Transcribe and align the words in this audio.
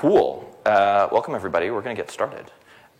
Cool. 0.00 0.44
Uh, 0.66 1.08
welcome, 1.12 1.36
everybody. 1.36 1.70
We're 1.70 1.80
going 1.80 1.94
to 1.94 2.02
get 2.02 2.10
started 2.10 2.50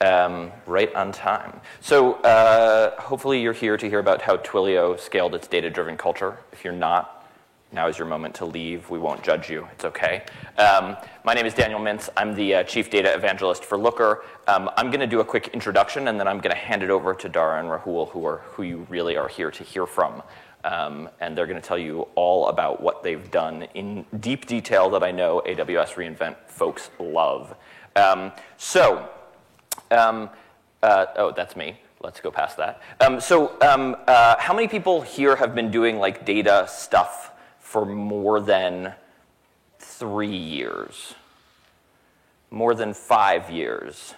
um, 0.01 0.53
right 0.65 0.95
on 0.95 1.11
time. 1.11 1.61
So, 1.81 2.15
uh, 2.23 2.99
hopefully, 3.01 3.43
you're 3.43 3.53
here 3.53 3.77
to 3.77 3.89
hear 3.89 3.99
about 3.99 4.23
how 4.23 4.37
Twilio 4.37 4.99
scaled 4.99 5.35
its 5.35 5.49
data 5.49 5.69
driven 5.71 5.97
culture. 5.97 6.39
If 6.53 6.63
you're 6.63 6.73
not, 6.73 7.27
now 7.73 7.89
is 7.89 7.99
your 7.99 8.07
moment 8.07 8.37
to 8.37 8.47
leave. 8.47 8.89
We 8.91 9.01
won't 9.01 9.25
judge 9.25 9.51
you. 9.51 9.67
It's 9.73 9.85
okay. 9.85 10.23
Um, 10.57 10.97
my 11.25 11.35
name 11.35 11.47
is 11.47 11.53
Daniel 11.53 11.81
Mintz. 11.81 12.09
I'm 12.17 12.33
the 12.33 12.55
uh, 12.55 12.63
Chief 12.63 12.91
Data 12.91 13.13
Evangelist 13.13 13.65
for 13.65 13.77
Looker. 13.77 14.23
Um, 14.47 14.71
I'm 14.77 14.87
going 14.87 15.01
to 15.01 15.09
do 15.09 15.19
a 15.19 15.25
quick 15.25 15.49
introduction, 15.49 16.07
and 16.07 16.19
then 16.19 16.29
I'm 16.29 16.39
going 16.39 16.55
to 16.55 16.61
hand 16.61 16.85
it 16.85 16.91
over 16.91 17.13
to 17.13 17.29
Dhara 17.29 17.59
and 17.59 17.69
Rahul, 17.69 18.09
who, 18.11 18.25
are, 18.25 18.39
who 18.53 18.63
you 18.63 18.87
really 18.89 19.17
are 19.17 19.29
here 19.29 19.51
to 19.51 19.65
hear 19.65 19.85
from. 19.85 20.23
Um, 20.65 21.11
and 21.21 21.37
they're 21.37 21.47
going 21.47 21.61
to 21.61 21.67
tell 21.67 21.79
you 21.79 22.09
all 22.15 22.49
about 22.49 22.83
what 22.83 23.03
they've 23.03 23.31
done 23.31 23.69
in 23.75 24.07
deep 24.19 24.47
detail 24.47 24.89
that 24.91 25.05
I 25.05 25.11
know 25.11 25.43
AWS 25.47 25.95
reInvent 25.95 26.37
folks 26.49 26.91
love. 26.99 27.55
Um, 27.95 28.33
so, 28.57 29.09
um, 29.91 30.31
uh, 30.83 31.07
oh, 31.17 31.33
that's 31.33 31.55
me. 31.55 31.79
Let's 32.03 32.21
go 32.21 32.31
past 32.31 32.57
that. 32.57 32.83
Um, 33.01 33.21
so, 33.21 33.61
um, 33.61 33.97
uh, 34.07 34.37
how 34.39 34.55
many 34.55 34.67
people 34.67 35.03
here 35.03 35.37
have 35.37 35.55
been 35.55 35.71
doing 35.71 35.99
like 35.99 36.25
data 36.25 36.67
stuff 36.69 37.33
for 37.59 37.85
more 37.85 38.41
than 38.41 38.95
three 39.79 40.37
years? 40.37 41.15
More 42.51 42.75
than 42.75 42.95
five 42.95 43.51
years? 43.51 44.15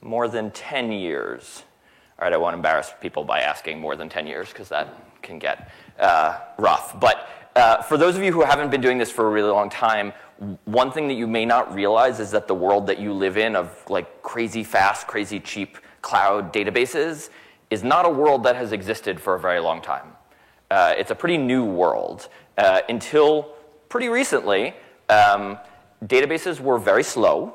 More 0.00 0.28
than 0.28 0.50
10 0.50 0.92
years? 0.92 1.64
All 2.20 2.26
right, 2.26 2.34
I 2.34 2.36
won't 2.36 2.54
embarrass 2.54 2.92
people 3.00 3.24
by 3.24 3.40
asking 3.40 3.80
more 3.80 3.96
than 3.96 4.10
10 4.10 4.26
years 4.26 4.50
because 4.50 4.68
that 4.68 5.22
can 5.22 5.38
get 5.38 5.70
uh, 5.98 6.38
rough. 6.58 7.00
But 7.00 7.26
uh, 7.56 7.80
for 7.80 7.96
those 7.96 8.14
of 8.14 8.22
you 8.22 8.30
who 8.30 8.42
haven't 8.42 8.70
been 8.70 8.82
doing 8.82 8.98
this 8.98 9.10
for 9.10 9.26
a 9.26 9.30
really 9.30 9.48
long 9.48 9.70
time, 9.70 10.12
one 10.66 10.92
thing 10.92 11.08
that 11.08 11.14
you 11.14 11.26
may 11.26 11.46
not 11.46 11.74
realize 11.74 12.20
is 12.20 12.30
that 12.32 12.46
the 12.46 12.54
world 12.54 12.86
that 12.88 12.98
you 12.98 13.14
live 13.14 13.38
in 13.38 13.56
of 13.56 13.74
like 13.88 14.20
crazy 14.20 14.62
fast, 14.62 15.06
crazy 15.06 15.40
cheap 15.40 15.78
cloud 16.02 16.52
databases 16.52 17.30
is 17.70 17.82
not 17.82 18.04
a 18.04 18.10
world 18.10 18.42
that 18.44 18.54
has 18.54 18.72
existed 18.72 19.18
for 19.18 19.34
a 19.34 19.40
very 19.40 19.60
long 19.60 19.80
time. 19.80 20.12
Uh, 20.70 20.94
it's 20.98 21.10
a 21.10 21.14
pretty 21.14 21.38
new 21.38 21.64
world. 21.64 22.28
Uh, 22.58 22.82
until 22.90 23.54
pretty 23.88 24.10
recently, 24.10 24.74
um, 25.08 25.58
databases 26.04 26.60
were 26.60 26.78
very 26.78 27.02
slow. 27.02 27.54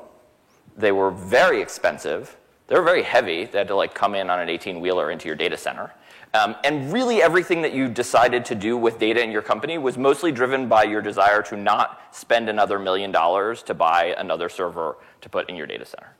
They 0.75 0.91
were 0.91 1.11
very 1.11 1.61
expensive. 1.61 2.36
They 2.67 2.75
were 2.75 2.83
very 2.83 3.03
heavy. 3.03 3.45
They 3.45 3.59
had 3.59 3.67
to 3.67 3.75
like 3.75 3.94
come 3.94 4.16
in 4.16 4.30
on 4.30 4.39
an 4.39 4.49
18 4.49 4.80
wheeler 4.80 5.11
into 5.11 5.27
your 5.27 5.35
data 5.35 5.58
center. 5.58 5.94
Um, 6.33 6.55
and 6.66 6.91
really, 6.91 7.21
everything 7.21 7.61
that 7.61 7.73
you 7.73 7.88
decided 7.88 8.44
to 8.45 8.55
do 8.55 8.75
with 8.75 8.99
data 8.99 9.23
in 9.23 9.31
your 9.31 9.41
company 9.41 9.77
was 9.77 9.97
mostly 9.97 10.31
driven 10.33 10.67
by 10.67 10.83
your 10.83 11.02
desire 11.02 11.41
to 11.43 11.55
not 11.55 12.02
spend 12.11 12.49
another 12.49 12.77
million 12.77 13.11
dollars 13.11 13.63
to 13.63 13.73
buy 13.73 14.16
another 14.17 14.49
server 14.49 14.97
to 15.21 15.30
put 15.30 15.49
in 15.49 15.55
your 15.55 15.67
data 15.67 15.86
center. 15.86 16.13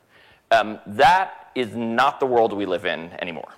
Um, 0.52 0.78
that 0.86 1.50
is 1.54 1.74
not 1.74 2.20
the 2.20 2.26
world 2.26 2.52
we 2.52 2.64
live 2.64 2.86
in 2.86 3.10
anymore, 3.20 3.52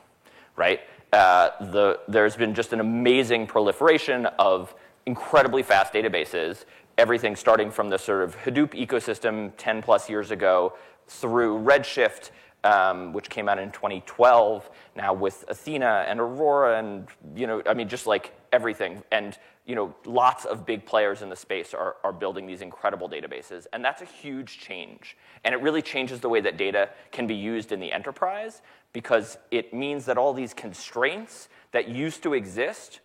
right? 0.57 0.81
Uh, 1.13 1.51
the, 1.61 2.01
there's 2.09 2.35
been 2.35 2.55
just 2.55 2.73
an 2.73 2.81
amazing 2.81 3.47
proliferation 3.47 4.27
of 4.39 4.75
incredibly 5.07 5.63
fast 5.63 5.93
databases, 5.93 6.65
everything 6.97 7.37
starting 7.37 7.71
from 7.71 7.89
the 7.89 7.99
sort 7.99 8.25
of 8.25 8.37
Hadoop 8.37 8.71
ecosystem 8.71 9.53
10 9.59 9.83
plus 9.83 10.11
years 10.11 10.31
ago 10.31 10.75
through 11.07 11.59
Redshift 11.61 12.31
um, 12.65 13.13
which 13.13 13.29
came 13.31 13.49
out 13.49 13.59
in 13.59 13.71
2012. 13.71 14.71
Now 14.97 15.13
with 15.13 15.45
Athena 15.49 16.05
and 16.09 16.21
Aurora, 16.21 16.79
and 16.79 17.09
you 17.37 17.47
know, 17.47 17.63
I 17.67 17.75
mean, 17.75 17.89
just 17.89 18.07
like 18.07 18.35
everything, 18.53 19.03
and 19.11 19.39
you 19.67 19.75
know, 19.75 19.95
lots 20.07 20.47
of 20.47 20.65
big 20.65 20.87
players 20.87 21.21
in 21.21 21.29
the 21.29 21.37
space 21.37 21.75
are, 21.75 21.97
are 22.03 22.13
building 22.13 22.47
these 22.47 22.63
incredible 22.63 23.09
databases, 23.09 23.67
and 23.73 23.85
that's 23.85 24.01
a 24.01 24.07
huge 24.07 24.59
change. 24.59 25.17
And 25.45 25.55
it 25.55 25.61
really 25.61 25.83
changes 25.83 26.21
the 26.21 26.29
way 26.29 26.41
that 26.41 26.57
data 26.57 26.89
can 27.13 27.27
be 27.27 27.35
used 27.35 27.71
in 27.71 27.79
the 27.79 27.93
enterprise 27.93 28.63
because 28.95 29.37
it 29.51 29.75
means 29.75 30.07
that 30.07 30.17
all 30.17 30.33
these 30.33 30.55
constraints 30.55 31.51
that 31.73 31.89
used 31.89 32.23
to 32.23 32.33
exist 32.33 33.01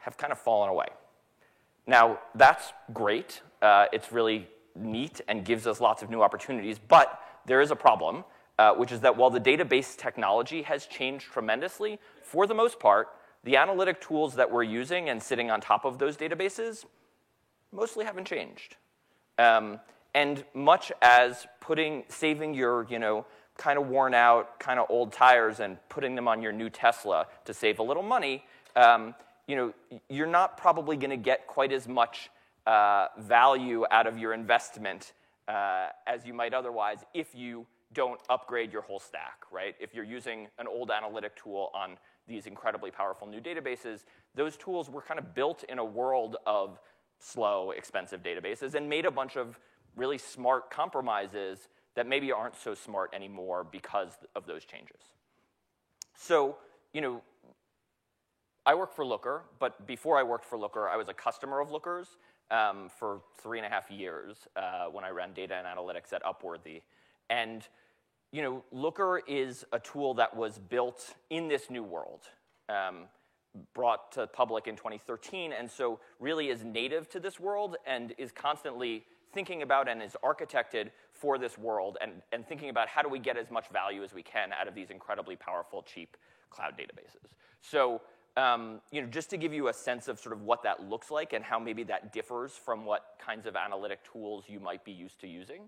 have 0.00 0.16
kind 0.16 0.32
of 0.32 0.38
fallen 0.38 0.70
away. 0.70 0.86
Now, 1.86 2.20
that's 2.34 2.72
great. 2.92 3.42
Uh, 3.60 3.86
it's 3.92 4.12
really 4.12 4.46
neat 4.76 5.20
and 5.26 5.44
gives 5.44 5.66
us 5.66 5.80
lots 5.80 6.02
of 6.02 6.10
new 6.10 6.22
opportunities, 6.22 6.78
but 6.78 7.20
there 7.46 7.60
is 7.60 7.70
a 7.70 7.76
problem 7.76 8.24
uh, 8.58 8.74
which 8.74 8.92
is 8.92 9.00
that 9.00 9.16
while 9.16 9.30
the 9.30 9.40
database 9.40 9.96
technology 9.96 10.62
has 10.62 10.86
changed 10.86 11.26
tremendously, 11.26 11.98
for 12.22 12.46
the 12.46 12.54
most 12.54 12.80
part, 12.80 13.08
the 13.44 13.56
analytic 13.56 14.00
tools 14.00 14.34
that 14.34 14.50
we're 14.50 14.64
using 14.64 15.08
and 15.08 15.22
sitting 15.22 15.50
on 15.50 15.60
top 15.60 15.84
of 15.84 15.98
those 15.98 16.16
databases 16.16 16.84
mostly 17.72 18.04
haven't 18.04 18.26
changed. 18.26 18.76
Um, 19.38 19.78
and 20.14 20.44
much 20.54 20.90
as 21.00 21.46
putting, 21.60 22.04
saving 22.08 22.54
your, 22.54 22.86
you 22.90 22.98
know, 22.98 23.26
kind 23.56 23.78
of 23.78 23.88
worn 23.88 24.14
out, 24.14 24.58
kind 24.58 24.80
of 24.80 24.86
old 24.88 25.12
tires 25.12 25.60
and 25.60 25.76
putting 25.88 26.14
them 26.14 26.26
on 26.26 26.42
your 26.42 26.52
new 26.52 26.70
Tesla 26.70 27.26
to 27.44 27.54
save 27.54 27.78
a 27.78 27.82
little 27.82 28.02
money, 28.02 28.44
um, 28.74 29.14
you 29.46 29.56
know, 29.56 29.72
you're 30.08 30.26
not 30.26 30.56
probably 30.56 30.96
going 30.96 31.10
to 31.10 31.16
get 31.16 31.46
quite 31.46 31.72
as 31.72 31.86
much 31.86 32.30
uh, 32.66 33.08
value 33.18 33.84
out 33.90 34.06
of 34.06 34.18
your 34.18 34.32
investment 34.32 35.12
uh, 35.48 35.88
as 36.06 36.26
you 36.26 36.34
might 36.34 36.52
otherwise 36.52 36.98
if 37.14 37.34
you 37.34 37.66
don't 37.92 38.20
upgrade 38.28 38.72
your 38.72 38.82
whole 38.82 39.00
stack, 39.00 39.44
right? 39.50 39.74
If 39.80 39.94
you're 39.94 40.04
using 40.04 40.48
an 40.58 40.66
old 40.66 40.90
analytic 40.90 41.36
tool 41.36 41.70
on 41.74 41.96
these 42.26 42.46
incredibly 42.46 42.90
powerful 42.90 43.26
new 43.26 43.40
databases, 43.40 44.04
those 44.34 44.56
tools 44.56 44.90
were 44.90 45.00
kind 45.00 45.18
of 45.18 45.34
built 45.34 45.64
in 45.64 45.78
a 45.78 45.84
world 45.84 46.36
of 46.46 46.78
slow, 47.18 47.70
expensive 47.70 48.22
databases 48.22 48.74
and 48.74 48.88
made 48.88 49.06
a 49.06 49.10
bunch 49.10 49.36
of 49.36 49.58
really 49.96 50.18
smart 50.18 50.70
compromises 50.70 51.68
that 51.94 52.06
maybe 52.06 52.30
aren't 52.30 52.56
so 52.56 52.74
smart 52.74 53.10
anymore 53.14 53.64
because 53.64 54.12
of 54.36 54.46
those 54.46 54.64
changes. 54.64 55.00
So, 56.14 56.56
you 56.92 57.00
know, 57.00 57.22
I 58.64 58.74
work 58.74 58.94
for 58.94 59.04
Looker, 59.04 59.44
but 59.58 59.86
before 59.86 60.18
I 60.18 60.22
worked 60.22 60.44
for 60.44 60.58
Looker, 60.58 60.88
I 60.88 60.96
was 60.96 61.08
a 61.08 61.14
customer 61.14 61.60
of 61.60 61.70
Looker's 61.70 62.18
um, 62.50 62.90
for 62.98 63.22
three 63.42 63.58
and 63.58 63.66
a 63.66 63.70
half 63.70 63.90
years 63.90 64.36
uh, 64.56 64.86
when 64.86 65.04
I 65.04 65.10
ran 65.10 65.32
data 65.32 65.54
and 65.54 65.66
analytics 65.66 66.12
at 66.12 66.22
Upworthy. 66.22 66.82
And 67.30 67.66
you 68.32 68.42
know, 68.42 68.62
Looker 68.72 69.22
is 69.26 69.64
a 69.72 69.78
tool 69.78 70.14
that 70.14 70.36
was 70.36 70.58
built 70.58 71.14
in 71.30 71.48
this 71.48 71.70
new 71.70 71.82
world, 71.82 72.24
um, 72.68 73.04
brought 73.74 74.12
to 74.12 74.26
public 74.26 74.66
in 74.66 74.76
2013, 74.76 75.52
and 75.52 75.70
so 75.70 75.98
really 76.20 76.48
is 76.48 76.62
native 76.62 77.08
to 77.10 77.20
this 77.20 77.40
world 77.40 77.76
and 77.86 78.14
is 78.18 78.30
constantly 78.30 79.04
thinking 79.32 79.62
about 79.62 79.88
and 79.88 80.02
is 80.02 80.16
architected 80.22 80.90
for 81.12 81.38
this 81.38 81.58
world 81.58 81.96
and, 82.00 82.12
and 82.32 82.46
thinking 82.46 82.70
about 82.70 82.88
how 82.88 83.02
do 83.02 83.08
we 83.08 83.18
get 83.18 83.36
as 83.36 83.50
much 83.50 83.68
value 83.68 84.02
as 84.02 84.12
we 84.12 84.22
can 84.22 84.52
out 84.52 84.68
of 84.68 84.74
these 84.74 84.90
incredibly 84.90 85.36
powerful, 85.36 85.82
cheap 85.82 86.16
cloud 86.50 86.74
databases. 86.78 87.32
So, 87.60 88.00
um, 88.36 88.80
you 88.92 89.02
know, 89.02 89.08
just 89.08 89.30
to 89.30 89.36
give 89.36 89.52
you 89.52 89.68
a 89.68 89.72
sense 89.72 90.08
of 90.08 90.18
sort 90.18 90.32
of 90.32 90.42
what 90.42 90.62
that 90.62 90.88
looks 90.88 91.10
like 91.10 91.32
and 91.32 91.44
how 91.44 91.58
maybe 91.58 91.82
that 91.84 92.12
differs 92.12 92.52
from 92.52 92.84
what 92.84 93.16
kinds 93.24 93.46
of 93.46 93.56
analytic 93.56 94.00
tools 94.10 94.44
you 94.48 94.60
might 94.60 94.84
be 94.84 94.92
used 94.92 95.20
to 95.20 95.26
using. 95.26 95.62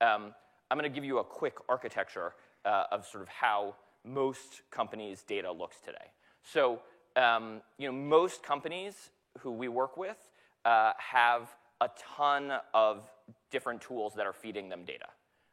Um, 0.00 0.34
I'm 0.70 0.78
going 0.78 0.90
to 0.90 0.94
give 0.94 1.04
you 1.04 1.18
a 1.18 1.24
quick 1.24 1.54
architecture 1.68 2.34
uh, 2.64 2.84
of 2.90 3.06
sort 3.06 3.22
of 3.22 3.28
how 3.28 3.76
most 4.04 4.62
companies' 4.70 5.22
data 5.22 5.50
looks 5.50 5.76
today. 5.80 6.12
So, 6.42 6.80
um, 7.16 7.60
you 7.78 7.86
know, 7.86 7.92
most 7.92 8.42
companies 8.42 9.10
who 9.40 9.52
we 9.52 9.68
work 9.68 9.96
with 9.96 10.16
uh, 10.64 10.92
have 10.98 11.54
a 11.80 11.90
ton 11.98 12.52
of 12.72 13.10
different 13.50 13.80
tools 13.80 14.14
that 14.14 14.26
are 14.26 14.32
feeding 14.32 14.68
them 14.68 14.84
data. 14.84 15.06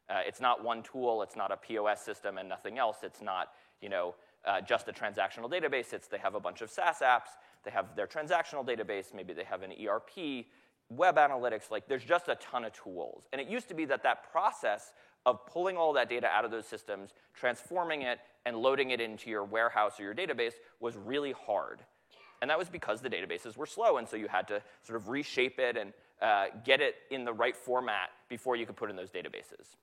Uh, 0.09 0.19
it's 0.25 0.41
not 0.41 0.63
one 0.63 0.83
tool, 0.83 1.21
it's 1.21 1.35
not 1.35 1.51
a 1.51 1.57
POS 1.57 2.01
system 2.01 2.37
and 2.37 2.49
nothing 2.49 2.77
else. 2.77 2.97
It's 3.03 3.21
not, 3.21 3.53
you 3.81 3.89
know, 3.89 4.15
uh, 4.45 4.59
just 4.61 4.87
a 4.87 4.91
transactional 4.91 5.49
database. 5.49 5.93
It's 5.93 6.07
they 6.07 6.17
have 6.17 6.35
a 6.35 6.39
bunch 6.39 6.61
of 6.61 6.69
SaaS 6.69 6.99
apps, 7.01 7.29
they 7.63 7.71
have 7.71 7.95
their 7.95 8.07
transactional 8.07 8.65
database, 8.65 9.13
maybe 9.13 9.33
they 9.33 9.43
have 9.43 9.61
an 9.61 9.71
ERP, 9.71 10.45
web 10.95 11.17
analytics, 11.17 11.71
like 11.71 11.87
there's 11.87 12.03
just 12.03 12.27
a 12.27 12.35
ton 12.35 12.65
of 12.65 12.73
tools. 12.73 13.23
And 13.31 13.41
it 13.41 13.47
used 13.47 13.67
to 13.69 13.73
be 13.73 13.85
that 13.85 14.03
that 14.03 14.31
process 14.31 14.93
of 15.25 15.45
pulling 15.45 15.77
all 15.77 15.93
that 15.93 16.09
data 16.09 16.27
out 16.27 16.45
of 16.45 16.51
those 16.51 16.65
systems, 16.65 17.11
transforming 17.33 18.01
it, 18.01 18.19
and 18.45 18.57
loading 18.57 18.89
it 18.89 18.99
into 18.99 19.29
your 19.29 19.43
warehouse 19.43 19.99
or 19.99 20.03
your 20.03 20.15
database 20.15 20.53
was 20.79 20.97
really 20.97 21.31
hard. 21.31 21.79
And 22.41 22.49
that 22.49 22.57
was 22.57 22.69
because 22.69 23.01
the 23.01 23.09
databases 23.09 23.55
were 23.55 23.67
slow, 23.67 23.97
and 23.97 24.07
so 24.07 24.15
you 24.15 24.27
had 24.27 24.47
to 24.47 24.61
sort 24.83 24.97
of 24.97 25.09
reshape 25.09 25.59
it 25.59 25.77
and 25.77 25.93
uh, 26.21 26.45
get 26.65 26.81
it 26.81 26.95
in 27.11 27.23
the 27.23 27.33
right 27.33 27.55
format 27.55 28.09
before 28.29 28.55
you 28.55 28.65
could 28.65 28.75
put 28.75 28.89
in 28.89 28.95
those 28.95 29.11
databases. 29.11 29.75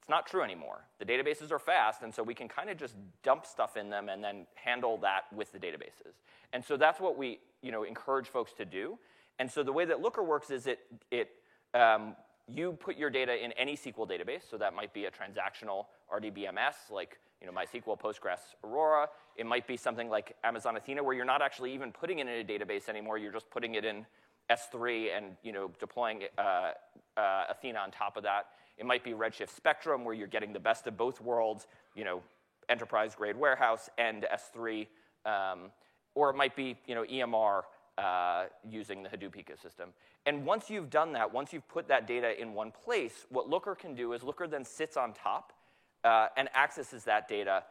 It's 0.00 0.10
not 0.10 0.26
true 0.26 0.42
anymore. 0.42 0.84
The 0.98 1.04
databases 1.04 1.50
are 1.50 1.58
fast, 1.58 2.02
and 2.02 2.12
so 2.12 2.22
we 2.22 2.34
can 2.34 2.48
kind 2.48 2.68
of 2.68 2.76
just 2.76 2.94
dump 3.22 3.46
stuff 3.46 3.76
in 3.76 3.88
them 3.90 4.08
and 4.08 4.22
then 4.22 4.46
handle 4.54 4.98
that 4.98 5.22
with 5.34 5.52
the 5.52 5.58
databases. 5.58 6.12
And 6.52 6.64
so 6.64 6.76
that's 6.76 7.00
what 7.00 7.16
we 7.16 7.38
you 7.62 7.72
know, 7.72 7.84
encourage 7.84 8.28
folks 8.28 8.52
to 8.54 8.64
do. 8.64 8.98
And 9.38 9.50
so 9.50 9.62
the 9.62 9.72
way 9.72 9.84
that 9.84 10.00
Looker 10.00 10.22
works 10.22 10.50
is 10.50 10.66
it, 10.66 10.80
it 11.10 11.30
um, 11.74 12.14
you 12.46 12.72
put 12.72 12.96
your 12.96 13.10
data 13.10 13.42
in 13.42 13.52
any 13.52 13.76
SQL 13.76 14.08
database, 14.08 14.48
so 14.48 14.56
that 14.58 14.74
might 14.74 14.92
be 14.92 15.06
a 15.06 15.10
transactional 15.10 15.86
RDBMS 16.12 16.90
like 16.90 17.18
you 17.40 17.46
know, 17.50 17.58
MySQL, 17.58 18.00
Postgres, 18.00 18.38
Aurora. 18.62 19.08
It 19.36 19.44
might 19.44 19.66
be 19.66 19.76
something 19.76 20.08
like 20.08 20.34
Amazon 20.44 20.76
Athena 20.76 21.02
where 21.02 21.14
you're 21.14 21.24
not 21.24 21.42
actually 21.42 21.74
even 21.74 21.92
putting 21.92 22.20
it 22.20 22.26
in 22.26 22.40
a 22.40 22.44
database 22.44 22.88
anymore, 22.88 23.18
you're 23.18 23.32
just 23.32 23.50
putting 23.50 23.74
it 23.74 23.84
in 23.84 24.06
S3 24.50 25.16
and 25.16 25.36
you 25.42 25.52
know, 25.52 25.70
deploying 25.78 26.22
uh, 26.38 26.72
uh, 27.16 27.44
Athena 27.50 27.78
on 27.78 27.90
top 27.90 28.16
of 28.16 28.22
that. 28.22 28.46
It 28.78 28.86
might 28.86 29.04
be 29.04 29.12
Redshift 29.12 29.50
Spectrum, 29.50 30.04
where 30.04 30.14
you're 30.14 30.26
getting 30.26 30.52
the 30.52 30.60
best 30.60 30.86
of 30.86 30.96
both 30.96 31.20
worlds, 31.20 31.66
you 31.94 32.04
know, 32.04 32.22
enterprise-grade 32.68 33.36
warehouse 33.36 33.88
and 33.98 34.26
S3. 34.32 34.86
Um, 35.26 35.70
or 36.14 36.30
it 36.30 36.36
might 36.36 36.56
be, 36.56 36.76
you 36.86 36.94
know, 36.94 37.04
EMR 37.04 37.62
uh, 37.98 38.44
using 38.68 39.02
the 39.02 39.08
Hadoop 39.08 39.36
ecosystem. 39.36 39.88
And 40.26 40.44
once 40.44 40.70
you've 40.70 40.90
done 40.90 41.12
that, 41.12 41.32
once 41.32 41.52
you've 41.52 41.68
put 41.68 41.88
that 41.88 42.06
data 42.06 42.40
in 42.40 42.54
one 42.54 42.72
place, 42.72 43.26
what 43.28 43.48
Looker 43.48 43.74
can 43.74 43.94
do 43.94 44.12
is 44.12 44.22
Looker 44.22 44.46
then 44.46 44.64
sits 44.64 44.96
on 44.96 45.12
top 45.12 45.52
uh, 46.02 46.28
and 46.36 46.48
accesses 46.54 47.04
that 47.04 47.28
data 47.28 47.64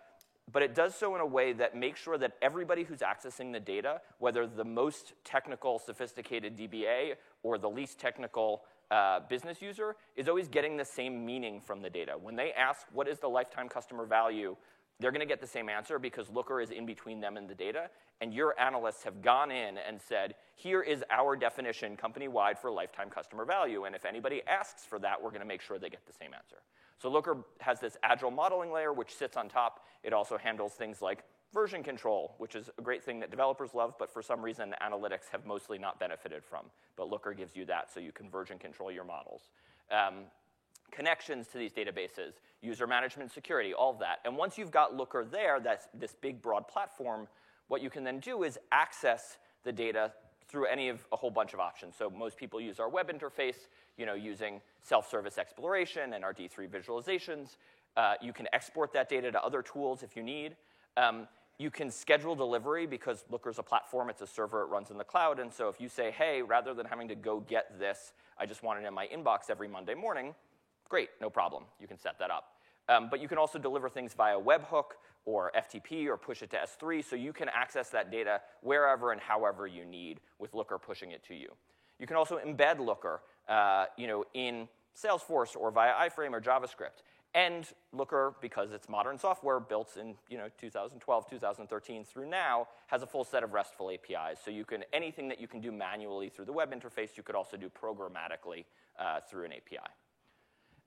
but 0.51 0.61
it 0.61 0.75
does 0.75 0.93
so 0.93 1.15
in 1.15 1.21
a 1.21 1.25
way 1.25 1.53
that 1.53 1.75
makes 1.75 2.01
sure 2.01 2.17
that 2.17 2.33
everybody 2.41 2.83
who's 2.83 2.99
accessing 2.99 3.53
the 3.53 3.59
data, 3.59 4.01
whether 4.19 4.45
the 4.45 4.65
most 4.65 5.13
technical, 5.23 5.79
sophisticated 5.79 6.57
DBA 6.57 7.13
or 7.43 7.57
the 7.57 7.69
least 7.69 7.99
technical 7.99 8.63
uh, 8.91 9.21
business 9.29 9.61
user, 9.61 9.95
is 10.15 10.27
always 10.27 10.47
getting 10.49 10.75
the 10.75 10.85
same 10.85 11.25
meaning 11.25 11.61
from 11.61 11.81
the 11.81 11.89
data. 11.89 12.13
When 12.21 12.35
they 12.35 12.51
ask, 12.53 12.85
what 12.91 13.07
is 13.07 13.19
the 13.19 13.29
lifetime 13.29 13.69
customer 13.69 14.05
value, 14.05 14.55
they're 14.99 15.11
going 15.11 15.21
to 15.21 15.25
get 15.25 15.41
the 15.41 15.47
same 15.47 15.69
answer 15.69 15.99
because 15.99 16.29
Looker 16.29 16.61
is 16.61 16.71
in 16.71 16.85
between 16.85 17.19
them 17.19 17.37
and 17.37 17.49
the 17.49 17.55
data. 17.55 17.89
And 18.21 18.33
your 18.33 18.57
analysts 18.59 19.03
have 19.03 19.21
gone 19.21 19.51
in 19.51 19.77
and 19.77 19.99
said, 19.99 20.35
here 20.55 20.81
is 20.81 21.03
our 21.09 21.35
definition 21.35 21.97
company-wide 21.97 22.57
for 22.57 22.71
lifetime 22.71 23.09
customer 23.09 23.43
value. 23.43 23.83
And 23.85 23.95
if 23.95 24.05
anybody 24.05 24.41
asks 24.47 24.85
for 24.85 24.99
that, 24.99 25.21
we're 25.21 25.31
going 25.31 25.41
to 25.41 25.47
make 25.47 25.61
sure 25.61 25.77
they 25.77 25.89
get 25.89 26.05
the 26.05 26.13
same 26.13 26.33
answer. 26.33 26.57
So 26.99 27.09
Looker 27.09 27.37
has 27.59 27.79
this 27.79 27.97
agile 28.03 28.31
modeling 28.31 28.71
layer, 28.71 28.93
which 28.93 29.13
sits 29.13 29.35
on 29.35 29.49
top. 29.49 29.85
It 30.03 30.13
also 30.13 30.37
handles 30.37 30.73
things 30.73 31.01
like 31.01 31.23
version 31.53 31.83
control, 31.83 32.35
which 32.37 32.55
is 32.55 32.69
a 32.77 32.81
great 32.81 33.03
thing 33.03 33.19
that 33.19 33.29
developers 33.29 33.73
love, 33.73 33.95
but 33.99 34.11
for 34.11 34.21
some 34.21 34.41
reason, 34.41 34.73
analytics 34.81 35.29
have 35.31 35.45
mostly 35.45 35.77
not 35.77 35.99
benefited 35.99 36.43
from. 36.43 36.65
But 36.95 37.09
Looker 37.09 37.33
gives 37.33 37.55
you 37.55 37.65
that, 37.65 37.91
so 37.93 37.99
you 37.99 38.11
can 38.11 38.29
version 38.29 38.57
control 38.57 38.91
your 38.91 39.03
models. 39.03 39.49
Um, 39.91 40.25
connections 40.93 41.47
to 41.47 41.57
these 41.57 41.71
databases, 41.73 42.33
user 42.61 42.87
management 42.87 43.31
security, 43.31 43.73
all 43.73 43.91
of 43.91 43.99
that. 43.99 44.19
And 44.25 44.37
once 44.37 44.57
you've 44.57 44.71
got 44.71 44.95
Looker 44.95 45.25
there, 45.25 45.59
that's 45.59 45.87
this 45.93 46.15
big, 46.21 46.41
broad 46.41 46.67
platform, 46.67 47.27
what 47.67 47.81
you 47.81 47.89
can 47.89 48.03
then 48.03 48.19
do 48.19 48.43
is 48.43 48.57
access 48.71 49.37
the 49.63 49.71
data 49.71 50.11
through 50.47 50.65
any 50.67 50.89
of 50.89 51.05
a 51.11 51.15
whole 51.15 51.31
bunch 51.31 51.53
of 51.53 51.59
options. 51.59 51.95
So 51.97 52.09
most 52.09 52.37
people 52.37 52.61
use 52.61 52.79
our 52.79 52.89
web 52.89 53.11
interface, 53.11 53.67
you 53.97 54.05
know, 54.05 54.13
using 54.13 54.61
self-service 54.83 55.37
exploration 55.37 56.13
and 56.13 56.23
our 56.23 56.33
D3 56.33 56.69
visualizations. 56.69 57.57
Uh, 57.97 58.15
you 58.21 58.33
can 58.33 58.47
export 58.53 58.93
that 58.93 59.09
data 59.09 59.31
to 59.31 59.43
other 59.43 59.61
tools 59.61 60.03
if 60.03 60.15
you 60.15 60.23
need. 60.23 60.55
Um, 60.97 61.27
you 61.59 61.69
can 61.69 61.89
schedule 61.91 62.35
delivery 62.35 62.85
because 62.85 63.23
Looker's 63.29 63.59
a 63.59 63.63
platform, 63.63 64.09
it's 64.09 64.21
a 64.21 64.27
server, 64.27 64.61
it 64.63 64.65
runs 64.65 64.89
in 64.91 64.97
the 64.97 65.03
cloud. 65.03 65.39
And 65.39 65.51
so 65.53 65.69
if 65.69 65.79
you 65.79 65.87
say, 65.87 66.11
hey, 66.11 66.41
rather 66.41 66.73
than 66.73 66.85
having 66.85 67.07
to 67.07 67.15
go 67.15 67.39
get 67.39 67.79
this, 67.79 68.13
I 68.37 68.45
just 68.45 68.63
want 68.63 68.83
it 68.83 68.87
in 68.87 68.93
my 68.93 69.07
inbox 69.07 69.49
every 69.49 69.67
Monday 69.67 69.93
morning, 69.93 70.33
great, 70.89 71.09
no 71.21 71.29
problem. 71.29 71.63
You 71.79 71.87
can 71.87 71.97
set 71.97 72.19
that 72.19 72.31
up. 72.31 72.53
Um, 72.89 73.07
but 73.09 73.21
you 73.21 73.27
can 73.27 73.37
also 73.37 73.57
deliver 73.57 73.89
things 73.89 74.13
via 74.13 74.39
webhook 74.39 74.97
or 75.25 75.51
FTP 75.57 76.07
or 76.07 76.17
push 76.17 76.41
it 76.41 76.51
to 76.51 76.57
S3, 76.57 77.03
so 77.03 77.15
you 77.15 77.31
can 77.31 77.49
access 77.49 77.89
that 77.89 78.11
data 78.11 78.41
wherever 78.61 79.11
and 79.11 79.21
however 79.21 79.67
you 79.67 79.85
need 79.85 80.19
with 80.37 80.53
Looker 80.53 80.77
pushing 80.77 81.11
it 81.11 81.23
to 81.25 81.33
you. 81.33 81.47
You 81.99 82.07
can 82.07 82.17
also 82.17 82.39
embed 82.45 82.79
Looker 82.79 83.21
uh, 83.47 83.85
you 83.97 84.07
know, 84.07 84.25
in 84.33 84.67
Salesforce 84.95 85.55
or 85.55 85.71
via 85.71 85.93
iframe 86.09 86.33
or 86.33 86.41
JavaScript. 86.41 87.03
And 87.35 87.67
Looker, 87.93 88.35
because 88.41 88.71
it's 88.71 88.87
modern 88.87 89.17
software 89.17 89.59
built 89.59 89.97
in 89.99 90.13
you 90.29 90.37
know, 90.37 90.49
2012, 90.59 91.29
2013 91.29 92.03
through 92.03 92.29
now, 92.29 92.67
has 92.87 93.01
a 93.01 93.07
full 93.07 93.23
set 93.23 93.43
of 93.43 93.53
RESTful 93.53 93.89
APIs. 93.89 94.37
So 94.43 94.51
you 94.51 94.65
can, 94.65 94.83
anything 94.93 95.27
that 95.29 95.41
you 95.41 95.47
can 95.47 95.59
do 95.59 95.71
manually 95.71 96.29
through 96.29 96.45
the 96.45 96.53
web 96.53 96.71
interface, 96.71 97.17
you 97.17 97.23
could 97.23 97.35
also 97.35 97.57
do 97.57 97.69
programmatically 97.69 98.65
uh, 98.99 99.19
through 99.27 99.45
an 99.45 99.53
API. 99.53 99.79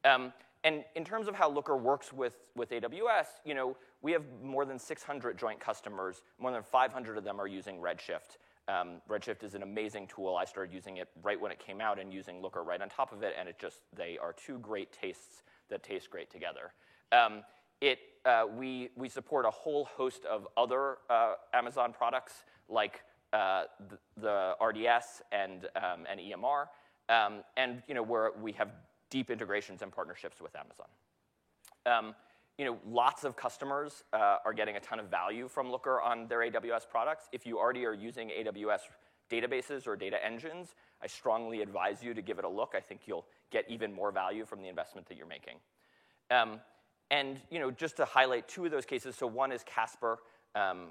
Um, 0.06 0.32
and 0.64 0.84
in 0.94 1.04
terms 1.04 1.28
of 1.28 1.34
how 1.34 1.50
Looker 1.50 1.76
works 1.76 2.12
with, 2.12 2.34
with 2.54 2.70
AWS, 2.70 3.26
you 3.44 3.54
know, 3.54 3.76
we 4.02 4.12
have 4.12 4.24
more 4.42 4.64
than 4.64 4.78
600 4.78 5.38
joint 5.38 5.60
customers. 5.60 6.22
More 6.38 6.50
than 6.50 6.62
500 6.62 7.18
of 7.18 7.24
them 7.24 7.40
are 7.40 7.46
using 7.46 7.78
Redshift. 7.78 8.38
Um, 8.68 9.00
Redshift 9.08 9.44
is 9.44 9.54
an 9.54 9.62
amazing 9.62 10.08
tool. 10.08 10.34
I 10.34 10.44
started 10.44 10.74
using 10.74 10.96
it 10.96 11.08
right 11.22 11.40
when 11.40 11.52
it 11.52 11.58
came 11.58 11.80
out 11.80 12.00
and 12.00 12.12
using 12.12 12.42
Looker 12.42 12.64
right 12.64 12.80
on 12.80 12.88
top 12.88 13.12
of 13.12 13.22
it, 13.22 13.34
and 13.38 13.48
it 13.48 13.58
just, 13.60 13.82
they 13.94 14.18
are 14.18 14.32
two 14.32 14.58
great 14.58 14.92
tastes 14.92 15.44
that 15.68 15.82
taste 15.82 16.10
great 16.10 16.30
together. 16.30 16.72
Um, 17.12 17.42
it, 17.80 17.98
uh, 18.24 18.44
we, 18.56 18.90
we 18.96 19.08
support 19.08 19.44
a 19.44 19.50
whole 19.50 19.84
host 19.84 20.24
of 20.24 20.48
other 20.56 20.98
uh, 21.08 21.34
Amazon 21.52 21.92
products 21.92 22.44
like 22.68 23.02
uh, 23.32 23.64
the, 23.88 23.98
the, 24.20 24.56
RDS 24.64 25.22
and, 25.30 25.66
um, 25.76 26.06
and 26.10 26.18
EMR, 26.18 26.66
um, 27.08 27.44
and 27.56 27.82
you 27.86 27.94
know, 27.94 28.02
where 28.02 28.32
we 28.40 28.50
have 28.52 28.70
deep 29.10 29.30
integrations 29.30 29.82
and 29.82 29.92
partnerships 29.92 30.40
with 30.40 30.54
Amazon. 30.56 30.86
Um, 31.86 32.14
you 32.58 32.64
know, 32.64 32.78
lots 32.88 33.24
of 33.24 33.36
customers 33.36 34.02
uh, 34.12 34.38
are 34.44 34.54
getting 34.54 34.76
a 34.76 34.80
ton 34.80 34.98
of 34.98 35.10
value 35.10 35.46
from 35.46 35.70
Looker 35.70 36.00
on 36.00 36.26
their 36.26 36.38
AWS 36.40 36.88
products. 36.88 37.28
If 37.32 37.46
you 37.46 37.58
already 37.58 37.84
are 37.84 37.92
using 37.92 38.30
AWS 38.30 38.80
databases 39.30 39.86
or 39.86 39.96
data 39.96 40.24
engines, 40.24 40.74
I 41.02 41.06
strongly 41.06 41.60
advise 41.60 42.02
you 42.02 42.14
to 42.14 42.22
give 42.22 42.38
it 42.38 42.44
a 42.44 42.48
look. 42.48 42.72
I 42.74 42.80
think 42.80 43.02
you'll 43.06 43.26
get 43.50 43.64
even 43.68 43.92
more 43.92 44.10
value 44.10 44.46
from 44.46 44.62
the 44.62 44.68
investment 44.68 45.06
that 45.08 45.16
you're 45.18 45.26
making. 45.26 45.56
Um, 46.30 46.60
and 47.10 47.40
you 47.50 47.60
know, 47.60 47.70
just 47.70 47.96
to 47.98 48.04
highlight 48.04 48.48
two 48.48 48.64
of 48.64 48.70
those 48.70 48.86
cases, 48.86 49.16
so 49.16 49.26
one 49.26 49.52
is 49.52 49.62
Casper, 49.64 50.18
um, 50.54 50.88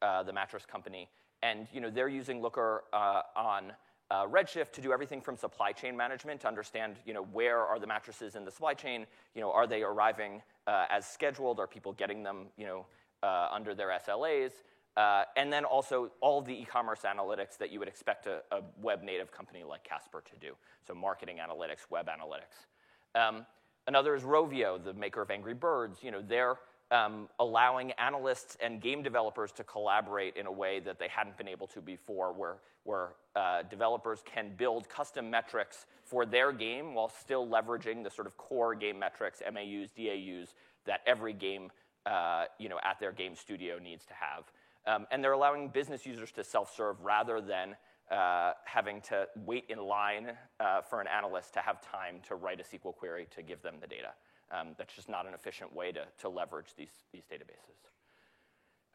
uh, 0.00 0.22
the 0.22 0.32
mattress 0.32 0.64
company, 0.66 1.08
and 1.42 1.68
you 1.72 1.80
know, 1.80 1.90
they're 1.90 2.08
using 2.08 2.40
Looker 2.40 2.84
uh, 2.92 3.22
on 3.36 3.72
uh, 4.10 4.26
Redshift 4.26 4.72
to 4.72 4.80
do 4.80 4.92
everything 4.92 5.20
from 5.20 5.36
supply 5.36 5.72
chain 5.72 5.96
management 5.96 6.40
to 6.42 6.48
understand, 6.48 6.96
you 7.06 7.14
know, 7.14 7.24
where 7.24 7.60
are 7.60 7.78
the 7.78 7.86
mattresses 7.86 8.36
in 8.36 8.44
the 8.44 8.50
supply 8.50 8.74
chain? 8.74 9.06
You 9.34 9.40
know, 9.40 9.50
are 9.50 9.66
they 9.66 9.82
arriving 9.82 10.42
uh, 10.66 10.86
as 10.90 11.06
scheduled? 11.06 11.58
Are 11.58 11.66
people 11.66 11.92
getting 11.92 12.22
them, 12.22 12.46
you 12.56 12.66
know, 12.66 12.86
uh, 13.22 13.48
under 13.50 13.74
their 13.74 13.88
SLAs? 14.06 14.52
Uh, 14.96 15.24
and 15.36 15.52
then 15.52 15.64
also 15.64 16.12
all 16.20 16.40
the 16.40 16.52
e-commerce 16.52 17.00
analytics 17.00 17.56
that 17.58 17.72
you 17.72 17.80
would 17.80 17.88
expect 17.88 18.26
a, 18.26 18.42
a, 18.52 18.60
web 18.80 19.02
native 19.02 19.32
company 19.32 19.64
like 19.64 19.82
Casper 19.82 20.22
to 20.30 20.36
do. 20.38 20.54
So 20.86 20.94
marketing 20.94 21.38
analytics, 21.38 21.90
web 21.90 22.06
analytics. 22.06 23.20
Um, 23.20 23.44
another 23.88 24.14
is 24.14 24.22
Rovio, 24.22 24.82
the 24.82 24.94
maker 24.94 25.20
of 25.20 25.32
Angry 25.32 25.54
Birds. 25.54 25.98
You 26.00 26.12
know, 26.12 26.22
they're 26.22 26.56
um, 26.94 27.28
allowing 27.40 27.90
analysts 27.92 28.56
and 28.62 28.80
game 28.80 29.02
developers 29.02 29.50
to 29.52 29.64
collaborate 29.64 30.36
in 30.36 30.46
a 30.46 30.52
way 30.52 30.78
that 30.80 30.98
they 30.98 31.08
hadn't 31.08 31.36
been 31.36 31.48
able 31.48 31.66
to 31.66 31.80
before, 31.80 32.32
where, 32.32 32.58
where 32.84 33.08
uh, 33.34 33.62
developers 33.62 34.22
can 34.24 34.52
build 34.56 34.88
custom 34.88 35.28
metrics 35.28 35.86
for 36.04 36.24
their 36.24 36.52
game 36.52 36.94
while 36.94 37.08
still 37.08 37.46
leveraging 37.46 38.04
the 38.04 38.10
sort 38.10 38.28
of 38.28 38.36
core 38.36 38.76
game 38.76 38.98
metrics, 38.98 39.42
MAUs, 39.52 39.90
DAUs, 39.90 40.54
that 40.86 41.00
every 41.04 41.32
game 41.32 41.70
uh, 42.06 42.44
you 42.58 42.68
know, 42.68 42.78
at 42.84 43.00
their 43.00 43.12
game 43.12 43.34
studio 43.34 43.78
needs 43.78 44.04
to 44.04 44.14
have. 44.14 44.44
Um, 44.86 45.06
and 45.10 45.24
they're 45.24 45.32
allowing 45.32 45.68
business 45.70 46.06
users 46.06 46.30
to 46.32 46.44
self-serve 46.44 47.00
rather 47.02 47.40
than 47.40 47.74
uh, 48.10 48.52
having 48.66 49.00
to 49.00 49.26
wait 49.44 49.64
in 49.68 49.78
line 49.78 50.32
uh, 50.60 50.82
for 50.82 51.00
an 51.00 51.06
analyst 51.08 51.54
to 51.54 51.60
have 51.60 51.80
time 51.80 52.16
to 52.28 52.34
write 52.34 52.60
a 52.60 52.62
SQL 52.62 52.94
query 52.94 53.26
to 53.34 53.42
give 53.42 53.62
them 53.62 53.76
the 53.80 53.86
data. 53.86 54.10
Um, 54.50 54.74
that's 54.78 54.94
just 54.94 55.08
not 55.08 55.26
an 55.26 55.34
efficient 55.34 55.74
way 55.74 55.92
to, 55.92 56.04
to 56.18 56.28
leverage 56.28 56.74
these, 56.76 56.92
these 57.12 57.24
databases. 57.24 57.84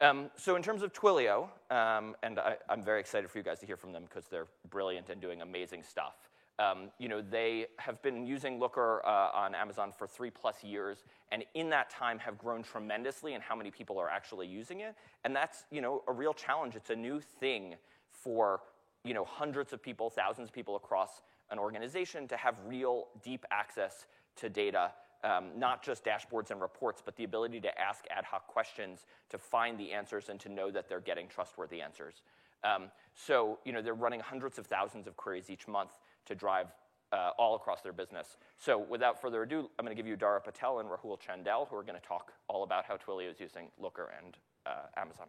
Um, 0.01 0.29
so 0.38 0.56
in 0.56 0.63
terms 0.63 0.82
of 0.82 0.94
Twilio, 0.94 1.50
um, 1.70 2.15
and 2.24 2.39
I, 2.39 2.56
am 2.70 2.82
very 2.82 3.01
excited 3.01 3.29
for 3.29 3.38
you 3.38 3.44
guys 3.44 3.60
to 3.60 3.65
hear 3.65 3.75
from 3.75 3.91
them 3.91 4.03
because 4.03 4.27
they're 4.27 4.48
brilliant 4.70 5.10
and 5.10 5.20
doing 5.20 5.41
amazing 5.41 5.84
stuff. 5.84 6.29
Um, 6.58 6.89
you 7.00 7.08
know, 7.08 7.22
they 7.22 7.68
have 7.77 8.01
been 8.01 8.25
using 8.25 8.60
Looker 8.60 9.01
uh, 9.06 9.29
on 9.34 9.56
Amazon 9.56 9.94
for 9.98 10.08
three 10.08 10.29
plus 10.29 10.63
years, 10.63 11.03
and 11.32 11.44
in 11.53 11.70
that 11.70 11.89
time 11.89 12.20
have 12.20 12.38
grown 12.38 12.63
tremendously 12.63 13.34
in 13.34 13.41
how 13.41 13.56
many 13.56 13.72
people 13.72 13.98
are 13.98 14.10
actually 14.10 14.48
using 14.48 14.82
it. 14.82 14.96
And 15.24 15.36
that's, 15.36 15.63
you 15.72 15.82
know, 15.82 16.03
a 16.08 16.13
real 16.13 16.34
challenge. 16.34 16.75
It's 16.75 16.89
a 16.89 16.96
new 16.96 17.22
thing 17.22 17.75
for, 18.12 18.62
you 19.03 19.13
know, 19.13 19.25
hundreds 19.25 19.74
of 19.74 19.82
people, 19.82 20.10
thousands 20.10 20.50
of 20.50 20.53
people 20.53 20.75
across 20.75 21.22
an 21.50 21.60
organization 21.60 22.27
to 22.27 22.38
have 22.38 22.56
real 22.65 23.08
deep 23.24 23.46
access 23.51 24.06
to 24.38 24.50
data 24.50 24.91
um, 25.24 25.48
not 25.58 25.84
just 25.84 26.04
dashboards 26.04 26.52
and 26.52 26.62
reports, 26.62 27.02
but 27.04 27.16
the 27.16 27.24
ability 27.24 27.60
to 27.62 27.80
ask 27.80 28.06
ad 28.10 28.24
hoc 28.24 28.48
questions 28.48 29.06
to 29.30 29.38
find 29.38 29.80
the 29.80 29.92
answers 29.92 30.30
and 30.30 30.40
to 30.40 30.50
know 30.50 30.72
that 30.72 30.88
they're 30.88 31.00
getting 31.00 31.28
trustworthy 31.28 31.82
answers. 31.82 32.22
Um, 32.64 32.92
so, 33.16 33.60
you 33.66 33.72
know, 33.72 33.82
they're 33.82 33.94
running 33.94 34.20
hundreds 34.20 34.58
of 34.58 34.68
thousands 34.68 35.08
of 35.08 35.16
queries 35.16 35.50
each 35.50 35.68
month 35.68 35.92
to 36.26 36.36
drive 36.36 36.68
uh, 37.12 37.32
all 37.38 37.56
across 37.56 37.82
their 37.82 37.94
business. 37.94 38.38
So, 38.58 38.78
without 38.78 39.20
further 39.20 39.44
ado, 39.44 39.70
I'm 39.78 39.86
going 39.86 39.96
to 39.96 40.02
give 40.02 40.08
you 40.08 40.18
Dhara 40.18 40.44
Patel 40.44 40.80
and 40.80 40.90
Rahul 40.90 41.18
Chandel, 41.20 41.68
who 41.68 41.76
are 41.76 41.84
going 41.84 42.00
to 42.00 42.08
talk 42.08 42.34
all 42.48 42.64
about 42.64 42.86
how 42.86 42.98
Twilio 42.98 43.32
is 43.32 43.40
using 43.40 43.68
Looker 43.80 44.12
and 44.24 44.38
uh, 44.66 45.00
Amazon. 45.00 45.28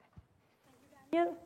Thank 1.11 1.27
you. 1.27 1.37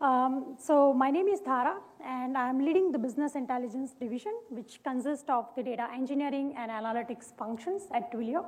Um, 0.00 0.54
so 0.60 0.94
my 0.94 1.10
name 1.10 1.26
is 1.26 1.40
Dhara, 1.40 1.74
and 2.04 2.38
I'm 2.38 2.64
leading 2.64 2.92
the 2.92 2.98
business 2.98 3.34
intelligence 3.34 3.94
division, 3.98 4.32
which 4.48 4.80
consists 4.84 5.28
of 5.28 5.46
the 5.56 5.62
data 5.64 5.88
engineering 5.92 6.54
and 6.56 6.70
analytics 6.70 7.36
functions 7.36 7.88
at 7.92 8.12
Twilio. 8.12 8.44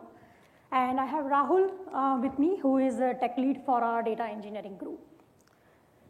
And 0.71 1.00
I 1.00 1.07
have 1.07 1.25
Rahul 1.25 1.71
uh, 1.92 2.21
with 2.23 2.38
me, 2.38 2.61
who 2.62 2.78
is 2.78 3.00
a 3.00 3.14
tech 3.14 3.37
lead 3.37 3.62
for 3.66 3.83
our 3.83 4.00
data 4.00 4.23
engineering 4.23 4.76
group. 4.76 5.00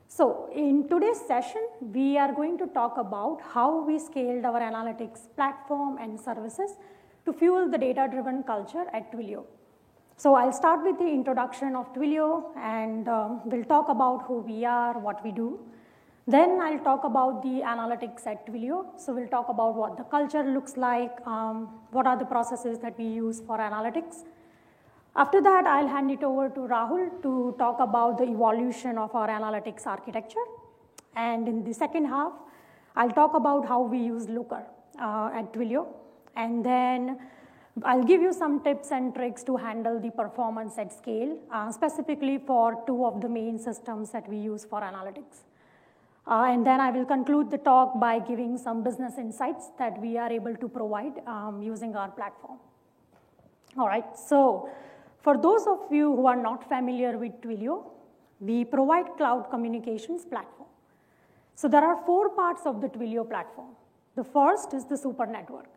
So 0.09 0.51
in 0.55 0.87
today's 0.91 1.23
session, 1.27 1.67
we 1.81 2.19
are 2.19 2.35
going 2.35 2.59
to 2.59 2.67
talk 2.67 2.99
about 2.99 3.41
how 3.41 3.83
we 3.83 3.99
scaled 3.99 4.45
our 4.45 4.61
analytics 4.61 5.21
platform 5.37 5.97
and 5.97 6.21
services 6.21 6.73
to 7.25 7.33
fuel 7.33 7.71
the 7.71 7.79
data-driven 7.79 8.43
culture 8.43 8.85
at 8.93 9.11
Twilio. 9.11 9.45
So 10.23 10.35
I'll 10.35 10.53
start 10.53 10.83
with 10.83 10.99
the 10.99 11.07
introduction 11.09 11.75
of 11.75 11.95
Twilio, 11.95 12.55
and 12.55 13.09
um, 13.09 13.41
we'll 13.47 13.65
talk 13.65 13.89
about 13.89 14.25
who 14.27 14.41
we 14.41 14.67
are, 14.67 14.99
what 14.99 15.25
we 15.25 15.33
do. 15.33 15.59
Then 16.27 16.61
I'll 16.61 16.81
talk 16.81 17.05
about 17.05 17.43
the 17.43 17.63
analytics 17.75 18.27
at 18.27 18.47
Twilio. 18.47 19.01
So 19.01 19.15
we'll 19.15 19.29
talk 19.29 19.49
about 19.49 19.77
what 19.77 19.97
the 19.97 20.05
culture 20.05 20.43
looks 20.43 20.77
like, 20.77 21.27
um, 21.27 21.71
what 21.91 22.07
are 22.07 22.19
the 22.19 22.27
processes 22.27 22.79
that 22.81 22.99
we 22.99 23.07
use 23.07 23.41
for 23.47 23.57
analytics. 23.57 24.17
After 25.17 25.41
that, 25.41 25.65
I'll 25.67 25.89
hand 25.89 26.11
it 26.11 26.23
over 26.23 26.51
to 26.51 26.61
Rahul 26.75 27.23
to 27.23 27.55
talk 27.59 27.81
about 27.81 28.19
the 28.19 28.25
evolution 28.25 28.99
of 28.99 29.15
our 29.15 29.29
analytics 29.29 29.87
architecture. 29.87 30.47
And 31.17 31.49
in 31.49 31.65
the 31.65 31.73
second 31.73 32.05
half, 32.05 32.35
I'll 32.95 33.17
talk 33.23 33.33
about 33.33 33.67
how 33.67 33.81
we 33.81 33.97
use 33.97 34.29
Looker 34.29 34.67
uh, 35.01 35.31
at 35.33 35.51
Twilio. 35.55 35.87
And 36.37 36.63
then 36.63 37.19
I'll 37.85 38.03
give 38.03 38.21
you 38.21 38.33
some 38.33 38.63
tips 38.63 38.91
and 38.91 39.15
tricks 39.15 39.43
to 39.45 39.57
handle 39.57 40.01
the 40.01 40.11
performance 40.11 40.77
at 40.77 40.93
scale, 40.93 41.39
uh, 41.51 41.71
specifically 41.71 42.39
for 42.39 42.83
two 42.87 43.07
of 43.07 43.21
the 43.21 43.29
main 43.29 43.59
systems 43.59 44.11
that 44.11 44.29
we 44.29 44.37
use 44.37 44.65
for 44.65 44.81
analytics. 44.81 45.45
Uh, 46.27 46.47
and 46.49 46.67
then 46.67 46.81
I 46.81 46.91
will 46.91 47.07
conclude 47.07 47.51
the 47.51 47.59
talk 47.59 47.99
by 47.99 48.19
giving 48.19 48.59
some 48.59 48.83
business 48.83 49.19
insights 49.19 49.71
that 49.79 49.99
we 50.01 50.19
are 50.19 50.31
able 50.31 50.55
to 50.57 50.69
provide 50.69 51.21
um, 51.27 51.63
using 51.63 51.97
our 51.97 52.11
platform. 52.11 52.59
All 53.79 53.87
right, 53.87 54.05
so 54.19 54.69
for 55.23 55.39
those 55.39 55.67
of 55.67 55.81
you 55.91 56.15
who 56.15 56.27
are 56.27 56.37
not 56.37 56.69
familiar 56.69 57.17
with 57.17 57.41
Twilio, 57.41 57.85
we 58.41 58.65
provide 58.65 59.07
cloud 59.17 59.49
communications 59.51 60.25
platform. 60.25 60.69
So 61.55 61.69
there 61.69 61.85
are 61.85 62.05
four 62.05 62.31
parts 62.31 62.63
of 62.65 62.81
the 62.81 62.89
Twilio 62.89 63.29
platform. 63.29 63.69
The 64.17 64.25
first 64.25 64.75
is 64.75 64.85
the 64.85 64.97
super 64.97 65.27
network. 65.27 65.69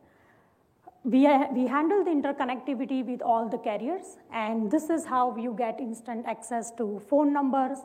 We, 1.06 1.28
we 1.52 1.68
handle 1.68 2.06
the 2.06 2.12
interconnectivity 2.12 3.06
with 3.06 3.22
all 3.22 3.50
the 3.50 3.58
carriers, 3.58 4.18
and 4.32 4.72
this 4.72 4.90
is 4.90 5.04
how 5.04 5.36
you 5.36 5.54
get 5.58 5.78
instant 5.82 6.26
access 6.26 6.72
to 6.78 7.02
phone 7.10 7.34
numbers, 7.34 7.80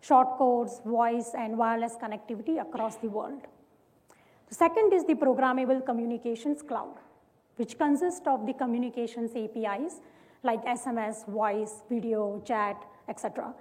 short 0.00 0.36
codes, 0.38 0.80
voice, 0.84 1.30
and 1.38 1.56
wireless 1.56 1.94
connectivity 2.02 2.60
across 2.60 2.96
the 2.96 3.08
world. 3.08 3.42
The 4.48 4.56
second 4.56 4.92
is 4.92 5.04
the 5.04 5.14
programmable 5.14 5.86
communications 5.86 6.62
cloud, 6.62 6.96
which 7.56 7.78
consists 7.78 8.26
of 8.26 8.44
the 8.44 8.52
communications 8.52 9.30
APIs 9.36 10.00
like 10.42 10.64
SMS, 10.64 11.26
voice, 11.28 11.82
video, 11.88 12.42
chat, 12.44 12.84
etc. 13.08 13.54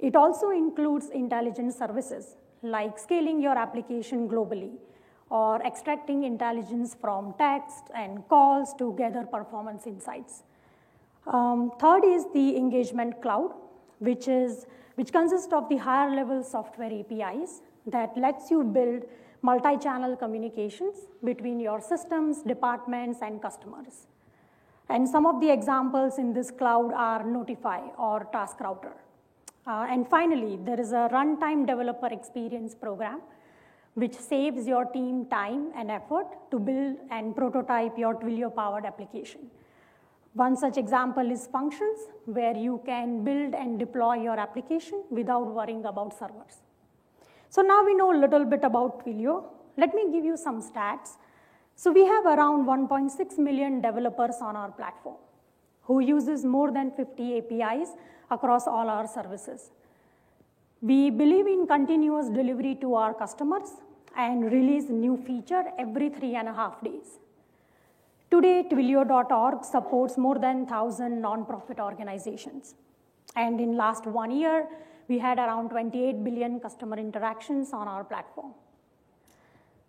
It 0.00 0.16
also 0.16 0.50
includes 0.50 1.10
intelligent 1.10 1.72
services 1.72 2.36
like 2.62 2.98
scaling 2.98 3.40
your 3.40 3.56
application 3.56 4.28
globally 4.28 4.72
or 5.30 5.62
extracting 5.64 6.24
intelligence 6.24 6.96
from 7.00 7.34
text 7.38 7.84
and 7.94 8.26
calls 8.28 8.74
to 8.74 8.94
gather 8.98 9.24
performance 9.24 9.86
insights. 9.86 10.42
Um, 11.26 11.72
third 11.78 12.04
is 12.04 12.24
the 12.34 12.56
engagement 12.56 13.22
cloud, 13.22 13.52
which 13.98 14.26
is 14.28 14.66
which 14.96 15.12
consists 15.12 15.52
of 15.52 15.68
the 15.68 15.76
higher 15.76 16.14
level 16.14 16.42
software 16.42 16.92
APIs 16.92 17.62
that 17.86 18.16
lets 18.16 18.50
you 18.50 18.62
build 18.62 19.04
multi-channel 19.42 20.16
communications 20.16 20.96
between 21.24 21.58
your 21.58 21.80
systems, 21.80 22.42
departments, 22.42 23.20
and 23.22 23.40
customers. 23.40 24.08
And 24.90 25.08
some 25.08 25.24
of 25.24 25.40
the 25.40 25.50
examples 25.50 26.18
in 26.18 26.34
this 26.34 26.50
cloud 26.50 26.92
are 26.92 27.24
Notify 27.24 27.80
or 27.96 28.28
TaskRouter. 28.34 28.92
Uh, 29.66 29.86
and 29.88 30.06
finally, 30.08 30.58
there 30.64 30.80
is 30.80 30.92
a 30.92 31.08
runtime 31.12 31.66
developer 31.66 32.08
experience 32.08 32.74
program 32.74 33.20
which 33.94 34.14
saves 34.14 34.66
your 34.66 34.84
team 34.86 35.26
time 35.26 35.72
and 35.76 35.90
effort 35.90 36.26
to 36.50 36.58
build 36.58 36.96
and 37.10 37.34
prototype 37.34 37.98
your 37.98 38.14
Twilio 38.14 38.54
powered 38.54 38.84
application. 38.84 39.50
One 40.34 40.56
such 40.56 40.76
example 40.76 41.28
is 41.30 41.48
functions, 41.48 41.98
where 42.24 42.56
you 42.56 42.80
can 42.86 43.24
build 43.24 43.54
and 43.54 43.78
deploy 43.78 44.22
your 44.22 44.38
application 44.38 45.02
without 45.10 45.46
worrying 45.46 45.84
about 45.84 46.16
servers. 46.16 46.62
So 47.48 47.62
now 47.62 47.84
we 47.84 47.94
know 47.94 48.12
a 48.16 48.18
little 48.18 48.44
bit 48.44 48.62
about 48.62 49.04
Twilio. 49.04 49.44
Let 49.76 49.92
me 49.92 50.12
give 50.12 50.24
you 50.24 50.36
some 50.36 50.62
stats. 50.62 51.16
So 51.74 51.90
we 51.90 52.06
have 52.06 52.26
around 52.26 52.66
1.6 52.66 53.38
million 53.38 53.80
developers 53.80 54.36
on 54.40 54.54
our 54.54 54.70
platform 54.70 55.16
who 55.82 55.98
uses 55.98 56.44
more 56.44 56.70
than 56.70 56.92
50 56.92 57.38
APIs 57.38 57.88
across 58.30 58.68
all 58.68 58.88
our 58.88 59.08
services. 59.08 59.70
We 60.82 61.10
believe 61.10 61.46
in 61.46 61.66
continuous 61.66 62.28
delivery 62.30 62.74
to 62.76 62.94
our 62.94 63.12
customers 63.12 63.68
and 64.16 64.50
release 64.50 64.88
new 64.88 65.18
feature 65.26 65.64
every 65.78 66.08
three 66.08 66.36
and 66.36 66.48
a 66.48 66.54
half 66.54 66.82
days. 66.82 67.18
Today, 68.30 68.64
Twilio.org 68.70 69.62
supports 69.62 70.16
more 70.16 70.38
than 70.38 70.60
1,000 70.60 71.22
nonprofit 71.22 71.80
organizations. 71.80 72.76
And 73.36 73.60
in 73.60 73.76
last 73.76 74.06
one 74.06 74.30
year, 74.30 74.68
we 75.08 75.18
had 75.18 75.38
around 75.38 75.68
28 75.68 76.24
billion 76.24 76.58
customer 76.60 76.96
interactions 76.96 77.74
on 77.74 77.86
our 77.86 78.02
platform. 78.02 78.54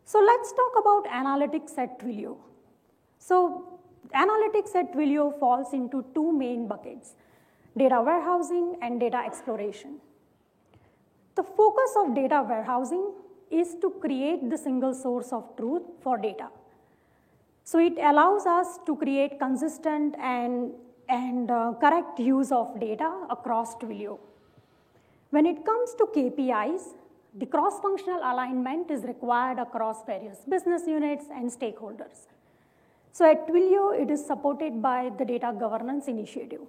So 0.03 0.19
let's 0.19 0.51
talk 0.51 0.73
about 0.77 1.05
analytics 1.05 1.77
at 1.77 1.99
Twilio. 1.99 2.35
So 3.17 3.79
analytics 4.13 4.75
at 4.75 4.91
Twilio 4.93 5.39
falls 5.39 5.73
into 5.73 6.03
two 6.13 6.33
main 6.33 6.67
buckets, 6.67 7.13
data 7.77 8.01
warehousing 8.01 8.75
and 8.81 8.99
data 8.99 9.23
exploration. 9.25 10.01
The 11.35 11.43
focus 11.43 11.91
of 11.97 12.15
data 12.15 12.45
warehousing 12.47 13.13
is 13.49 13.75
to 13.81 13.89
create 14.01 14.49
the 14.49 14.57
single 14.57 14.93
source 14.93 15.31
of 15.31 15.55
truth 15.57 15.83
for 16.01 16.17
data. 16.17 16.49
So 17.63 17.79
it 17.79 17.97
allows 17.97 18.45
us 18.45 18.79
to 18.85 18.95
create 18.95 19.39
consistent 19.39 20.15
and, 20.19 20.73
and 21.07 21.49
uh, 21.49 21.73
correct 21.79 22.19
use 22.19 22.51
of 22.51 22.79
data 22.79 23.25
across 23.29 23.75
Twilio. 23.75 24.19
When 25.29 25.45
it 25.45 25.65
comes 25.65 25.93
to 25.95 26.05
KPIs, 26.15 26.81
the 27.37 27.45
cross-functional 27.45 28.19
alignment 28.19 28.91
is 28.91 29.03
required 29.03 29.59
across 29.59 30.03
various 30.05 30.39
business 30.49 30.83
units 30.85 31.25
and 31.33 31.49
stakeholders. 31.49 32.27
So 33.13 33.29
at 33.29 33.47
Twilio, 33.47 33.97
it 33.97 34.09
is 34.11 34.25
supported 34.25 34.81
by 34.81 35.11
the 35.17 35.23
Data 35.23 35.55
Governance 35.57 36.07
Initiative. 36.07 36.61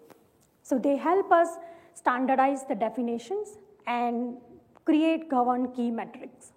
So 0.62 0.78
they 0.78 0.96
help 0.96 1.32
us 1.32 1.48
standardize 1.94 2.64
the 2.68 2.74
definitions 2.76 3.58
and 3.86 4.36
create 4.84 5.28
govern 5.28 5.72
key 5.72 5.90
metrics. 5.90 6.52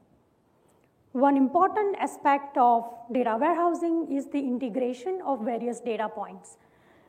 One 1.11 1.37
important 1.37 1.95
aspect 1.99 2.57
of 2.57 2.83
data 3.11 3.37
warehousing 3.39 4.11
is 4.11 4.27
the 4.27 4.39
integration 4.39 5.21
of 5.25 5.45
various 5.45 5.79
data 5.79 6.09
points 6.09 6.57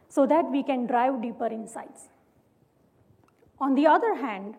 so 0.09 0.27
that 0.27 0.51
we 0.51 0.63
can 0.63 0.87
drive 0.87 1.21
deeper 1.23 1.47
insights. 1.47 2.09
On 3.59 3.75
the 3.75 3.87
other 3.87 4.15
hand, 4.15 4.55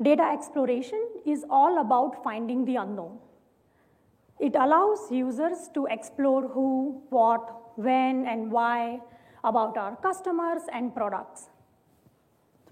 data 0.00 0.22
exploration 0.22 1.04
is 1.26 1.44
all 1.50 1.80
about 1.80 2.22
finding 2.22 2.64
the 2.64 2.76
unknown. 2.76 3.18
It 4.38 4.54
allows 4.54 5.10
users 5.10 5.68
to 5.74 5.86
explore 5.86 6.48
who, 6.48 7.02
what, 7.10 7.76
when, 7.76 8.26
and 8.26 8.50
why 8.50 9.00
about 9.42 9.76
our 9.76 9.96
customers 9.96 10.62
and 10.72 10.94
products. 10.94 11.48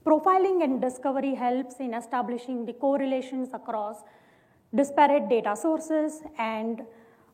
Profiling 0.04 0.62
and 0.64 0.80
discovery 0.80 1.34
helps 1.34 1.76
in 1.80 1.94
establishing 1.94 2.64
the 2.64 2.72
correlations 2.72 3.50
across 3.52 3.96
disparate 4.74 5.28
data 5.28 5.56
sources 5.56 6.20
and 6.38 6.82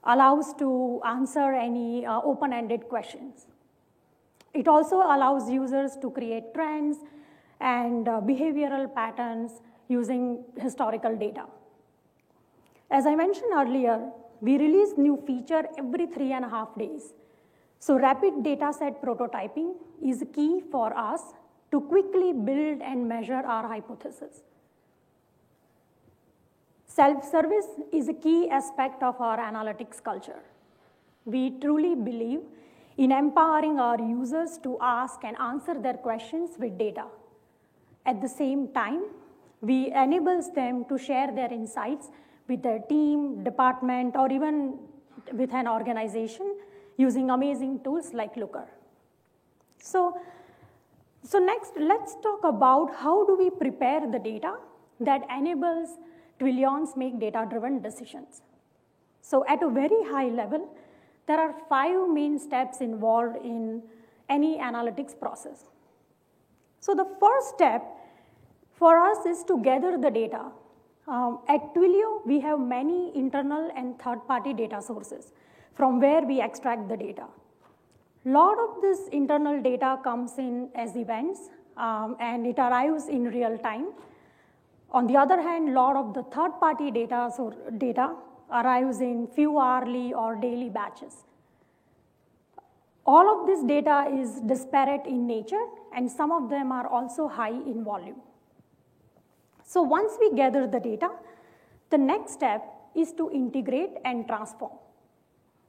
allows 0.04 0.54
to 0.54 1.00
answer 1.06 1.52
any 1.52 2.04
uh, 2.04 2.20
open-ended 2.22 2.88
questions. 2.88 3.46
It 4.52 4.68
also 4.68 4.96
allows 4.96 5.50
users 5.50 5.96
to 6.00 6.10
create 6.10 6.54
trends 6.54 6.98
and 7.60 8.08
uh, 8.08 8.20
behavioral 8.20 8.92
patterns 8.94 9.52
using 9.88 10.44
historical 10.58 11.16
data. 11.16 11.46
As 12.90 13.06
I 13.06 13.14
mentioned 13.14 13.52
earlier, 13.54 14.10
we 14.40 14.58
release 14.58 14.96
new 14.96 15.16
feature 15.26 15.64
every 15.78 16.06
three 16.06 16.32
and 16.32 16.44
a 16.44 16.48
half 16.48 16.76
days. 16.76 17.14
So 17.78 17.98
rapid 17.98 18.34
dataset 18.44 19.02
prototyping 19.02 19.74
is 20.02 20.24
key 20.32 20.62
for 20.70 20.96
us 20.96 21.22
to 21.74 21.80
quickly 21.92 22.32
build 22.32 22.82
and 22.88 23.08
measure 23.08 23.42
our 23.54 23.66
hypothesis. 23.66 24.42
Self-service 26.86 27.70
is 27.92 28.08
a 28.08 28.14
key 28.14 28.48
aspect 28.48 29.02
of 29.02 29.20
our 29.20 29.38
analytics 29.38 30.00
culture. 30.00 30.42
We 31.24 31.40
truly 31.62 31.96
believe 31.96 32.42
in 32.96 33.10
empowering 33.10 33.80
our 33.80 34.00
users 34.00 34.56
to 34.58 34.76
ask 34.80 35.24
and 35.24 35.36
answer 35.38 35.74
their 35.74 35.94
questions 35.94 36.50
with 36.60 36.78
data. 36.78 37.06
At 38.06 38.20
the 38.22 38.28
same 38.28 38.68
time, 38.68 39.02
we 39.60 39.90
enables 40.04 40.52
them 40.52 40.84
to 40.84 40.96
share 40.96 41.32
their 41.34 41.52
insights 41.52 42.10
with 42.46 42.62
their 42.62 42.78
team, 42.78 43.42
department, 43.42 44.14
or 44.14 44.30
even 44.30 44.78
with 45.32 45.52
an 45.52 45.66
organization 45.66 46.54
using 46.98 47.30
amazing 47.30 47.80
tools 47.82 48.14
like 48.14 48.36
Looker. 48.36 48.68
So, 49.82 50.20
so 51.24 51.38
next, 51.38 51.72
let's 51.78 52.16
talk 52.22 52.44
about 52.44 52.94
how 52.96 53.24
do 53.26 53.36
we 53.36 53.50
prepare 53.50 54.00
the 54.10 54.18
data 54.18 54.54
that 55.00 55.22
enables 55.36 55.98
Twilions 56.38 56.96
make 56.96 57.18
data-driven 57.18 57.80
decisions. 57.80 58.42
So 59.20 59.44
at 59.48 59.62
a 59.62 59.68
very 59.68 60.04
high 60.04 60.28
level, 60.28 60.68
there 61.26 61.40
are 61.40 61.54
five 61.68 62.08
main 62.10 62.38
steps 62.38 62.80
involved 62.80 63.36
in 63.44 63.82
any 64.28 64.58
analytics 64.58 65.18
process. 65.18 65.64
So 66.80 66.94
the 66.94 67.06
first 67.18 67.48
step 67.54 67.82
for 68.72 68.98
us 68.98 69.24
is 69.24 69.44
to 69.44 69.62
gather 69.62 69.96
the 69.96 70.10
data. 70.10 70.50
Um, 71.08 71.40
at 71.48 71.74
Twilio, 71.74 72.26
we 72.26 72.40
have 72.40 72.60
many 72.60 73.12
internal 73.14 73.70
and 73.76 73.98
third-party 73.98 74.52
data 74.54 74.82
sources 74.82 75.32
from 75.74 76.00
where 76.00 76.22
we 76.22 76.40
extract 76.40 76.88
the 76.88 76.96
data. 76.96 77.26
Lot 78.24 78.58
of 78.58 78.80
this 78.80 79.08
internal 79.12 79.60
data 79.60 79.98
comes 80.02 80.38
in 80.38 80.70
as 80.74 80.96
events, 80.96 81.50
um, 81.76 82.16
and 82.18 82.46
it 82.46 82.58
arrives 82.58 83.08
in 83.08 83.24
real 83.24 83.58
time. 83.58 83.88
On 84.92 85.06
the 85.06 85.16
other 85.16 85.42
hand, 85.42 85.68
a 85.68 85.72
lot 85.72 85.96
of 85.96 86.14
the 86.14 86.22
third-party 86.22 86.90
data, 86.90 87.30
so 87.36 87.52
data 87.76 88.14
arrives 88.50 89.00
in 89.00 89.26
few 89.26 89.58
hourly 89.58 90.14
or 90.14 90.36
daily 90.36 90.70
batches. 90.70 91.24
All 93.04 93.28
of 93.28 93.46
this 93.46 93.62
data 93.62 94.06
is 94.10 94.40
disparate 94.40 95.04
in 95.06 95.26
nature, 95.26 95.66
and 95.94 96.10
some 96.10 96.32
of 96.32 96.48
them 96.48 96.72
are 96.72 96.86
also 96.86 97.28
high 97.28 97.50
in 97.50 97.84
volume. 97.84 98.22
So 99.64 99.82
once 99.82 100.14
we 100.18 100.32
gather 100.34 100.66
the 100.66 100.80
data, 100.80 101.10
the 101.90 101.98
next 101.98 102.32
step 102.32 102.62
is 102.94 103.12
to 103.14 103.30
integrate 103.30 103.90
and 104.06 104.26
transform. 104.26 104.72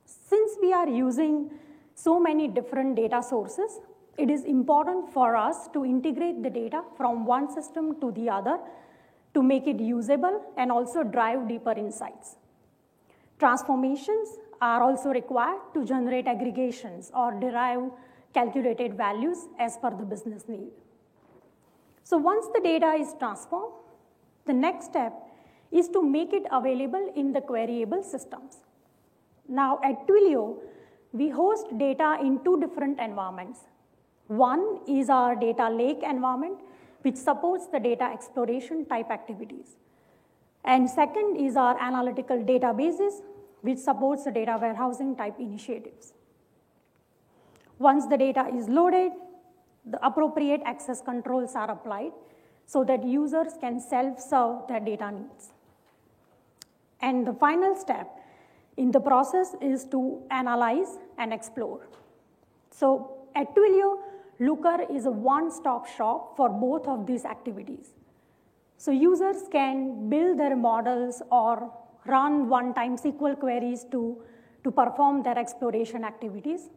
Since 0.05 0.57
we 0.61 0.71
are 0.71 0.87
using 0.87 1.51
so 1.95 2.19
many 2.19 2.47
different 2.47 2.95
data 2.95 3.23
sources, 3.23 3.79
it 4.17 4.29
is 4.29 4.43
important 4.43 5.09
for 5.11 5.35
us 5.35 5.67
to 5.73 5.83
integrate 5.83 6.43
the 6.43 6.49
data 6.49 6.83
from 6.95 7.25
one 7.25 7.51
system 7.53 7.99
to 7.99 8.11
the 8.11 8.29
other 8.29 8.59
to 9.33 9.41
make 9.41 9.67
it 9.67 9.79
usable 9.79 10.41
and 10.57 10.71
also 10.71 11.03
drive 11.03 11.47
deeper 11.47 11.71
insights. 11.71 12.35
Transformations 13.39 14.37
are 14.61 14.81
also 14.81 15.09
required 15.09 15.59
to 15.73 15.83
generate 15.85 16.27
aggregations 16.27 17.11
or 17.13 17.33
derive 17.39 17.91
calculated 18.33 18.95
values 18.95 19.47
as 19.59 19.77
per 19.77 19.89
the 19.89 20.05
business 20.05 20.47
need. 20.47 20.71
So 22.03 22.17
once 22.17 22.45
the 22.53 22.61
data 22.61 22.93
is 22.93 23.13
transformed, 23.19 23.73
the 24.45 24.53
next 24.53 24.85
step 24.85 25.13
is 25.71 25.89
to 25.89 26.01
make 26.01 26.31
it 26.33 26.43
available 26.51 27.11
in 27.15 27.33
the 27.33 27.41
queryable 27.41 28.03
systems. 28.03 28.57
Now 29.47 29.79
at 29.83 30.07
Twilio, 30.07 30.57
we 31.15 31.29
host 31.29 31.67
data 31.77 32.17
in 32.21 32.43
two 32.43 32.59
different 32.59 32.99
environments. 32.99 33.59
One 34.27 34.79
is 34.85 35.09
our 35.09 35.35
data 35.35 35.69
lake 35.69 36.03
environment, 36.03 36.59
which 37.03 37.15
supports 37.15 37.67
the 37.67 37.79
data 37.79 38.03
exploration 38.03 38.85
type 38.85 39.09
activities. 39.09 39.77
And 40.65 40.89
second 40.89 41.37
is 41.37 41.55
our 41.55 41.79
analytical 41.79 42.37
databases, 42.37 43.21
which 43.61 43.77
supports 43.77 44.25
the 44.25 44.31
data 44.31 44.57
warehousing 44.59 45.15
type 45.15 45.39
initiatives. 45.39 46.13
Once 47.79 48.07
the 48.07 48.17
data 48.17 48.47
is 48.53 48.67
loaded, 48.67 49.13
the 49.85 50.05
appropriate 50.05 50.61
access 50.65 51.01
controls 51.01 51.55
are 51.55 51.71
applied 51.71 52.11
so 52.65 52.83
that 52.83 53.05
users 53.05 53.53
can 53.61 53.79
self-serve 53.79 54.67
their 54.67 54.79
data 54.79 55.11
needs. 55.11 55.51
And 56.99 57.25
the 57.25 57.33
final 57.33 57.75
step 57.75 58.14
in 58.77 58.91
the 58.91 58.99
process 58.99 59.55
is 59.61 59.85
to 59.85 60.21
analyze 60.31 60.97
and 61.17 61.33
explore. 61.33 61.87
So 62.71 63.27
at 63.35 63.55
Twilio, 63.55 63.99
Looker 64.39 64.85
is 64.91 65.05
a 65.05 65.11
one-stop 65.11 65.87
shop 65.87 66.35
for 66.35 66.49
both 66.49 66.87
of 66.87 67.07
these 67.07 67.23
activities. 67.23 67.93
So 68.77 68.91
users 68.91 69.43
can 69.49 70.09
build 70.09 70.37
their 70.37 70.55
models 70.57 71.21
or 71.31 71.71
run 72.05 72.49
one-time 72.49 72.97
SQL 72.97 73.39
queries 73.39 73.85
to, 73.91 74.21
to 74.65 74.71
perform 74.71 75.23
their 75.23 75.37
exploration 75.37 76.03
activities. 76.03 76.69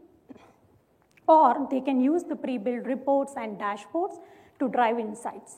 Or 1.26 1.66
they 1.68 1.80
can 1.80 2.00
use 2.00 2.22
the 2.22 2.36
pre-built 2.36 2.86
reports 2.86 3.34
and 3.36 3.58
dashboards 3.58 4.20
to 4.60 4.68
drive 4.68 4.98
insights. 5.00 5.56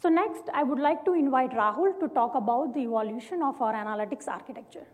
So 0.00 0.08
next, 0.08 0.44
I 0.54 0.62
would 0.62 0.78
like 0.78 1.04
to 1.04 1.12
invite 1.12 1.50
Rahul 1.50 2.00
to 2.00 2.08
talk 2.08 2.34
about 2.34 2.72
the 2.72 2.80
evolution 2.80 3.42
of 3.42 3.60
our 3.60 3.74
analytics 3.74 4.26
architecture. 4.26 4.86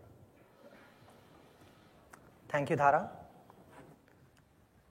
Thank 2.49 2.69
you, 2.69 2.77
Dhara. 2.77 3.09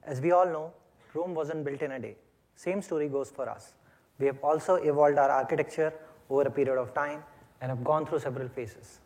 As 0.04 0.20
we 0.20 0.32
all 0.32 0.46
know, 0.46 0.72
Rome 1.14 1.34
wasn't 1.34 1.64
built 1.64 1.80
in 1.82 1.92
a 1.92 1.98
day. 1.98 2.16
Same 2.56 2.82
story 2.82 3.08
goes 3.08 3.30
for 3.30 3.48
us. 3.48 3.74
We 4.18 4.26
have 4.26 4.38
also 4.42 4.74
evolved 4.76 5.18
our 5.18 5.30
architecture 5.30 5.92
over 6.30 6.42
a 6.42 6.50
period 6.50 6.78
of 6.78 6.94
time 6.94 7.22
and 7.60 7.70
have 7.70 7.82
gone 7.82 8.06
through 8.06 8.20
several 8.20 8.48
phases. 8.48 9.00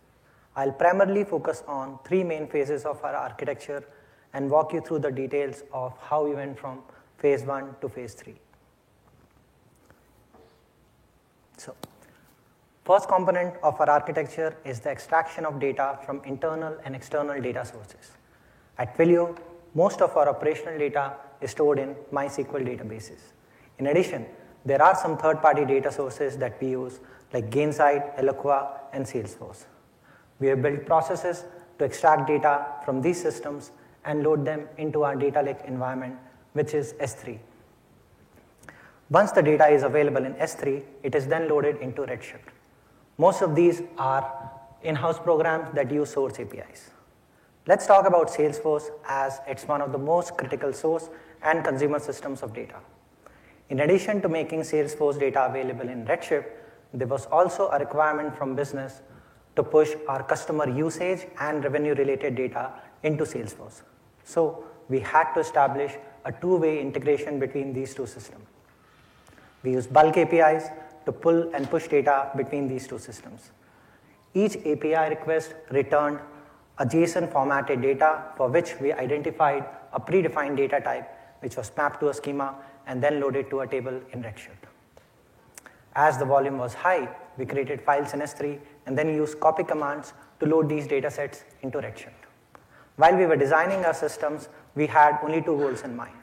I'll 0.57 0.73
primarily 0.73 1.25
focus 1.25 1.63
on 1.69 1.99
three 2.05 2.25
main 2.25 2.49
phases 2.49 2.85
of 2.85 3.03
our 3.05 3.15
architecture 3.15 3.85
and 4.33 4.51
walk 4.51 4.73
you 4.73 4.81
through 4.81 4.99
the 5.01 5.11
details 5.11 5.63
of 5.73 5.97
how 6.01 6.25
we 6.25 6.35
went 6.35 6.59
from 6.59 6.81
phase 7.19 7.45
one 7.45 7.75
to 7.81 7.89
phase 7.89 8.15
three. 8.15 8.35
So, 11.57 11.75
first 12.85 13.09
component 13.09 13.55
of 13.63 13.81
our 13.81 13.89
architecture 13.89 14.57
is 14.65 14.81
the 14.81 14.91
extraction 14.91 15.45
of 15.45 15.61
data 15.61 15.99
from 16.05 16.23
internal 16.25 16.77
and 16.85 16.95
external 16.95 17.41
data 17.41 17.65
sources. 17.65 18.18
At 18.79 18.97
Twilio, 18.97 19.37
most 19.75 20.01
of 20.01 20.17
our 20.17 20.29
operational 20.29 20.79
data 20.79 21.15
is 21.41 21.51
stored 21.51 21.79
in 21.79 21.95
MySQL 22.13 22.65
databases. 22.65 23.21
In 23.79 23.89
addition, 23.89 24.27
there 24.65 24.81
are 24.83 24.95
some 24.95 25.17
third-party 25.17 25.65
data 25.65 25.91
sources 25.91 26.37
that 26.39 26.61
we 26.61 26.71
use 26.71 27.01
like 27.33 27.51
Gainsight, 27.51 28.19
Eloqua, 28.19 28.69
and 28.93 29.05
Salesforce. 29.05 29.67
We 30.41 30.49
have 30.49 30.63
built 30.63 30.87
processes 30.87 31.45
to 31.79 31.85
extract 31.85 32.29
data 32.29 32.67
from 32.85 33.03
these 33.03 33.21
systems 33.21 33.73
and 34.05 34.23
load 34.23 34.45
them 34.45 34.69
into 34.79 35.03
our 35.03 35.17
data 35.17 35.43
lake 35.43 35.59
environment, 35.67 36.17
which 36.53 36.75
is 36.75 36.95
S3. 36.95 37.39
Once 39.11 39.33
the 39.33 39.43
data 39.43 39.67
is 39.69 39.83
available 39.83 40.25
in 40.25 40.35
S3, 40.35 40.83
it 41.03 41.15
is 41.15 41.27
then 41.27 41.49
loaded 41.49 41.77
into 41.79 42.03
Redshift. 42.03 42.53
Most 43.17 43.43
of 43.43 43.55
these 43.55 43.83
are 43.97 44.51
in-house 44.83 45.19
programs 45.19 45.75
that 45.75 45.91
use 45.91 46.11
source 46.11 46.39
APIs. 46.39 46.91
Let's 47.69 47.87
talk 47.87 48.07
about 48.07 48.29
Salesforce 48.29 48.85
as 49.07 49.43
it's 49.47 49.69
one 49.69 49.83
of 49.83 49.93
the 49.93 49.99
most 49.99 50.39
critical 50.39 50.73
source 50.73 51.11
and 51.43 51.63
consumer 51.63 51.99
systems 51.99 52.43
of 52.43 52.55
data. 52.55 52.77
In 53.69 53.81
addition 53.81 54.23
to 54.23 54.29
making 54.31 54.61
Salesforce 54.61 55.21
data 55.21 55.45
available 55.45 55.87
in 55.87 56.07
Redshift, 56.07 56.47
there 56.95 57.07
was 57.07 57.27
also 57.27 57.69
a 57.69 57.79
requirement 57.79 58.35
from 58.35 58.55
business 58.55 59.03
to 59.57 59.63
push 59.63 59.91
our 60.09 60.23
customer 60.23 60.67
usage 60.67 61.27
and 61.41 61.63
revenue 61.63 61.95
related 61.95 62.37
data 62.37 62.73
into 63.03 63.25
Salesforce. 63.25 63.83
So 64.25 64.65
we 64.89 65.01
had 65.01 65.35
to 65.35 65.41
establish 65.41 65.93
a 66.25 66.33
two-way 66.33 66.81
integration 66.81 67.39
between 67.39 67.75
these 67.75 67.95
two 67.95 68.07
systems. 68.07 68.47
We 69.63 69.73
use 69.73 69.87
bulk 69.87 70.17
APIs 70.17 70.71
to 71.05 71.13
pull 71.13 71.55
and 71.55 71.69
push 71.69 71.87
data 71.87 72.31
between 72.35 72.67
these 72.67 72.89
two 72.89 72.99
systems. 72.99 73.51
Each 74.33 74.57
API 74.57 75.11
request 75.11 75.53
returned 75.71 76.21
a 76.79 76.87
JSON 76.87 77.31
formatted 77.33 77.83
data 77.83 78.23
for 78.37 78.49
which 78.49 78.79
we 78.81 78.93
identified 78.93 79.65
a 79.93 80.01
predefined 80.01 80.57
data 80.57 80.81
type 80.81 81.09
which 81.41 81.57
was 81.57 81.71
mapped 81.77 82.01
to 82.01 82.09
a 82.09 82.15
schema 82.15 82.55
and 82.87 83.03
then 83.03 83.21
loaded 83.21 83.51
to 83.51 83.61
a 83.61 83.67
table 83.67 84.01
in 84.13 84.23
Redshift. 84.23 84.65
As 85.95 86.19
the 86.19 86.25
volume 86.25 86.59
was 86.59 86.75
high, 86.75 87.09
we 87.37 87.47
created 87.47 87.81
files 87.81 88.15
in 88.15 88.21
S3 88.21 88.59
and 88.87 88.97
then 88.97 89.09
used 89.15 89.41
copy 89.41 89.65
commands 89.65 90.13
to 90.41 90.47
load 90.47 90.69
these 90.69 90.87
data 90.87 91.11
sets 91.11 91.45
into 91.63 91.79
Redshift. 91.79 92.27
While 92.97 93.17
we 93.17 93.27
were 93.27 93.37
designing 93.37 93.85
our 93.85 93.95
systems, 93.95 94.49
we 94.75 94.87
had 94.87 95.19
only 95.23 95.41
two 95.41 95.57
goals 95.57 95.83
in 95.83 95.97
mind. 95.97 96.17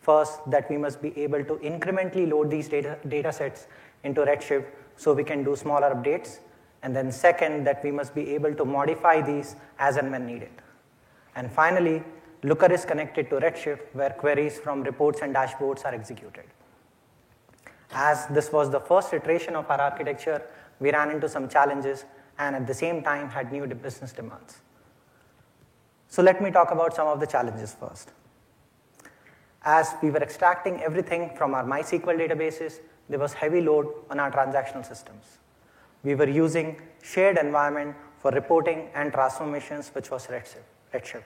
First, 0.00 0.38
that 0.50 0.70
we 0.70 0.76
must 0.76 1.02
be 1.02 1.16
able 1.18 1.44
to 1.44 1.54
incrementally 1.56 2.28
load 2.28 2.50
these 2.50 2.68
data, 2.68 2.98
data 3.08 3.32
sets 3.32 3.66
into 4.04 4.22
Redshift 4.22 4.66
so 4.96 5.12
we 5.12 5.24
can 5.24 5.44
do 5.44 5.54
smaller 5.56 5.94
updates. 5.94 6.38
And 6.82 6.96
then 6.96 7.12
second, 7.12 7.64
that 7.64 7.84
we 7.84 7.90
must 7.90 8.14
be 8.14 8.34
able 8.34 8.54
to 8.54 8.64
modify 8.64 9.20
these 9.20 9.56
as 9.78 9.96
and 9.96 10.10
when 10.10 10.26
needed. 10.26 10.50
And 11.36 11.50
finally, 11.50 12.02
Looker 12.42 12.72
is 12.72 12.86
connected 12.86 13.28
to 13.30 13.36
Redshift 13.36 13.80
where 13.92 14.10
queries 14.10 14.58
from 14.58 14.82
reports 14.82 15.20
and 15.22 15.34
dashboards 15.34 15.84
are 15.84 15.94
executed. 15.94 16.44
As 17.92 18.26
this 18.28 18.50
was 18.50 18.70
the 18.70 18.80
first 18.80 19.12
iteration 19.12 19.56
of 19.56 19.68
our 19.70 19.80
architecture, 19.80 20.42
we 20.78 20.90
ran 20.90 21.10
into 21.10 21.28
some 21.28 21.48
challenges 21.48 22.04
and 22.38 22.56
at 22.56 22.66
the 22.66 22.72
same 22.72 23.02
time 23.02 23.28
had 23.28 23.52
new 23.52 23.66
business 23.66 24.12
demands. 24.12 24.60
So 26.08 26.22
let 26.22 26.40
me 26.40 26.50
talk 26.50 26.70
about 26.70 26.94
some 26.94 27.08
of 27.08 27.20
the 27.20 27.26
challenges 27.26 27.76
first. 27.78 28.12
As 29.62 29.94
we 30.02 30.10
were 30.10 30.22
extracting 30.22 30.80
everything 30.80 31.30
from 31.36 31.54
our 31.54 31.64
MySQL 31.64 32.18
databases, 32.18 32.80
there 33.10 33.18
was 33.18 33.34
heavy 33.34 33.60
load 33.60 33.86
on 34.08 34.18
our 34.18 34.30
transactional 34.30 34.86
systems. 34.86 35.38
We 36.02 36.14
were 36.14 36.28
using 36.28 36.80
shared 37.02 37.36
environment 37.36 37.94
for 38.18 38.30
reporting 38.30 38.88
and 38.94 39.12
transformations, 39.12 39.90
which 39.94 40.10
was 40.10 40.26
Redshift. 40.26 41.22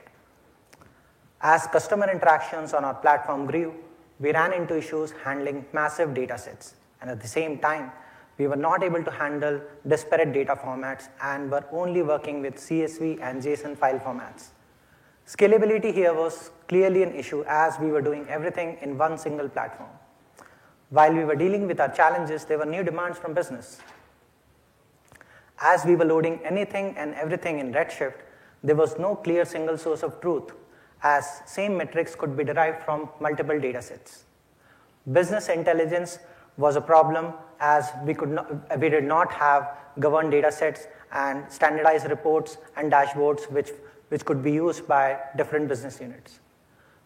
As 1.41 1.67
customer 1.67 2.09
interactions 2.11 2.73
on 2.73 2.83
our 2.83 2.95
platform 2.95 3.45
grew, 3.45 3.73
we 4.19 4.31
ran 4.31 4.53
into 4.53 4.77
issues 4.77 5.11
handling 5.23 5.65
massive 5.73 6.13
data 6.13 6.37
sets. 6.37 6.75
And 7.01 7.09
at 7.09 7.21
the 7.21 7.27
same 7.27 7.59
time, 7.59 7.91
we 8.37 8.47
were 8.47 8.55
not 8.55 8.83
able 8.83 9.03
to 9.03 9.11
handle 9.11 9.61
disparate 9.87 10.33
data 10.33 10.55
formats 10.55 11.07
and 11.21 11.49
were 11.49 11.63
only 11.71 12.01
working 12.01 12.41
with 12.41 12.55
CSV 12.55 13.21
and 13.21 13.41
JSON 13.41 13.77
file 13.77 13.99
formats. 13.99 14.49
Scalability 15.27 15.93
here 15.93 16.13
was 16.13 16.51
clearly 16.67 17.03
an 17.03 17.13
issue 17.13 17.43
as 17.47 17.79
we 17.79 17.87
were 17.91 18.01
doing 18.01 18.27
everything 18.29 18.77
in 18.81 18.97
one 18.97 19.17
single 19.17 19.49
platform. 19.49 19.89
While 20.89 21.13
we 21.13 21.25
were 21.25 21.35
dealing 21.35 21.65
with 21.67 21.79
our 21.79 21.89
challenges, 21.89 22.45
there 22.45 22.57
were 22.57 22.65
new 22.65 22.83
demands 22.83 23.17
from 23.17 23.33
business. 23.33 23.79
As 25.61 25.85
we 25.85 25.95
were 25.95 26.05
loading 26.05 26.39
anything 26.43 26.95
and 26.97 27.13
everything 27.15 27.59
in 27.59 27.71
Redshift, 27.71 28.15
there 28.63 28.75
was 28.75 28.97
no 28.99 29.15
clear 29.15 29.45
single 29.45 29.77
source 29.77 30.03
of 30.03 30.19
truth, 30.19 30.51
as 31.03 31.41
same 31.45 31.77
metrics 31.77 32.15
could 32.15 32.35
be 32.35 32.43
derived 32.43 32.83
from 32.83 33.09
multiple 33.19 33.55
datasets. 33.55 34.23
Business 35.11 35.49
intelligence 35.49 36.19
was 36.57 36.75
a 36.75 36.81
problem 36.81 37.33
as 37.59 37.91
we, 38.03 38.13
could 38.13 38.29
not, 38.29 38.79
we 38.79 38.89
did 38.89 39.03
not 39.03 39.31
have 39.31 39.77
governed 39.99 40.33
datasets 40.33 40.87
and 41.11 41.49
standardized 41.51 42.09
reports 42.09 42.57
and 42.75 42.91
dashboards 42.91 43.49
which, 43.51 43.71
which 44.09 44.25
could 44.25 44.43
be 44.43 44.51
used 44.51 44.87
by 44.87 45.17
different 45.37 45.67
business 45.67 46.01
units. 46.01 46.39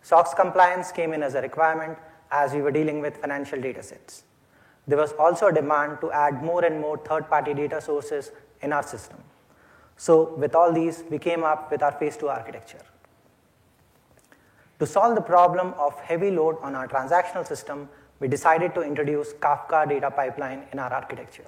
SOX 0.02 0.34
compliance 0.34 0.92
came 0.92 1.14
in 1.14 1.22
as 1.22 1.36
a 1.36 1.42
requirement 1.42 1.98
as 2.32 2.54
we 2.54 2.62
were 2.62 2.72
dealing 2.72 3.02
with 3.02 3.18
financial 3.18 3.60
datasets. 3.60 4.24
There 4.89 4.97
was 4.97 5.12
also 5.19 5.47
a 5.47 5.54
demand 5.54 6.02
to 6.02 6.12
add 6.12 6.43
more 6.43 6.65
and 6.65 6.82
more 6.82 6.97
third-party 6.97 7.54
data 7.54 7.80
sources 7.80 8.32
in 8.63 8.73
our 8.73 8.82
system. 8.82 9.19
So 9.97 10.34
with 10.34 10.56
all 10.56 10.73
these, 10.73 11.04
we 11.12 11.19
came 11.19 11.43
up 11.43 11.69
with 11.69 11.84
our 11.84 11.91
phase 11.91 12.17
two 12.17 12.28
architecture. 12.28 12.82
To 14.80 14.88
solve 14.88 15.13
the 15.13 15.21
problem 15.21 15.75
of 15.78 15.99
heavy 15.99 16.32
load 16.32 16.58
on 16.63 16.73
our 16.73 16.88
transactional 16.88 17.45
system, 17.45 17.88
we 18.19 18.28
decided 18.28 18.73
to 18.73 18.82
introduce 18.82 19.34
Kafka 19.34 19.88
data 19.88 20.10
pipeline 20.10 20.63
in 20.73 20.80
our 20.80 20.91
architecture. 20.91 21.45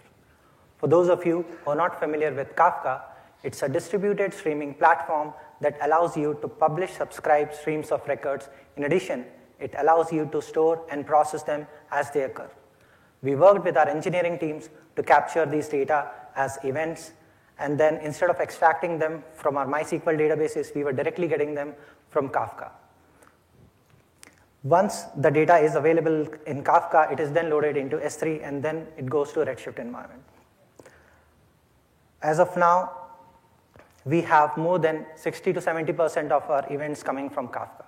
For 0.78 0.86
those 0.86 1.10
of 1.10 1.26
you 1.26 1.44
who 1.66 1.72
are 1.72 1.76
not 1.76 2.00
familiar 2.00 2.32
with 2.32 2.56
Kafka, 2.56 3.02
it's 3.42 3.64
a 3.64 3.70
distributed 3.70 4.36
streaming 4.36 4.76
platform 4.76 5.34
that 5.62 5.80
allows 5.82 6.16
you 6.16 6.38
to 6.44 6.48
publish 6.48 6.92
subscribed 6.92 7.56
streams 7.56 7.90
of 7.90 8.08
records. 8.08 8.50
In 8.78 8.84
addition, 8.84 9.26
it 9.60 9.74
allows 9.80 10.14
you 10.14 10.30
to 10.32 10.44
store 10.44 10.86
and 10.92 11.08
process 11.08 11.42
them 11.42 11.66
as 11.92 12.12
they 12.12 12.22
occur. 12.22 12.52
We 13.22 13.36
worked 13.36 13.64
with 13.64 13.78
our 13.78 13.88
engineering 13.88 14.40
teams 14.40 14.70
to 14.96 15.04
capture 15.04 15.46
these 15.46 15.68
data 15.68 16.10
as 16.36 16.58
events, 16.64 17.12
and 17.60 17.80
then 17.80 17.98
instead 17.98 18.30
of 18.30 18.40
extracting 18.40 18.98
them 18.98 19.24
from 19.34 19.58
our 19.58 19.68
MySQL 19.68 20.18
databases, 20.18 20.74
we 20.74 20.84
were 20.84 20.94
directly 20.94 21.28
getting 21.28 21.54
them 21.54 21.74
from 22.10 22.30
Kafka. 22.30 22.72
Once 24.64 25.06
the 25.18 25.30
data 25.32 25.58
is 25.58 25.76
available 25.76 26.28
in 26.46 26.64
Kafka, 26.64 27.12
it 27.12 27.20
is 27.20 27.32
then 27.32 27.50
loaded 27.50 27.78
into 27.78 27.98
S3 27.98 28.48
and 28.48 28.62
then 28.62 28.88
it 28.98 29.10
goes 29.10 29.32
to 29.34 29.42
a 29.42 29.46
Redshift 29.46 29.80
environment. 29.80 30.22
As 32.22 32.40
of 32.40 32.56
now, 32.56 32.92
we 34.06 34.22
have 34.22 34.56
more 34.58 34.78
than 34.78 35.06
60 35.16 35.54
to 35.54 35.60
70% 35.60 36.32
of 36.32 36.50
our 36.50 36.72
events 36.72 37.02
coming 37.02 37.30
from 37.30 37.48
Kafka. 37.48 37.86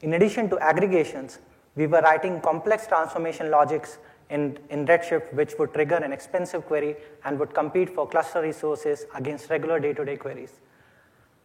In 0.00 0.14
addition 0.14 0.48
to 0.50 0.58
aggregations, 0.58 1.38
we 1.74 1.86
were 1.86 2.00
writing 2.00 2.40
complex 2.40 2.86
transformation 2.86 3.50
logics 3.50 3.98
in, 4.30 4.58
in 4.70 4.86
Redshift, 4.86 5.32
which 5.34 5.54
would 5.58 5.74
trigger 5.74 5.96
an 5.96 6.12
expensive 6.12 6.66
query 6.66 6.96
and 7.24 7.38
would 7.38 7.54
compete 7.54 7.90
for 7.90 8.06
cluster 8.08 8.42
resources 8.42 9.06
against 9.14 9.50
regular 9.50 9.78
day 9.80 9.92
to 9.92 10.04
day 10.04 10.16
queries. 10.16 10.60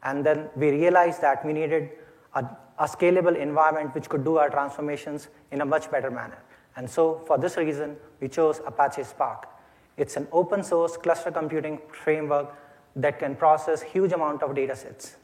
And 0.03 0.25
then 0.25 0.49
we 0.55 0.69
realized 0.71 1.21
that 1.21 1.45
we 1.45 1.53
needed 1.53 1.89
a, 2.33 2.45
a 2.79 2.85
scalable 2.85 3.35
environment 3.35 3.95
which 3.95 4.09
could 4.09 4.23
do 4.23 4.37
our 4.37 4.49
transformations 4.49 5.27
in 5.51 5.61
a 5.61 5.65
much 5.65 5.89
better 5.89 6.11
manner. 6.11 6.37
And 6.75 6.89
so, 6.89 7.21
for 7.25 7.37
this 7.37 7.57
reason, 7.57 7.97
we 8.21 8.27
chose 8.27 8.61
Apache 8.65 9.03
Spark. 9.03 9.47
It's 9.97 10.15
an 10.15 10.27
open 10.31 10.63
source 10.63 10.95
cluster 10.95 11.31
computing 11.31 11.79
framework 11.91 12.53
that 12.95 13.19
can 13.19 13.35
process 13.35 13.81
huge 13.81 14.11
amount 14.11 14.43
of 14.43 14.55
data 14.55 14.75
sets. 14.75 15.15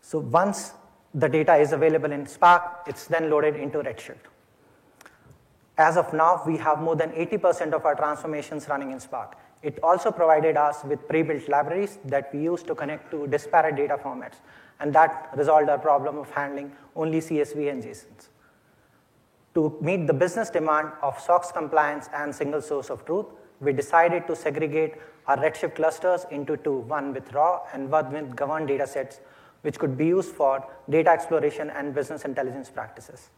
So 0.00 0.18
once 0.18 0.72
the 1.14 1.28
data 1.28 1.56
is 1.56 1.72
available 1.72 2.10
in 2.12 2.26
Spark, 2.26 2.84
it's 2.86 3.06
then 3.06 3.30
loaded 3.30 3.56
into 3.56 3.78
Redshift. 3.78 4.24
As 5.78 5.96
of 5.96 6.12
now, 6.12 6.42
we 6.46 6.56
have 6.58 6.80
more 6.80 6.96
than 6.96 7.10
80% 7.12 7.72
of 7.72 7.84
our 7.84 7.94
transformations 7.94 8.68
running 8.68 8.92
in 8.92 9.00
Spark. 9.00 9.36
It 9.62 9.78
also 9.82 10.10
provided 10.10 10.56
us 10.56 10.84
with 10.84 11.06
pre-built 11.08 11.48
libraries 11.48 11.98
that 12.04 12.32
we 12.34 12.40
use 12.42 12.62
to 12.64 12.74
connect 12.74 13.10
to 13.12 13.26
disparate 13.26 13.76
data 13.76 13.96
formats 13.96 14.36
and 14.80 14.92
that 14.94 15.30
resolved 15.36 15.68
our 15.68 15.78
problem 15.78 16.18
of 16.18 16.30
handling 16.30 16.72
only 16.96 17.20
CSV 17.20 17.70
and 17.70 17.82
JSONs. 17.82 18.28
To 19.54 19.76
meet 19.80 20.06
the 20.06 20.14
business 20.14 20.50
demand 20.50 20.92
of 21.02 21.20
SOX 21.20 21.52
compliance 21.52 22.08
and 22.14 22.34
single 22.34 22.60
source 22.60 22.90
of 22.90 23.04
truth, 23.04 23.26
we 23.60 23.72
decided 23.72 24.26
to 24.26 24.34
segregate 24.34 24.94
our 25.26 25.36
Redshift 25.36 25.76
clusters 25.76 26.26
into 26.30 26.56
two, 26.56 26.78
one 26.78 27.12
with 27.14 27.32
raw 27.32 27.60
and 27.72 27.90
one 27.90 28.12
with 28.12 28.34
governed 28.34 28.66
data 28.66 28.86
sets, 28.86 29.20
which 29.62 29.78
could 29.78 29.96
be 29.96 30.06
used 30.06 30.30
for 30.34 30.64
data 30.90 31.10
exploration 31.10 31.70
and 31.70 31.94
business 31.94 32.24
intelligence 32.24 32.68
practices. 32.68 33.30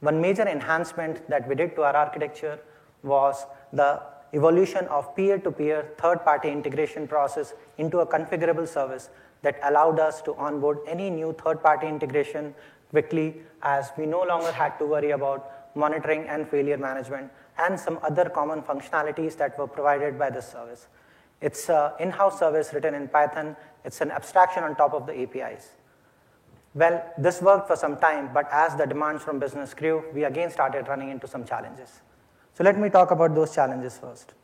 One 0.00 0.20
major 0.20 0.46
enhancement 0.48 1.28
that 1.28 1.48
we 1.48 1.54
did 1.54 1.76
to 1.76 1.82
our 1.82 1.94
architecture 1.94 2.58
was 3.02 3.46
the 3.72 4.00
evolution 4.34 4.86
of 4.86 5.14
peer-to-peer 5.14 5.90
third-party 5.98 6.50
integration 6.50 7.06
process 7.06 7.54
into 7.78 8.00
a 8.00 8.06
configurable 8.06 8.66
service 8.66 9.10
that 9.42 9.58
allowed 9.62 10.00
us 10.00 10.22
to 10.22 10.34
onboard 10.36 10.78
any 10.86 11.10
new 11.10 11.32
third-party 11.44 11.86
integration 11.86 12.54
quickly 12.90 13.42
as 13.62 13.90
we 13.96 14.06
no 14.06 14.22
longer 14.22 14.52
had 14.52 14.78
to 14.78 14.86
worry 14.86 15.10
about 15.10 15.50
monitoring 15.74 16.26
and 16.28 16.48
failure 16.48 16.76
management 16.76 17.30
and 17.58 17.78
some 17.78 17.98
other 18.02 18.28
common 18.28 18.62
functionalities 18.62 19.36
that 19.36 19.58
were 19.58 19.66
provided 19.66 20.18
by 20.18 20.30
this 20.30 20.48
service. 20.50 20.88
It's 21.40 21.68
an 21.68 21.92
in-house 21.98 22.38
service 22.38 22.72
written 22.72 22.94
in 22.94 23.08
Python. 23.08 23.56
It's 23.84 24.00
an 24.00 24.10
abstraction 24.10 24.62
on 24.64 24.76
top 24.76 24.94
of 24.94 25.06
the 25.06 25.20
APIs. 25.22 25.70
Well, 26.74 27.04
this 27.18 27.42
worked 27.42 27.66
for 27.66 27.76
some 27.76 27.96
time, 27.96 28.30
but 28.32 28.48
as 28.50 28.76
the 28.76 28.86
demands 28.86 29.22
from 29.22 29.38
business 29.38 29.74
grew, 29.74 30.04
we 30.14 30.24
again 30.24 30.50
started 30.50 30.88
running 30.88 31.10
into 31.10 31.26
some 31.26 31.44
challenges. 31.44 32.00
So 32.54 32.64
let 32.64 32.78
me 32.78 32.88
talk 32.88 33.10
about 33.10 33.34
those 33.34 33.54
challenges 33.54 33.98
first. 33.98 34.34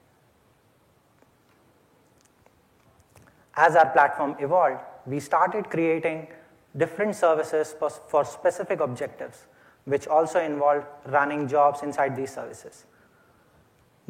as 3.58 3.74
our 3.74 3.90
platform 3.90 4.36
evolved, 4.38 4.80
we 5.06 5.18
started 5.18 5.68
creating 5.68 6.28
different 6.76 7.16
services 7.16 7.74
for 8.08 8.24
specific 8.24 8.80
objectives, 8.80 9.46
which 9.84 10.06
also 10.06 10.40
involved 10.40 10.86
running 11.06 11.48
jobs 11.48 11.82
inside 11.82 12.14
these 12.14 12.32
services. 12.32 12.84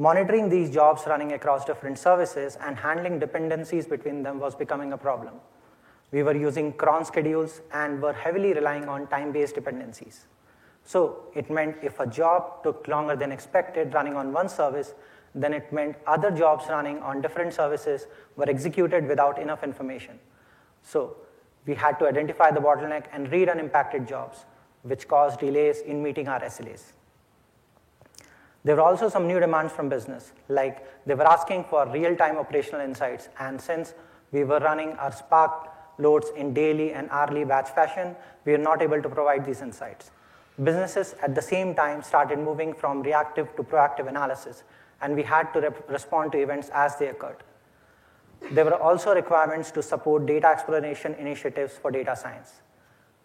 Monitoring 0.00 0.48
these 0.48 0.70
jobs 0.70 1.02
running 1.08 1.32
across 1.32 1.64
different 1.64 1.98
services 1.98 2.56
and 2.60 2.76
handling 2.76 3.18
dependencies 3.18 3.84
between 3.84 4.22
them 4.22 4.38
was 4.38 4.54
becoming 4.54 4.92
a 4.92 4.96
problem. 4.96 5.34
We 6.12 6.22
were 6.22 6.36
using 6.36 6.72
cron 6.72 7.04
schedules 7.04 7.62
and 7.72 8.00
were 8.00 8.12
heavily 8.12 8.52
relying 8.52 8.88
on 8.88 9.08
time 9.08 9.32
based 9.32 9.56
dependencies. 9.56 10.26
So 10.84 11.24
it 11.34 11.50
meant 11.50 11.78
if 11.82 11.98
a 11.98 12.06
job 12.06 12.62
took 12.62 12.86
longer 12.86 13.16
than 13.16 13.32
expected 13.32 13.92
running 13.92 14.14
on 14.14 14.32
one 14.32 14.48
service, 14.48 14.94
then 15.34 15.52
it 15.52 15.72
meant 15.72 15.96
other 16.06 16.30
jobs 16.30 16.66
running 16.68 17.00
on 17.00 17.20
different 17.20 17.52
services 17.52 18.06
were 18.36 18.48
executed 18.48 19.08
without 19.08 19.36
enough 19.40 19.64
information. 19.64 20.20
So 20.84 21.16
we 21.66 21.74
had 21.74 21.98
to 21.98 22.06
identify 22.06 22.52
the 22.52 22.60
bottleneck 22.60 23.06
and 23.12 23.32
read 23.32 23.48
unimpacted 23.48 24.06
jobs, 24.06 24.44
which 24.82 25.08
caused 25.08 25.40
delays 25.40 25.80
in 25.80 26.00
meeting 26.04 26.28
our 26.28 26.40
SLAs. 26.40 26.92
There 28.68 28.76
were 28.76 28.82
also 28.82 29.08
some 29.08 29.26
new 29.26 29.40
demands 29.40 29.72
from 29.72 29.88
business, 29.88 30.32
like 30.50 30.86
they 31.06 31.14
were 31.14 31.26
asking 31.26 31.64
for 31.64 31.88
real 31.88 32.14
time 32.14 32.36
operational 32.36 32.82
insights. 32.82 33.30
And 33.40 33.58
since 33.58 33.94
we 34.30 34.44
were 34.44 34.58
running 34.58 34.92
our 34.98 35.10
Spark 35.10 35.70
loads 35.96 36.28
in 36.36 36.52
daily 36.52 36.92
and 36.92 37.08
hourly 37.08 37.46
batch 37.46 37.70
fashion, 37.70 38.14
we 38.44 38.52
were 38.52 38.58
not 38.58 38.82
able 38.82 39.00
to 39.00 39.08
provide 39.08 39.46
these 39.46 39.62
insights. 39.62 40.10
Businesses 40.62 41.14
at 41.22 41.34
the 41.34 41.40
same 41.40 41.74
time 41.74 42.02
started 42.02 42.38
moving 42.40 42.74
from 42.74 43.00
reactive 43.00 43.56
to 43.56 43.62
proactive 43.62 44.06
analysis, 44.06 44.64
and 45.00 45.16
we 45.16 45.22
had 45.22 45.50
to 45.54 45.62
rep- 45.62 45.88
respond 45.88 46.32
to 46.32 46.38
events 46.38 46.68
as 46.74 46.94
they 46.96 47.08
occurred. 47.08 47.42
There 48.50 48.66
were 48.66 48.74
also 48.74 49.14
requirements 49.14 49.70
to 49.70 49.82
support 49.82 50.26
data 50.26 50.46
exploration 50.46 51.14
initiatives 51.14 51.78
for 51.78 51.90
data 51.90 52.14
science. 52.14 52.60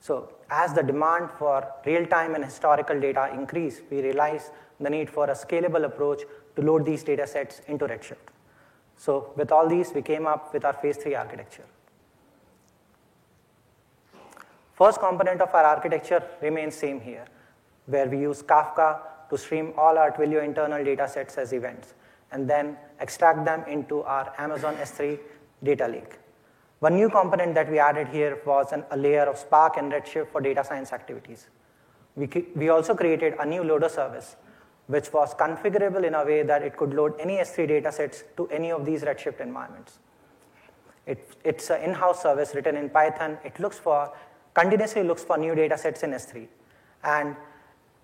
So, 0.03 0.33
as 0.49 0.73
the 0.73 0.83
demand 0.83 1.29
for 1.39 1.65
real 1.85 2.05
time 2.05 2.35
and 2.35 2.43
historical 2.43 2.99
data 2.99 3.29
increase, 3.33 3.79
we 3.89 4.01
realized 4.01 4.51
the 4.77 4.89
need 4.89 5.09
for 5.09 5.29
a 5.29 5.33
scalable 5.33 5.85
approach 5.85 6.23
to 6.57 6.61
load 6.61 6.85
these 6.85 7.03
data 7.05 7.25
sets 7.25 7.61
into 7.69 7.85
Redshift. 7.85 8.27
So, 8.97 9.31
with 9.37 9.49
all 9.53 9.69
these, 9.69 9.93
we 9.93 10.01
came 10.01 10.27
up 10.27 10.53
with 10.53 10.65
our 10.65 10.73
phase 10.73 10.97
three 10.97 11.15
architecture. 11.15 11.63
First 14.73 14.99
component 14.99 15.39
of 15.39 15.55
our 15.55 15.63
architecture 15.63 16.21
remains 16.41 16.75
same 16.75 16.99
here, 16.99 17.25
where 17.85 18.09
we 18.09 18.19
use 18.19 18.43
Kafka 18.43 18.99
to 19.29 19.37
stream 19.37 19.71
all 19.77 19.97
our 19.97 20.11
Twilio 20.11 20.43
internal 20.43 20.83
data 20.83 21.07
sets 21.07 21.37
as 21.37 21.53
events 21.53 21.93
and 22.33 22.49
then 22.49 22.75
extract 22.99 23.45
them 23.45 23.63
into 23.69 24.03
our 24.03 24.33
Amazon 24.37 24.75
S3 24.75 25.17
data 25.63 25.87
lake. 25.87 26.19
One 26.83 26.95
new 26.95 27.09
component 27.09 27.55
that 27.55 27.71
we 27.71 27.79
added 27.79 28.09
here 28.09 28.41
was 28.45 28.73
an, 28.73 28.83
a 28.91 28.97
layer 28.97 29.23
of 29.23 29.37
Spark 29.37 29.77
and 29.77 29.89
Redshift 29.89 30.27
for 30.33 30.41
data 30.41 30.65
science 30.65 30.91
activities. 30.91 31.47
We, 32.17 32.27
we 32.57 32.67
also 32.67 32.93
created 32.93 33.35
a 33.39 33.45
new 33.45 33.63
loader 33.63 33.87
service 33.87 34.35
which 34.87 35.13
was 35.13 35.33
configurable 35.33 36.03
in 36.03 36.13
a 36.13 36.25
way 36.25 36.43
that 36.43 36.61
it 36.61 36.75
could 36.75 36.93
load 36.93 37.13
any 37.21 37.37
S3 37.37 37.69
datasets 37.69 38.23
to 38.35 38.49
any 38.49 38.69
of 38.73 38.85
these 38.85 39.03
Redshift 39.03 39.39
environments. 39.39 39.99
It, 41.07 41.25
it's 41.45 41.69
an 41.69 41.83
in-house 41.83 42.21
service 42.21 42.53
written 42.53 42.75
in 42.75 42.89
Python. 42.89 43.37
It 43.45 43.61
looks 43.61 43.79
for 43.79 44.11
continuously 44.53 45.03
looks 45.03 45.23
for 45.23 45.37
new 45.37 45.53
datasets 45.53 46.03
in 46.03 46.11
S3, 46.11 46.47
and 47.05 47.37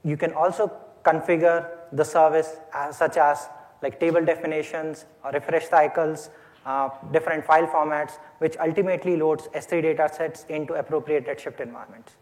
you 0.05 0.15
can 0.15 0.31
also 0.31 0.71
configure 1.03 1.69
the 1.91 2.05
service 2.05 2.55
as, 2.73 2.97
such 2.97 3.17
as 3.17 3.49
like 3.81 3.99
table 3.99 4.23
definitions 4.23 5.03
or 5.25 5.31
refresh 5.31 5.67
cycles, 5.67 6.29
uh, 6.69 6.89
different 7.11 7.43
file 7.43 7.65
formats, 7.65 8.19
which 8.37 8.55
ultimately 8.57 9.17
loads 9.17 9.47
S3 9.55 9.81
data 9.81 10.07
sets 10.13 10.45
into 10.49 10.75
appropriate 10.75 11.25
Redshift 11.25 11.59
environments. 11.59 12.13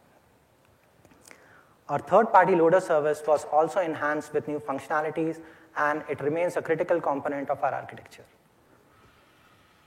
Our 1.90 2.00
third-party 2.00 2.56
loader 2.56 2.80
service 2.80 3.22
was 3.28 3.46
also 3.52 3.82
enhanced 3.82 4.34
with 4.34 4.48
new 4.48 4.60
functionalities, 4.60 5.42
and 5.76 6.02
it 6.10 6.22
remains 6.22 6.56
a 6.56 6.62
critical 6.62 7.02
component 7.02 7.50
of 7.50 7.62
our 7.62 7.74
architecture. 7.74 8.24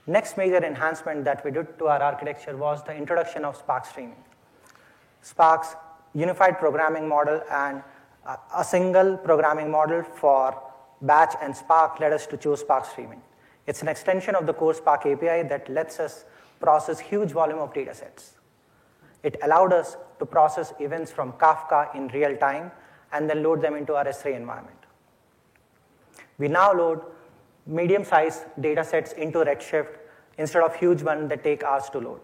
Next 0.05 0.37
major 0.37 0.63
enhancement 0.63 1.25
that 1.25 1.43
we 1.43 1.49
did 1.49 1.79
to 1.79 1.87
our 1.87 2.01
architecture 2.01 2.55
was 2.55 2.83
the 2.83 2.95
introduction 2.95 3.43
of 3.45 3.55
Spark 3.55 3.85
streaming. 3.85 4.23
Spark's 5.21 5.75
unified 6.13 6.59
programming 6.59 7.07
model 7.07 7.41
and 7.51 7.81
a 8.55 8.63
single 8.63 9.17
programming 9.17 9.71
model 9.71 10.03
for 10.03 10.61
batch 11.01 11.33
and 11.41 11.55
Spark 11.55 11.99
led 11.99 12.13
us 12.13 12.27
to 12.27 12.37
choose 12.37 12.59
Spark 12.59 12.85
streaming. 12.85 13.21
It's 13.71 13.81
an 13.81 13.87
extension 13.87 14.35
of 14.35 14.47
the 14.47 14.53
core 14.53 14.73
Spark 14.73 15.05
API 15.05 15.43
that 15.47 15.69
lets 15.69 15.97
us 16.01 16.25
process 16.59 16.99
huge 16.99 17.31
volume 17.31 17.59
of 17.59 17.73
data 17.73 17.95
sets. 17.95 18.33
It 19.23 19.37
allowed 19.43 19.71
us 19.71 19.95
to 20.19 20.25
process 20.25 20.73
events 20.81 21.09
from 21.09 21.31
Kafka 21.43 21.95
in 21.95 22.09
real 22.09 22.35
time 22.35 22.71
and 23.13 23.29
then 23.29 23.43
load 23.43 23.61
them 23.61 23.75
into 23.75 23.95
our 23.95 24.03
S3 24.03 24.35
environment. 24.35 24.75
We 26.37 26.49
now 26.49 26.73
load 26.73 26.99
medium-sized 27.65 28.43
data 28.59 28.83
sets 28.83 29.13
into 29.13 29.39
Redshift 29.39 29.95
instead 30.37 30.63
of 30.63 30.75
huge 30.75 31.01
ones 31.01 31.29
that 31.29 31.41
take 31.41 31.63
hours 31.63 31.89
to 31.91 31.99
load. 31.99 32.19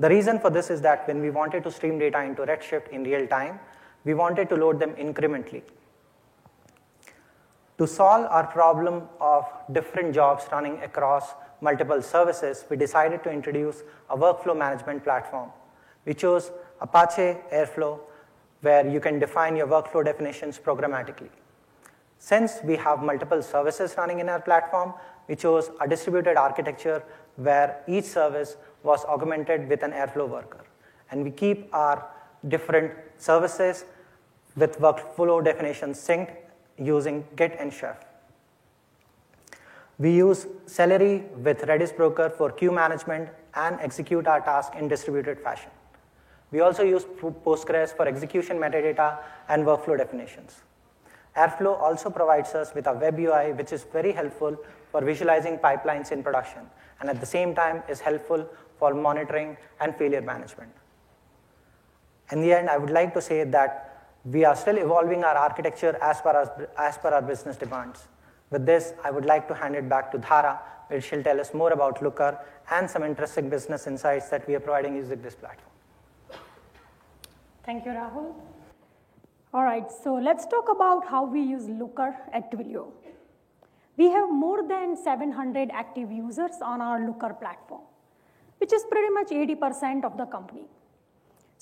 The 0.00 0.08
reason 0.08 0.40
for 0.40 0.50
this 0.50 0.70
is 0.70 0.80
that 0.80 1.06
when 1.06 1.20
we 1.20 1.30
wanted 1.30 1.62
to 1.62 1.70
stream 1.70 2.00
data 2.00 2.20
into 2.20 2.42
Redshift 2.42 2.88
in 2.88 3.04
real 3.04 3.28
time, 3.28 3.60
we 4.04 4.14
wanted 4.14 4.48
to 4.48 4.56
load 4.56 4.80
them 4.80 4.96
incrementally. 4.96 5.62
To 7.78 7.86
solve 7.86 8.26
our 8.30 8.46
problem 8.46 9.08
of 9.20 9.46
different 9.72 10.14
jobs 10.14 10.44
running 10.52 10.80
across 10.82 11.34
multiple 11.60 12.02
services, 12.02 12.64
we 12.68 12.76
decided 12.76 13.24
to 13.24 13.30
introduce 13.30 13.82
a 14.10 14.16
workflow 14.16 14.56
management 14.56 15.04
platform. 15.04 15.50
We 16.04 16.14
chose 16.14 16.50
Apache 16.80 17.38
Airflow, 17.52 18.00
where 18.60 18.86
you 18.86 19.00
can 19.00 19.18
define 19.18 19.56
your 19.56 19.66
workflow 19.66 20.04
definitions 20.04 20.58
programmatically. 20.58 21.30
Since 22.18 22.58
we 22.62 22.76
have 22.76 23.02
multiple 23.02 23.42
services 23.42 23.94
running 23.96 24.20
in 24.20 24.28
our 24.28 24.40
platform, 24.40 24.94
we 25.28 25.34
chose 25.34 25.70
a 25.80 25.88
distributed 25.88 26.36
architecture 26.36 27.02
where 27.36 27.82
each 27.88 28.04
service 28.04 28.56
was 28.82 29.04
augmented 29.06 29.68
with 29.68 29.82
an 29.82 29.92
Airflow 29.92 30.28
worker. 30.28 30.60
And 31.10 31.24
we 31.24 31.30
keep 31.30 31.72
our 31.74 32.06
different 32.48 32.92
services 33.18 33.84
with 34.56 34.78
workflow 34.78 35.42
definitions 35.42 35.98
synced 35.98 36.36
using 36.78 37.24
Git 37.36 37.56
and 37.58 37.72
Chef. 37.72 37.96
We 39.98 40.14
use 40.14 40.46
Celery 40.66 41.24
with 41.36 41.60
Redis 41.62 41.94
Broker 41.96 42.30
for 42.30 42.50
queue 42.50 42.72
management 42.72 43.28
and 43.54 43.78
execute 43.80 44.26
our 44.26 44.40
task 44.40 44.74
in 44.74 44.88
distributed 44.88 45.38
fashion. 45.40 45.70
We 46.50 46.60
also 46.60 46.82
use 46.82 47.04
Postgres 47.04 47.96
for 47.96 48.06
execution 48.06 48.58
metadata 48.58 49.18
and 49.48 49.64
workflow 49.64 49.96
definitions. 49.96 50.62
Airflow 51.36 51.80
also 51.80 52.10
provides 52.10 52.54
us 52.54 52.74
with 52.74 52.86
a 52.86 52.92
web 52.92 53.18
UI, 53.18 53.52
which 53.52 53.72
is 53.72 53.84
very 53.84 54.12
helpful 54.12 54.58
for 54.90 55.00
visualizing 55.00 55.56
pipelines 55.58 56.12
in 56.12 56.22
production, 56.22 56.60
and 57.00 57.08
at 57.08 57.20
the 57.20 57.26
same 57.26 57.54
time 57.54 57.82
is 57.88 58.00
helpful 58.00 58.46
for 58.78 58.92
monitoring 58.92 59.56
and 59.80 59.96
failure 59.96 60.20
management. 60.20 60.70
In 62.30 62.42
the 62.42 62.52
end, 62.52 62.68
I 62.68 62.76
would 62.76 62.90
like 62.90 63.14
to 63.14 63.22
say 63.22 63.44
that 63.44 63.91
we 64.24 64.44
are 64.44 64.54
still 64.54 64.78
evolving 64.78 65.24
our 65.24 65.34
architecture 65.34 65.96
as 66.00 66.20
per 66.20 66.30
our, 66.30 66.68
as 66.78 66.96
per 66.98 67.08
our 67.08 67.22
business 67.22 67.56
demands. 67.56 68.08
With 68.50 68.66
this, 68.66 68.92
I 69.02 69.10
would 69.10 69.24
like 69.24 69.48
to 69.48 69.54
hand 69.54 69.74
it 69.74 69.88
back 69.88 70.12
to 70.12 70.18
Dhara, 70.18 70.58
where 70.88 71.00
she'll 71.00 71.22
tell 71.22 71.40
us 71.40 71.54
more 71.54 71.72
about 71.72 72.02
Looker 72.02 72.38
and 72.70 72.88
some 72.88 73.02
interesting 73.02 73.48
business 73.48 73.86
insights 73.86 74.28
that 74.28 74.46
we 74.46 74.54
are 74.54 74.60
providing 74.60 74.94
using 74.96 75.20
this 75.22 75.34
platform. 75.34 75.70
Thank 77.64 77.84
you, 77.84 77.92
Rahul. 77.92 78.34
All 79.54 79.64
right, 79.64 79.90
so 79.90 80.14
let's 80.14 80.46
talk 80.46 80.68
about 80.70 81.06
how 81.06 81.24
we 81.24 81.40
use 81.40 81.68
Looker 81.68 82.16
at 82.32 82.50
Twilio. 82.50 82.92
We 83.96 84.10
have 84.10 84.30
more 84.30 84.66
than 84.66 84.96
700 84.96 85.70
active 85.72 86.10
users 86.10 86.52
on 86.62 86.80
our 86.80 87.06
Looker 87.06 87.34
platform, 87.34 87.82
which 88.58 88.72
is 88.72 88.84
pretty 88.90 89.10
much 89.10 89.28
80% 89.28 90.04
of 90.04 90.16
the 90.16 90.26
company. 90.26 90.64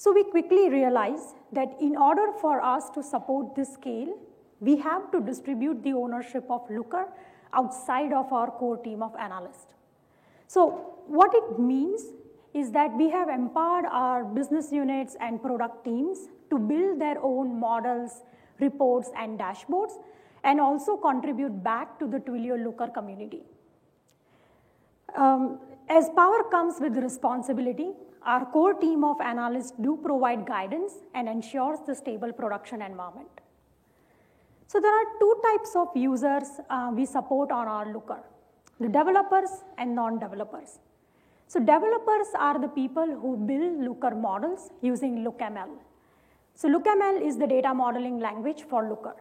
So 0.03 0.15
we 0.15 0.25
quickly 0.25 0.71
realized 0.71 1.35
that 1.53 1.77
in 1.79 1.95
order 1.95 2.29
for 2.41 2.63
us 2.65 2.89
to 2.95 3.03
support 3.03 3.55
this 3.55 3.75
scale, 3.75 4.17
we 4.59 4.79
have 4.79 5.11
to 5.13 5.21
distribute 5.21 5.83
the 5.83 5.93
ownership 5.93 6.47
of 6.49 6.63
Looker 6.71 7.07
outside 7.53 8.15
of 8.15 8.33
our 8.33 8.51
core 8.51 8.79
team 8.79 9.03
of 9.03 9.15
analysts. 9.17 9.75
So 10.47 10.95
what 11.07 11.35
it 11.35 11.59
means 11.59 12.01
is 12.55 12.71
that 12.71 12.97
we 12.97 13.11
have 13.11 13.29
empowered 13.29 13.85
our 13.85 14.25
business 14.25 14.73
units 14.73 15.19
and 15.21 15.43
product 15.43 15.85
teams 15.85 16.31
to 16.49 16.59
build 16.59 16.99
their 16.99 17.23
own 17.23 17.61
models, 17.61 18.23
reports, 18.59 19.11
and 19.19 19.39
dashboards, 19.39 19.99
and 20.45 20.63
also 20.63 20.97
contribute 20.97 21.63
back 21.63 21.99
to 21.99 22.07
the 22.07 22.21
Twilio 22.21 22.65
Looker 22.65 22.87
community. 22.87 23.43
Um, 25.15 25.59
as 25.91 26.09
power 26.17 26.45
comes 26.51 26.81
with 26.81 26.97
responsibility, 26.97 27.91
our 28.23 28.45
core 28.45 28.75
team 28.75 29.03
of 29.05 29.21
analysts 29.21 29.73
do 29.81 29.99
provide 30.03 30.47
guidance 30.47 30.93
and 31.15 31.29
ensures 31.29 31.79
the 31.87 31.95
stable 31.95 32.33
production 32.33 32.83
environment. 32.83 33.29
So 34.67 34.79
there 34.81 34.95
are 34.95 35.07
two 35.19 35.35
types 35.43 35.75
of 35.75 35.89
users 35.97 36.45
uh, 36.69 36.91
we 36.95 37.07
support 37.07 37.51
on 37.51 37.67
our 37.67 37.93
Looker, 37.93 38.23
the 38.79 38.89
developers 38.89 39.51
and 39.79 39.95
non-developers. 39.95 40.79
So 41.49 41.59
developers 41.59 42.29
are 42.39 42.61
the 42.61 42.69
people 42.69 43.07
who 43.07 43.37
build 43.37 43.81
Looker 43.81 44.15
models 44.15 44.71
using 44.83 45.25
LookML. 45.25 45.71
So 46.55 46.69
LookML 46.69 47.27
is 47.27 47.39
the 47.39 47.47
data 47.47 47.75
modeling 47.75 48.21
language 48.21 48.65
for 48.69 48.89
Looker. 48.89 49.17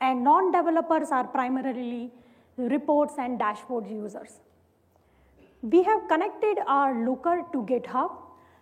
And 0.00 0.22
non-developers 0.22 1.08
are 1.10 1.26
primarily 1.26 2.12
reports 2.56 3.14
and 3.18 3.38
dashboard 3.38 3.88
users. 3.88 4.38
We 5.62 5.82
have 5.82 6.06
connected 6.08 6.58
our 6.66 7.04
Looker 7.04 7.42
to 7.52 7.62
GitHub, 7.62 8.12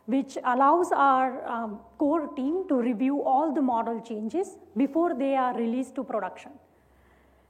which 0.07 0.39
allows 0.45 0.93
our 0.93 1.47
um, 1.47 1.81
core 1.99 2.29
team 2.35 2.67
to 2.69 2.77
review 2.77 3.23
all 3.23 3.53
the 3.53 3.61
model 3.61 4.01
changes 4.01 4.57
before 4.77 5.15
they 5.15 5.35
are 5.35 5.55
released 5.55 5.95
to 5.97 6.05
production. 6.05 6.53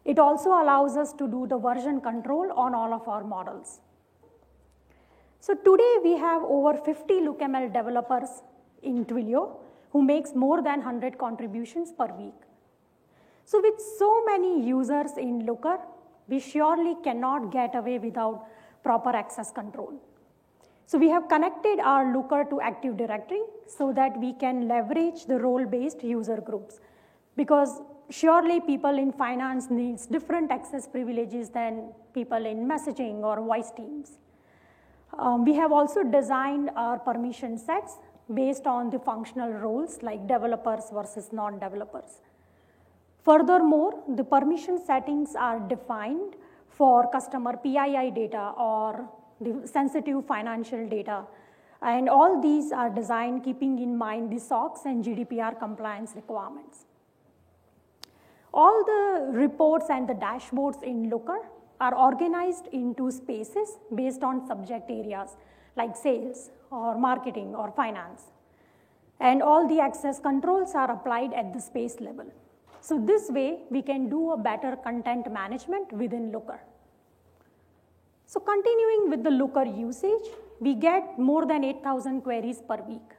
It 0.05 0.19
also 0.19 0.51
allows 0.51 0.97
us 0.97 1.13
to 1.15 1.29
do 1.29 1.47
the 1.49 1.59
version 1.59 2.01
control 2.01 2.51
on 2.57 2.75
all 2.75 2.93
of 2.93 3.07
our 3.07 3.23
models. 3.23 3.81
So 5.41 5.55
today 5.55 5.97
we 6.03 6.17
have 6.17 6.43
over 6.43 6.77
50 6.79 7.21
LookML 7.21 7.73
developers 7.73 8.43
in 8.83 9.05
Twilio 9.05 9.59
who 9.91 10.03
makes 10.03 10.35
more 10.35 10.61
than 10.61 10.79
100 10.81 11.19
contributions 11.19 11.93
per 11.93 12.07
week. 12.07 12.35
So 13.45 13.61
with 13.61 13.81
so 13.99 14.25
many 14.25 14.67
users 14.67 15.13
in 15.17 15.47
Looker, 15.47 15.79
we 16.27 16.41
surely 16.41 16.97
cannot 17.05 17.53
get 17.53 17.77
away 17.77 17.99
without 17.99 18.47
proper 18.87 19.11
access 19.23 19.51
control. 19.61 19.95
So 20.91 20.99
we 20.99 21.09
have 21.11 21.29
connected 21.29 21.81
our 21.81 22.13
Looker 22.17 22.45
to 22.51 22.61
Active 22.61 22.97
Directory 22.97 23.43
so 23.67 23.93
that 23.95 24.19
we 24.25 24.33
can 24.33 24.69
leverage 24.69 25.27
the 25.27 25.39
role-based 25.47 26.05
user 26.05 26.41
groups. 26.41 26.79
Because 27.37 27.81
surely 28.09 28.61
people 28.61 28.97
in 29.05 29.11
finance 29.13 29.69
needs 29.69 30.07
different 30.07 30.53
access 30.53 30.87
privileges 30.87 31.51
than 31.51 31.93
people 32.15 32.47
in 32.53 32.69
messaging 32.69 33.17
or 33.31 33.41
voice 33.41 33.73
teams. 33.77 34.19
Um, 35.19 35.45
we 35.45 35.55
have 35.55 35.73
also 35.73 36.05
designed 36.05 36.71
our 36.77 36.99
permission 36.99 37.59
sets 37.59 37.99
based 38.33 38.67
on 38.67 38.91
the 38.91 39.01
functional 39.01 39.51
roles 39.51 40.03
like 40.03 40.27
developers 40.29 40.85
versus 40.93 41.33
non-developers. 41.33 42.21
Furthermore, 43.25 43.93
the 44.15 44.23
permission 44.23 44.79
settings 44.85 45.35
are 45.35 45.59
defined 45.59 46.37
for 46.77 47.11
customer 47.11 47.57
PII 47.57 48.11
data 48.11 48.53
or 48.59 49.09
the 49.41 49.67
sensitive 49.67 50.27
financial 50.27 50.87
data. 50.89 51.25
And 51.83 52.09
all 52.09 52.41
these 52.41 52.73
are 52.73 52.91
designed 52.91 53.45
keeping 53.45 53.79
in 53.79 53.97
mind 53.97 54.31
the 54.31 54.39
SOX 54.39 54.85
and 54.85 55.05
GDPR 55.05 55.59
compliance 55.59 56.13
requirements. 56.15 56.85
All 58.53 58.85
the 58.85 59.27
reports 59.33 59.87
and 59.91 60.09
the 60.09 60.15
dashboards 60.15 60.83
in 60.83 61.11
Looker 61.11 61.41
are 61.81 61.95
organized 61.95 62.69
into 62.73 63.11
spaces 63.11 63.79
based 63.95 64.23
on 64.23 64.47
subject 64.47 64.91
areas 64.91 65.37
like 65.77 65.95
sales 65.95 66.51
or 66.71 66.99
marketing 66.99 67.55
or 67.55 67.71
finance. 67.71 68.23
And 69.21 69.43
all 69.43 69.69
the 69.69 69.81
access 69.81 70.19
controls 70.19 70.75
are 70.75 70.91
applied 70.91 71.33
at 71.35 71.53
the 71.53 71.61
space 71.61 72.01
level. 72.01 72.33
So 72.89 72.97
this 73.05 73.29
way, 73.31 73.65
we 73.69 73.83
can 73.83 74.09
do 74.09 74.31
a 74.31 74.37
better 74.37 74.77
content 74.77 75.33
management 75.33 75.91
within 75.91 76.31
Looker. 76.31 76.61
So 78.27 78.39
continuing 78.39 79.11
with 79.11 79.25
the 79.25 79.31
Looker 79.31 79.65
usage, 79.65 80.29
we 80.61 80.75
get 80.75 81.19
more 81.19 81.47
than 81.47 81.65
8,000 81.65 82.21
queries 82.21 82.63
per 82.69 82.77
week. 82.89 83.11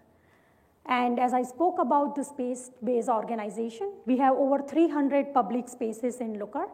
And 0.85 1.19
as 1.19 1.33
I 1.33 1.41
spoke 1.43 1.79
about 1.81 2.15
the 2.15 2.23
space-based 2.23 3.09
organization, 3.09 3.91
we 4.05 4.17
have 4.19 4.37
over 4.37 4.61
300 4.61 5.33
public 5.33 5.67
spaces 5.67 6.21
in 6.21 6.39
Looker. 6.39 6.67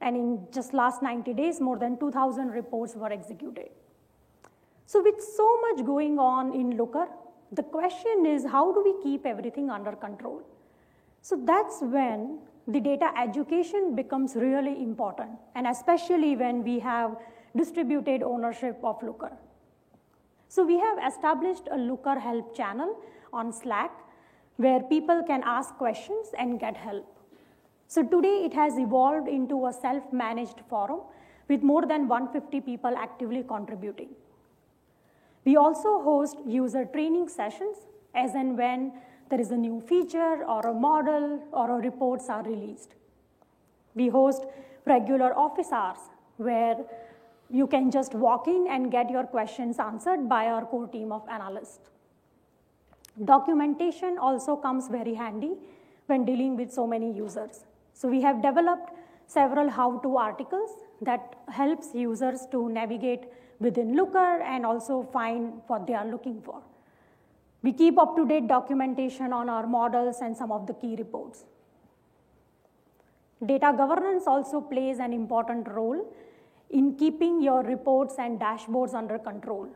And 0.00 0.16
in 0.16 0.46
just 0.50 0.72
last 0.72 1.02
90 1.02 1.34
days, 1.34 1.60
more 1.60 1.78
than 1.78 1.98
2,000 1.98 2.48
reports 2.52 2.96
were 2.96 3.12
executed. 3.12 3.68
So 4.86 5.02
with 5.02 5.22
so 5.36 5.60
much 5.60 5.84
going 5.84 6.18
on 6.18 6.54
in 6.54 6.78
Looker, 6.78 7.06
the 7.52 7.64
question 7.64 8.24
is 8.24 8.46
how 8.46 8.72
do 8.72 8.82
we 8.82 8.94
keep 9.02 9.26
everything 9.26 9.68
under 9.68 9.92
control? 9.92 10.40
So 11.22 11.36
that's 11.44 11.80
when 11.80 12.38
the 12.66 12.80
data 12.80 13.10
education 13.18 13.94
becomes 13.94 14.34
really 14.36 14.82
important, 14.82 15.30
and 15.54 15.66
especially 15.66 16.36
when 16.36 16.62
we 16.62 16.78
have 16.78 17.16
distributed 17.56 18.22
ownership 18.22 18.78
of 18.82 19.02
Looker. 19.02 19.32
So 20.48 20.64
we 20.64 20.78
have 20.78 20.98
established 21.06 21.68
a 21.70 21.76
Looker 21.76 22.18
help 22.18 22.56
channel 22.56 22.96
on 23.32 23.52
Slack 23.52 23.92
where 24.56 24.80
people 24.80 25.22
can 25.26 25.42
ask 25.44 25.74
questions 25.76 26.28
and 26.38 26.60
get 26.60 26.76
help. 26.76 27.06
So 27.86 28.02
today 28.02 28.44
it 28.44 28.54
has 28.54 28.78
evolved 28.78 29.26
into 29.26 29.66
a 29.66 29.72
self-managed 29.72 30.60
forum 30.68 31.00
with 31.48 31.62
more 31.62 31.86
than 31.86 32.06
150 32.06 32.60
people 32.60 32.94
actively 32.96 33.42
contributing. 33.42 34.10
We 35.44 35.56
also 35.56 36.02
host 36.02 36.36
user 36.46 36.84
training 36.84 37.28
sessions 37.28 37.76
as 38.14 38.34
and 38.34 38.56
when 38.56 38.92
there 39.30 39.40
is 39.40 39.52
a 39.52 39.56
new 39.56 39.80
feature 39.80 40.44
or 40.44 40.60
a 40.66 40.74
model 40.74 41.40
or 41.52 41.78
a 41.78 41.82
reports 41.82 42.28
are 42.28 42.42
released. 42.42 42.94
We 43.94 44.08
host 44.08 44.44
regular 44.84 45.36
office 45.36 45.70
hours 45.72 45.98
where 46.36 46.76
you 47.48 47.66
can 47.66 47.90
just 47.90 48.14
walk 48.14 48.48
in 48.48 48.66
and 48.68 48.90
get 48.90 49.10
your 49.10 49.24
questions 49.24 49.78
answered 49.78 50.28
by 50.28 50.46
our 50.46 50.64
core 50.64 50.88
team 50.88 51.12
of 51.12 51.28
analysts. 51.28 51.90
Documentation 53.24 54.18
also 54.18 54.56
comes 54.56 54.88
very 54.88 55.14
handy 55.14 55.52
when 56.06 56.24
dealing 56.24 56.56
with 56.56 56.72
so 56.72 56.86
many 56.86 57.12
users. 57.12 57.64
So 57.92 58.08
we 58.08 58.20
have 58.22 58.42
developed 58.42 58.92
several 59.26 59.68
how-to 59.68 60.16
articles 60.16 60.70
that 61.02 61.36
helps 61.48 61.94
users 61.94 62.46
to 62.50 62.68
navigate 62.68 63.26
within 63.60 63.94
Looker 63.94 64.40
and 64.42 64.66
also 64.66 65.02
find 65.12 65.60
what 65.66 65.86
they 65.86 65.94
are 65.94 66.06
looking 66.06 66.40
for. 66.40 66.62
We 67.62 67.72
keep 67.72 67.98
up-to-date 67.98 68.48
documentation 68.48 69.32
on 69.32 69.48
our 69.48 69.66
models 69.66 70.20
and 70.22 70.36
some 70.36 70.50
of 70.50 70.66
the 70.66 70.74
key 70.74 70.96
reports. 70.96 71.44
Data 73.44 73.74
governance 73.76 74.24
also 74.26 74.60
plays 74.60 74.98
an 74.98 75.12
important 75.12 75.68
role 75.68 76.14
in 76.70 76.94
keeping 76.96 77.42
your 77.42 77.62
reports 77.62 78.14
and 78.18 78.40
dashboards 78.40 78.94
under 78.94 79.18
control 79.18 79.68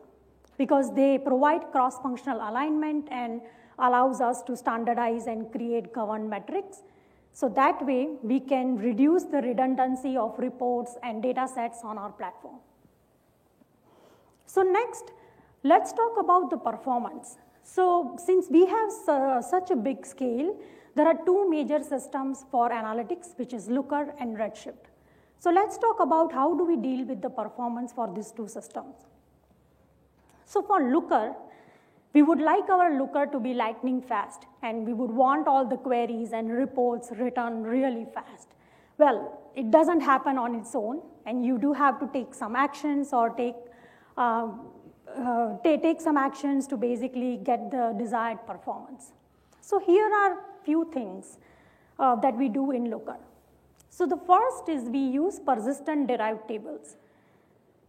because 0.56 0.94
they 0.94 1.18
provide 1.18 1.70
cross-functional 1.72 2.38
alignment 2.38 3.08
and 3.10 3.40
allows 3.78 4.20
us 4.20 4.42
to 4.42 4.56
standardize 4.56 5.26
and 5.26 5.50
create 5.50 5.92
governed 5.92 6.30
metrics. 6.30 6.82
So 7.32 7.48
that 7.50 7.84
way, 7.84 8.10
we 8.22 8.38
can 8.38 8.76
reduce 8.76 9.24
the 9.24 9.42
redundancy 9.42 10.16
of 10.16 10.38
reports 10.38 10.96
and 11.02 11.22
data 11.22 11.48
sets 11.52 11.80
on 11.82 11.98
our 11.98 12.12
platform. 12.12 12.56
So 14.46 14.62
next, 14.62 15.10
let's 15.64 15.92
talk 15.92 16.16
about 16.18 16.50
the 16.50 16.56
performance. 16.56 17.38
So 17.64 18.16
since 18.24 18.46
we 18.50 18.66
have 18.66 18.90
uh, 19.08 19.42
such 19.42 19.70
a 19.70 19.76
big 19.76 20.06
scale, 20.06 20.56
there 20.94 21.08
are 21.08 21.18
two 21.26 21.50
major 21.50 21.82
systems 21.82 22.44
for 22.50 22.68
analytics, 22.70 23.36
which 23.36 23.52
is 23.52 23.68
Looker 23.68 24.14
and 24.20 24.36
Redshift. 24.36 24.90
So 25.40 25.50
let's 25.50 25.76
talk 25.78 25.98
about 25.98 26.32
how 26.32 26.54
do 26.54 26.64
we 26.64 26.76
deal 26.76 27.04
with 27.04 27.20
the 27.20 27.30
performance 27.30 27.92
for 27.92 28.12
these 28.14 28.30
two 28.30 28.48
systems. 28.48 28.94
So 30.44 30.62
for 30.62 30.82
Looker, 30.92 31.34
we 32.12 32.22
would 32.22 32.38
like 32.38 32.68
our 32.68 32.96
Looker 32.96 33.26
to 33.26 33.40
be 33.40 33.54
lightning 33.54 34.00
fast, 34.00 34.46
and 34.62 34.86
we 34.86 34.92
would 34.92 35.10
want 35.10 35.48
all 35.48 35.66
the 35.66 35.76
queries 35.76 36.32
and 36.32 36.52
reports 36.52 37.10
written 37.18 37.64
really 37.64 38.06
fast. 38.14 38.48
Well, 38.98 39.50
it 39.56 39.70
doesn't 39.70 40.00
happen 40.00 40.38
on 40.38 40.54
its 40.54 40.74
own, 40.74 41.02
and 41.26 41.44
you 41.44 41.58
do 41.58 41.72
have 41.72 41.98
to 41.98 42.08
take 42.12 42.34
some 42.34 42.54
actions 42.54 43.12
or 43.12 43.30
take, 43.30 43.56
uh, 44.16 44.48
uh, 45.16 45.56
take 45.62 46.00
some 46.00 46.16
actions 46.16 46.66
to 46.68 46.76
basically 46.76 47.36
get 47.36 47.70
the 47.70 47.94
desired 47.98 48.46
performance. 48.46 49.12
So 49.60 49.78
here 49.78 50.10
are 50.12 50.38
few 50.64 50.90
things 50.92 51.38
uh, 51.98 52.16
that 52.16 52.36
we 52.36 52.48
do 52.48 52.70
in 52.72 52.90
Looker. 52.90 53.16
So 53.90 54.06
the 54.06 54.16
first 54.16 54.68
is 54.68 54.88
we 54.88 54.98
use 54.98 55.38
persistent 55.38 56.08
derived 56.08 56.48
tables. 56.48 56.96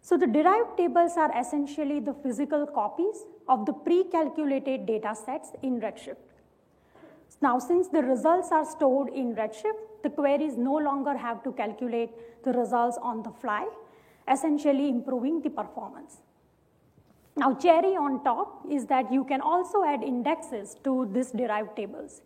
So 0.01 0.17
the 0.17 0.27
derived 0.27 0.77
tables 0.77 1.13
are 1.17 1.35
essentially 1.35 1.99
the 1.99 2.13
physical 2.13 2.67
copies 2.67 3.25
of 3.47 3.65
the 3.65 3.73
pre-calculated 3.73 4.85
data 4.85 5.15
sets 5.15 5.49
in 5.63 5.81
Redshift. 5.81 6.17
Now, 7.41 7.57
since 7.59 7.87
the 7.87 8.03
results 8.03 8.51
are 8.51 8.65
stored 8.65 9.09
in 9.09 9.35
Redshift, 9.35 10.03
the 10.03 10.09
queries 10.11 10.57
no 10.57 10.75
longer 10.75 11.17
have 11.17 11.43
to 11.43 11.51
calculate 11.53 12.11
the 12.43 12.53
results 12.53 12.97
on 13.01 13.23
the 13.23 13.31
fly, 13.31 13.67
essentially 14.31 14.89
improving 14.89 15.41
the 15.41 15.49
performance. 15.49 16.17
Now, 17.37 17.53
cherry 17.53 17.97
on 17.97 18.23
top 18.23 18.65
is 18.69 18.85
that 18.85 19.11
you 19.11 19.25
can 19.25 19.41
also 19.41 19.83
add 19.83 20.03
indexes 20.03 20.75
to 20.85 21.09
these 21.11 21.31
derived 21.31 21.75
tables. 21.75 22.21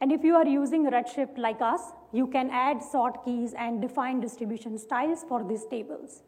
And 0.00 0.10
if 0.12 0.24
you 0.24 0.34
are 0.34 0.46
using 0.46 0.90
Redshift 0.90 1.36
like 1.36 1.60
us, 1.60 1.92
you 2.12 2.26
can 2.26 2.50
add 2.50 2.82
sort 2.82 3.24
keys 3.24 3.54
and 3.54 3.82
define 3.82 4.20
distribution 4.20 4.78
styles 4.78 5.24
for 5.28 5.44
these 5.44 5.66
tables. 5.66 6.22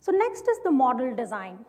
So 0.00 0.10
next 0.12 0.48
is 0.48 0.58
the 0.64 0.70
model 0.70 1.14
design. 1.14 1.64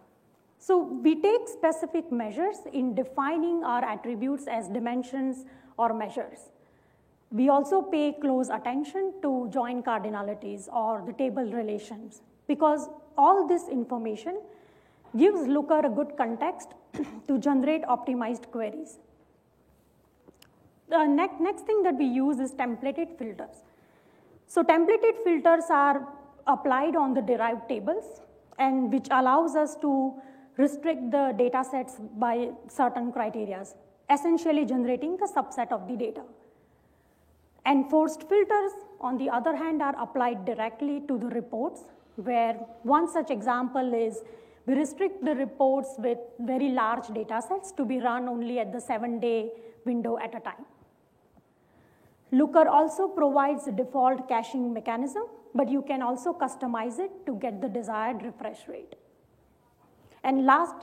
So 0.60 0.78
we 0.78 1.22
take 1.22 1.48
specific 1.48 2.10
measures 2.10 2.58
in 2.72 2.96
defining 2.96 3.66
our 3.66 3.84
attributes 3.84 4.48
as 4.48 4.70
dimensions 4.70 5.46
or 5.78 5.94
measures. 5.94 6.40
We 7.32 7.50
also 7.50 7.82
pay 7.82 8.14
close 8.14 8.50
attention 8.50 9.14
to 9.24 9.50
join 9.52 9.84
cardinalities 9.84 10.70
or 10.72 11.04
the 11.06 11.14
table 11.14 11.44
relations 11.44 12.22
because 12.48 12.88
all 13.18 13.48
this 13.48 13.68
information 13.68 14.40
gives 15.18 15.48
Looker 15.48 15.80
a 15.80 15.90
good 15.90 16.18
context 16.18 16.70
to 17.28 17.38
generate 17.38 17.84
optimized 17.84 18.52
queries. 18.52 19.00
The 20.90 21.06
next, 21.06 21.40
next 21.40 21.66
thing 21.66 21.84
that 21.84 21.96
we 21.96 22.06
use 22.06 22.40
is 22.40 22.52
templated 22.52 23.18
filters. 23.18 23.64
So 24.48 24.64
templated 24.64 25.24
filters 25.24 25.66
are 25.70 26.08
applied 26.46 26.96
on 26.96 27.14
the 27.14 27.22
derived 27.22 27.68
tables 27.70 28.22
and 28.60 28.92
which 28.92 29.08
allows 29.10 29.56
us 29.56 29.76
to 29.78 30.14
restrict 30.58 31.10
the 31.12 31.34
data 31.38 31.64
sets 31.64 31.96
by 32.18 32.50
certain 32.68 33.12
criteria, 33.12 33.66
essentially 34.10 34.66
generating 34.66 35.18
the 35.18 35.28
subset 35.28 35.72
of 35.72 35.88
the 35.88 35.96
data. 35.96 36.22
Enforced 37.66 38.28
filters, 38.28 38.74
on 39.00 39.18
the 39.18 39.30
other 39.30 39.56
hand, 39.56 39.82
are 39.82 39.96
applied 40.00 40.46
directly 40.46 41.02
to 41.08 41.18
the 41.18 41.28
reports, 41.28 41.86
where 42.18 42.54
one 42.84 43.10
such 43.10 43.32
example 43.32 43.94
is 43.94 44.22
we 44.66 44.76
restrict 44.76 45.24
the 45.24 45.36
reports 45.36 45.96
with 45.98 46.18
very 46.40 46.70
large 46.70 47.08
data 47.08 47.42
sets 47.48 47.72
to 47.74 47.86
be 47.86 48.00
run 48.00 48.28
only 48.28 48.60
at 48.60 48.72
the 48.72 48.80
seven 48.80 49.20
day 49.20 49.52
window 49.86 50.18
at 50.18 50.34
a 50.36 50.40
time. 50.40 50.66
Looker 52.32 52.68
also 52.68 53.08
provides 53.08 53.68
a 53.68 53.72
default 53.72 54.28
caching 54.28 54.74
mechanism, 54.74 55.24
but 55.54 55.70
you 55.70 55.82
can 55.82 56.02
also 56.02 56.34
customize 56.34 56.98
it 56.98 57.12
to 57.26 57.36
get 57.36 57.62
the 57.62 57.70
desired 57.70 58.24
refresh 58.24 58.68
rate. 58.68 58.96
And 60.24 60.46
last 60.46 60.76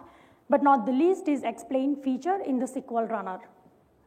but 0.51 0.63
not 0.65 0.85
the 0.85 0.93
least 0.93 1.29
is 1.29 1.45
explain 1.45 1.97
feature 1.97 2.41
in 2.45 2.59
the 2.59 2.67
SQL 2.67 3.09
runner. 3.09 3.39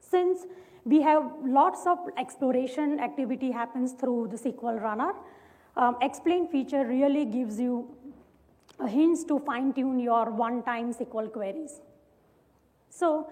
Since 0.02 0.46
we 0.84 1.02
have 1.02 1.32
lots 1.44 1.88
of 1.88 1.98
exploration 2.18 3.00
activity 3.00 3.50
happens 3.50 3.94
through 3.94 4.28
the 4.30 4.38
SQL 4.38 4.82
runner, 4.82 5.14
um, 5.78 5.96
explain 6.02 6.48
feature 6.50 6.86
really 6.86 7.26
gives 7.26 7.60
you 7.60 7.96
hints 8.88 9.24
to 9.26 9.40
fine 9.40 9.74
tune 9.74 10.00
your 10.00 10.32
one-time 10.32 10.94
SQL 10.94 11.32
queries. 11.32 11.82
So 12.90 13.28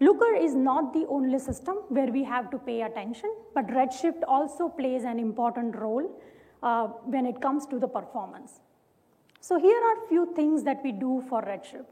Looker 0.00 0.34
is 0.36 0.54
not 0.54 0.92
the 0.92 1.06
only 1.08 1.40
system 1.40 1.78
where 1.88 2.06
we 2.06 2.22
have 2.22 2.50
to 2.52 2.58
pay 2.58 2.82
attention, 2.82 3.34
but 3.52 3.66
Redshift 3.66 4.22
also 4.28 4.68
plays 4.68 5.02
an 5.02 5.18
important 5.18 5.74
role 5.74 6.08
uh, 6.62 6.86
when 7.04 7.26
it 7.26 7.40
comes 7.40 7.66
to 7.66 7.80
the 7.80 7.88
performance. 7.88 8.60
So 9.40 9.58
here 9.58 9.76
are 9.76 10.08
few 10.08 10.32
things 10.36 10.62
that 10.64 10.82
we 10.84 10.92
do 10.92 11.24
for 11.28 11.42
Redshift. 11.42 11.86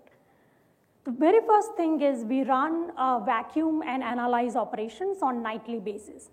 The 1.05 1.11
very 1.11 1.41
first 1.47 1.75
thing 1.77 2.01
is 2.01 2.25
we 2.25 2.43
run 2.43 2.93
vacuum 3.25 3.83
and 3.87 4.03
analyze 4.03 4.57
operations 4.57 5.19
on 5.23 5.43
nightly 5.43 5.79
basis. 5.79 6.31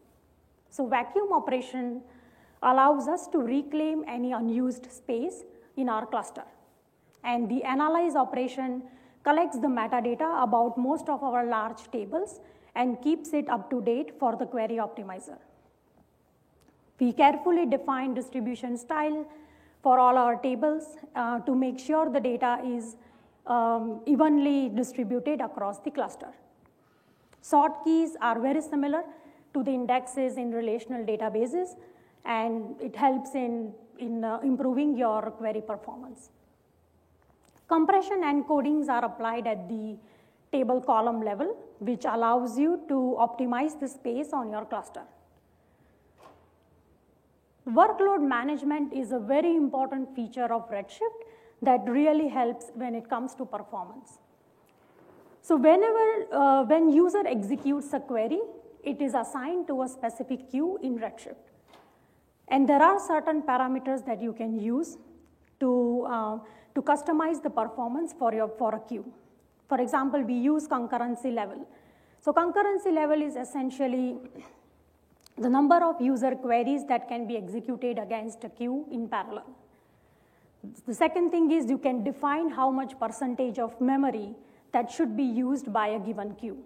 So 0.70 0.88
vacuum 0.88 1.32
operation 1.32 2.02
allows 2.62 3.08
us 3.08 3.28
to 3.28 3.39
reclaim 3.39 4.04
any 4.08 4.32
unused 4.32 4.91
space 4.91 5.44
in 5.78 5.90
our 5.90 6.06
cluster. 6.06 6.44
And 7.24 7.50
the 7.50 7.64
analyze 7.64 8.16
operation 8.16 8.84
collects 9.24 9.58
the 9.58 9.68
metadata 9.68 10.44
about 10.44 10.78
most 10.78 11.08
of 11.10 11.24
our 11.24 11.46
large 11.46 11.90
tables 11.92 12.42
and 12.76 13.02
keeps 13.02 13.34
it 13.34 13.50
up 13.50 13.70
to 13.70 13.82
date 13.82 14.14
for 14.20 14.36
the 14.36 14.46
query 14.46 14.78
optimizer. 14.78 15.38
We 17.00 17.14
carefully 17.14 17.66
define 17.66 18.14
distribution 18.14 18.78
style 18.78 19.26
for 19.82 20.00
all 20.00 20.18
our 20.18 20.36
tables 20.38 20.98
uh, 21.16 21.40
to 21.40 21.56
make 21.56 21.80
sure 21.80 22.10
the 22.10 22.20
data 22.20 22.60
is 22.66 22.96
um, 23.46 24.02
evenly 24.06 24.70
distributed 24.70 25.42
across 25.42 25.80
the 25.80 25.92
cluster. 25.92 26.32
Sort 27.42 27.84
keys 27.84 28.16
are 28.22 28.40
very 28.40 28.62
similar 28.62 29.04
to 29.54 29.64
the 29.64 29.72
indexes 29.72 30.38
in 30.38 30.52
relational 30.52 31.06
databases, 31.06 31.76
and 32.26 32.80
it 32.82 32.96
helps 32.96 33.36
in, 33.36 33.74
in 34.04 34.24
uh, 34.24 34.39
improving 34.43 34.95
your 34.97 35.22
query 35.39 35.62
performance. 35.62 36.30
Compression 37.68 38.22
encodings 38.22 38.89
are 38.89 39.06
applied 39.06 39.47
at 39.47 39.68
the 39.70 39.97
table 40.51 40.80
column 40.82 41.22
level, 41.24 41.56
which 41.80 42.06
allows 42.06 42.58
you 42.58 42.82
to 42.88 42.97
optimize 43.20 43.80
the 43.80 43.88
space 43.88 44.32
on 44.34 44.51
your 44.51 44.66
cluster. 44.66 45.04
Workload 47.68 48.22
management 48.28 48.93
is 48.93 49.12
a 49.12 49.20
very 49.20 49.56
important 49.56 50.14
feature 50.16 50.54
of 50.54 50.70
Redshift 50.70 51.24
that 51.62 51.88
really 51.88 52.28
helps 52.28 52.72
when 52.76 52.93
it 52.93 53.10
comes 53.10 53.34
to 53.36 53.45
performance. 53.45 54.20
So 55.41 55.56
whenever, 55.56 56.08
uh, 56.32 56.64
when 56.66 56.89
user 56.89 57.24
executes 57.26 57.93
a 57.93 57.99
query, 57.99 58.41
it 58.84 59.01
is 59.01 59.14
assigned 59.14 59.68
to 59.68 59.82
a 59.84 59.88
specific 59.88 60.51
queue 60.51 60.78
in 60.84 60.99
Redshift. 60.99 61.53
And 62.48 62.68
there 62.68 62.82
are 62.82 63.00
certain 63.00 63.41
parameters 63.41 64.06
that 64.06 64.22
you 64.22 64.34
can 64.34 64.60
use 64.60 64.98
to, 65.60 66.06
uh, 66.10 66.38
to 66.76 66.82
customize 66.82 67.41
the 67.41 67.50
performance 67.50 68.14
for, 68.18 68.34
your, 68.34 68.50
for 68.58 68.76
a 68.76 68.80
queue. 68.80 69.06
For 69.70 69.80
example, 69.80 70.22
we 70.22 70.34
use 70.34 70.68
concurrency 70.68 71.34
level. 71.34 71.66
So 72.20 72.32
concurrency 72.34 72.94
level 72.94 73.22
is 73.22 73.36
essentially 73.36 74.18
the 75.38 75.50
number 75.50 75.84
of 75.84 76.00
user 76.00 76.36
queries 76.36 76.86
that 76.86 77.08
can 77.08 77.28
be 77.28 77.38
executed 77.38 77.98
against 77.98 78.44
a 78.44 78.50
queue 78.50 78.86
in 78.91 79.08
parallel. 79.08 79.50
The 80.86 80.94
second 80.94 81.32
thing 81.32 81.52
is 81.52 81.70
you 81.70 81.78
can 81.78 82.04
define 82.04 82.50
how 82.50 82.70
much 82.72 82.98
percentage 83.00 83.60
of 83.60 83.80
memory 83.82 84.36
that 84.72 84.91
should 84.91 85.18
be 85.18 85.24
used 85.24 85.74
by 85.74 85.88
a 85.88 86.00
given 86.00 86.36
queue. 86.36 86.64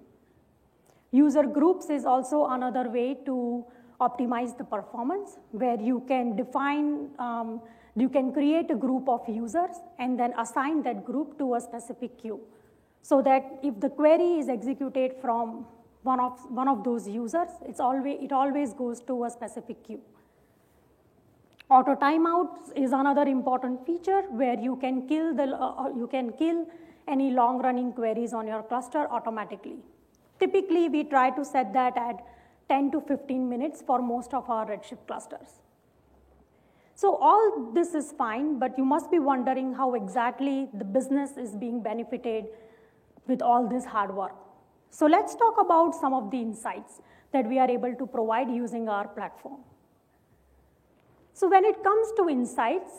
User 1.11 1.43
groups 1.43 1.89
is 1.89 2.05
also 2.05 2.45
another 2.45 2.89
way 2.89 3.17
to 3.25 3.65
optimize 3.99 4.57
the 4.57 4.63
performance 4.63 5.37
where 5.51 5.79
you 5.79 6.03
can 6.07 6.35
define, 6.35 7.09
um, 7.19 7.61
you 7.95 8.09
can 8.09 8.31
create 8.31 8.69
a 8.69 8.75
group 8.75 9.09
of 9.09 9.27
users 9.27 9.77
and 9.97 10.19
then 10.19 10.33
assign 10.37 10.83
that 10.83 11.03
group 11.05 11.37
to 11.39 11.55
a 11.55 11.61
specific 11.61 12.19
queue. 12.21 12.39
So 13.01 13.21
that 13.21 13.59
if 13.63 13.79
the 13.79 13.89
query 13.89 14.39
is 14.39 14.49
executed 14.49 15.15
from 15.21 15.65
one 16.03 16.19
of, 16.19 16.39
one 16.51 16.67
of 16.67 16.83
those 16.83 17.07
users, 17.07 17.49
it's 17.65 17.79
always, 17.79 18.17
it 18.21 18.31
always 18.31 18.73
goes 18.73 19.01
to 19.01 19.23
a 19.25 19.29
specific 19.29 19.83
queue. 19.83 20.01
Auto 21.69 21.95
timeouts 21.95 22.71
is 22.75 22.93
another 22.93 23.23
important 23.23 23.85
feature 23.85 24.21
where 24.29 24.57
you 24.57 24.77
can 24.77 25.07
kill, 25.07 25.35
the, 25.35 25.43
uh, 25.43 25.85
uh, 25.85 25.89
you 25.95 26.07
can 26.07 26.31
kill 26.33 26.65
any 27.07 27.31
long 27.31 27.61
running 27.61 27.91
queries 27.91 28.33
on 28.33 28.47
your 28.47 28.63
cluster 28.63 29.07
automatically. 29.09 29.77
Typically, 30.39 30.87
we 30.87 31.03
try 31.03 31.29
to 31.31 31.43
set 31.43 31.73
that 31.73 31.97
at 31.97 32.23
10 32.69 32.91
to 32.91 33.01
15 33.01 33.49
minutes 33.49 33.81
for 33.85 34.01
most 34.01 34.33
of 34.33 34.49
our 34.49 34.65
Redshift 34.65 35.07
clusters. 35.07 35.61
So 36.95 37.15
all 37.15 37.71
this 37.73 37.93
is 37.93 38.11
fine, 38.17 38.57
but 38.57 38.77
you 38.77 38.83
must 38.83 39.11
be 39.11 39.19
wondering 39.19 39.73
how 39.73 39.93
exactly 39.93 40.67
the 40.73 40.83
business 40.83 41.37
is 41.37 41.55
being 41.55 41.81
benefited 41.81 42.45
with 43.27 43.41
all 43.41 43.67
this 43.67 43.85
hard 43.85 44.15
work. 44.15 44.35
So 44.89 45.05
let's 45.05 45.35
talk 45.35 45.55
about 45.59 45.93
some 45.93 46.13
of 46.13 46.31
the 46.31 46.37
insights 46.37 47.01
that 47.33 47.47
we 47.47 47.59
are 47.59 47.69
able 47.69 47.93
to 47.93 48.07
provide 48.07 48.49
using 48.49 48.89
our 48.89 49.07
platform. 49.07 49.59
So 51.33 51.47
when 51.47 51.65
it 51.65 51.83
comes 51.83 52.07
to 52.17 52.29
insights, 52.29 52.91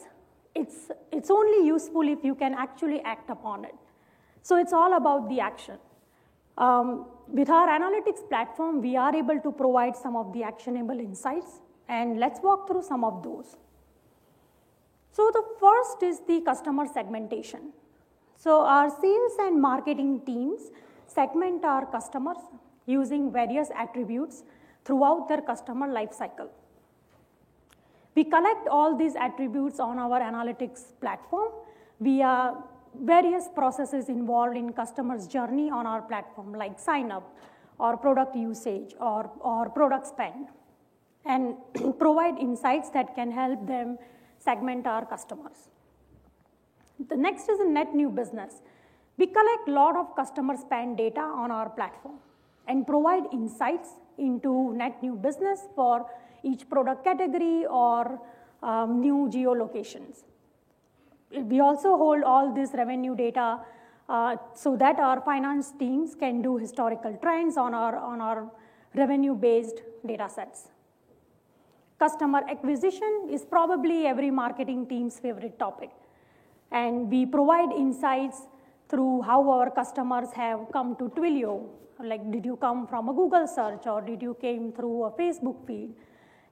it's, 0.55 0.91
it's 1.11 1.31
only 1.31 1.67
useful 1.67 2.03
if 2.03 2.23
you 2.23 2.35
can 2.37 2.55
actually 2.55 3.01
act 3.01 3.31
upon 3.31 3.65
it. 3.65 3.75
So 4.43 4.57
it's 4.57 4.73
all 4.73 4.97
about 4.97 5.29
the 5.29 5.41
action. 5.41 5.79
Um, 6.57 7.07
with 7.33 7.51
our 7.51 7.69
analytics 7.69 8.27
platform, 8.29 8.81
we 8.81 8.97
are 8.97 9.15
able 9.15 9.41
to 9.41 9.53
provide 9.53 9.97
some 9.97 10.17
of 10.17 10.33
the 10.33 10.43
actionable 10.43 10.99
insights, 10.99 11.61
and 11.89 12.19
let's 12.19 12.41
walk 12.43 12.69
through 12.69 12.83
some 12.83 13.05
of 13.05 13.23
those. 13.23 13.57
So 15.13 15.31
the 15.33 15.43
first 15.59 16.03
is 16.03 16.21
the 16.27 16.41
customer 16.43 16.87
segmentation. 16.87 17.73
So 18.37 18.61
our 18.61 18.89
sales 18.89 19.33
and 19.41 19.61
marketing 19.61 20.23
teams 20.25 20.71
segment 21.07 21.65
our 21.65 21.87
customers 21.87 22.37
using 22.87 23.33
various 23.33 23.69
attributes 23.75 24.45
throughout 24.85 25.29
their 25.29 25.41
customer 25.41 25.89
lifecycle. 25.89 26.49
We 28.15 28.25
collect 28.25 28.69
all 28.69 28.97
these 28.97 29.17
attributes 29.17 29.81
on 29.81 29.99
our 29.99 30.21
analytics 30.21 30.93
platform 31.01 31.53
via 32.01 32.55
various 33.03 33.49
processes 33.55 34.09
involved 34.09 34.57
in 34.57 34.73
customers' 34.73 35.27
journey 35.27 35.71
on 35.71 35.87
our 35.87 36.03
platform, 36.03 36.53
like 36.53 36.79
sign 36.79 37.11
up 37.11 37.37
or 37.79 37.97
product 37.97 38.35
usage 38.35 38.95
or, 39.01 39.31
or 39.41 39.71
product 39.71 40.07
spend, 40.07 40.49
and 41.25 41.55
provide 41.99 42.39
insights 42.39 42.91
that 42.91 43.15
can 43.15 43.31
help 43.31 43.67
them 43.67 43.99
segment 44.39 44.87
our 44.87 45.05
customers. 45.05 45.69
The 47.09 47.17
next 47.17 47.49
is 47.49 47.61
a 47.61 47.69
net 47.69 47.95
new 47.95 48.11
business. 48.11 48.63
We 49.17 49.27
collect 49.27 49.69
a 49.69 49.73
lot 49.73 49.97
of 49.97 50.15
customer 50.17 50.57
spend 50.57 50.97
data 50.97 51.21
on 51.21 51.51
our 51.51 51.69
platform 51.69 52.17
and 52.67 52.87
provide 52.87 53.25
insights 53.33 53.91
into 54.19 54.73
net 54.75 55.03
new 55.03 55.15
business 55.15 55.61
for 55.75 56.07
each 56.43 56.69
product 56.69 57.05
category 57.05 57.67
or 57.67 58.21
um, 58.63 59.01
new 59.01 59.29
geolocations. 59.33 60.25
We 61.31 61.61
also 61.61 61.97
hold 61.97 62.23
all 62.23 62.55
this 62.55 62.71
revenue 62.73 63.15
data 63.15 63.61
uh, 64.09 64.37
so 64.55 64.77
that 64.77 64.99
our 64.99 65.21
finance 65.21 65.73
teams 65.79 66.15
can 66.15 66.41
do 66.41 66.57
historical 66.57 67.19
trends 67.21 67.57
on 67.57 67.75
our, 67.75 67.97
on 67.97 68.21
our 68.21 68.51
revenue-based 68.95 69.83
data 70.07 70.29
sets. 70.29 70.69
Customer 71.99 72.43
acquisition 72.49 73.29
is 73.31 73.45
probably 73.45 74.07
every 74.07 74.31
marketing 74.31 74.87
team's 74.87 75.19
favorite 75.19 75.59
topic. 75.59 75.91
And 76.71 77.11
we 77.11 77.27
provide 77.27 77.73
insights 77.73 78.43
through 78.89 79.23
how 79.23 79.51
our 79.51 79.71
customers 79.71 80.33
have 80.33 80.61
come 80.73 80.97
to 80.97 81.11
Twilio. 81.11 81.67
Like, 82.03 82.31
did 82.31 82.45
you 82.45 82.57
come 82.57 82.87
from 82.87 83.09
a 83.09 83.13
Google 83.13 83.47
search 83.47 83.87
or 83.87 84.01
did 84.01 84.23
you 84.23 84.37
came 84.41 84.73
through 84.73 85.05
a 85.05 85.11
Facebook 85.11 85.67
feed? 85.67 85.95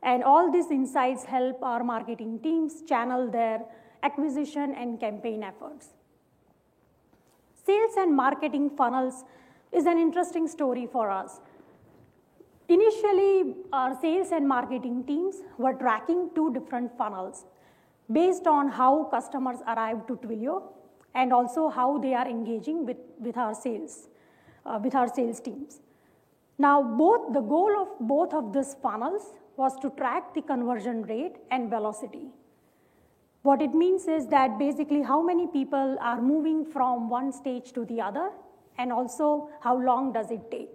And 0.02 0.24
all 0.24 0.50
these 0.52 0.70
insights 0.70 1.24
help 1.24 1.62
our 1.62 1.82
marketing 1.84 2.40
teams 2.42 2.82
channel 2.82 3.30
their 3.30 3.60
acquisition 4.02 4.74
and 4.74 5.00
campaign 5.00 5.42
efforts. 5.42 5.88
Sales 7.64 7.94
and 7.96 8.14
marketing 8.14 8.70
funnels 8.70 9.24
is 9.72 9.86
an 9.86 9.98
interesting 9.98 10.46
story 10.46 10.86
for 10.90 11.10
us. 11.10 11.40
Initially, 12.68 13.54
our 13.72 13.98
sales 14.00 14.32
and 14.32 14.46
marketing 14.46 15.04
teams 15.04 15.36
were 15.58 15.74
tracking 15.74 16.30
two 16.34 16.52
different 16.52 16.96
funnels 16.98 17.44
based 18.12 18.46
on 18.46 18.68
how 18.68 19.04
customers 19.04 19.58
arrive 19.66 20.06
to 20.06 20.16
Twilio 20.16 20.62
and 21.14 21.32
also 21.32 21.68
how 21.68 21.98
they 21.98 22.14
are 22.14 22.28
engaging 22.28 22.84
with, 22.84 22.96
with 23.18 23.36
our 23.36 23.54
sales, 23.54 24.08
uh, 24.64 24.78
with 24.82 24.94
our 24.94 25.08
sales 25.12 25.40
teams. 25.40 25.80
Now, 26.58 26.82
both 26.82 27.32
the 27.32 27.40
goal 27.40 27.70
of 27.80 27.88
both 28.00 28.32
of 28.32 28.52
these 28.52 28.76
funnels 28.82 29.34
was 29.56 29.76
to 29.80 29.90
track 29.90 30.34
the 30.34 30.42
conversion 30.42 31.02
rate 31.02 31.36
and 31.50 31.70
velocity. 31.70 32.28
What 33.46 33.62
it 33.62 33.74
means 33.74 34.08
is 34.08 34.26
that 34.26 34.58
basically 34.58 35.02
how 35.02 35.22
many 35.22 35.46
people 35.46 35.96
are 36.00 36.20
moving 36.20 36.64
from 36.64 37.08
one 37.08 37.30
stage 37.30 37.72
to 37.74 37.84
the 37.84 38.00
other 38.00 38.30
and 38.76 38.92
also 38.92 39.50
how 39.60 39.80
long 39.80 40.12
does 40.12 40.32
it 40.32 40.50
take. 40.50 40.72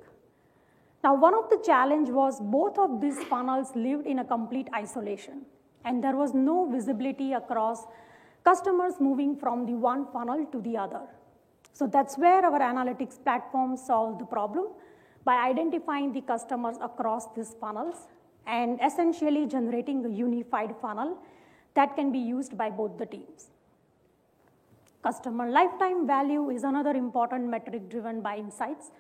Now, 1.04 1.14
one 1.16 1.34
of 1.34 1.50
the 1.50 1.58
challenge 1.66 2.08
was 2.10 2.40
both 2.40 2.80
of 2.80 3.02
these 3.02 3.22
funnels 3.24 3.76
lived 3.76 4.08
in 4.08 4.20
a 4.20 4.24
complete 4.24 4.70
isolation 4.74 5.42
and 5.84 6.02
there 6.02 6.16
was 6.16 6.34
no 6.34 6.66
visibility 6.72 7.34
across 7.34 7.84
customers 8.46 8.94
moving 9.02 9.36
from 9.36 9.66
the 9.66 9.74
one 9.74 10.06
funnel 10.14 10.46
to 10.54 10.62
the 10.62 10.78
other. 10.78 11.02
So 11.74 11.88
that's 11.88 12.18
where 12.18 12.46
our 12.46 12.62
analytics 12.62 13.22
platform 13.22 13.76
solved 13.76 14.22
the 14.22 14.26
problem 14.38 14.68
by 15.26 15.36
identifying 15.46 16.14
the 16.14 16.22
customers 16.22 16.78
across 16.82 17.34
these 17.36 17.54
funnels 17.60 18.08
and 18.48 18.80
essentially 18.82 19.46
generating 19.46 20.06
a 20.06 20.10
unified 20.10 20.74
funnel 20.82 21.18
that 21.74 21.96
can 21.96 22.12
be 22.12 22.20
used 22.20 22.58
by 22.58 22.70
both 22.70 22.98
the 22.98 23.06
teams. 23.06 23.48
Customer 25.04 25.50
lifetime 25.50 26.06
value 26.06 26.50
is 26.50 26.64
another 26.64 26.92
important 26.92 27.50
metric 27.50 27.90
driven 27.90 28.22
by 28.22 28.38
insights, 28.38 28.92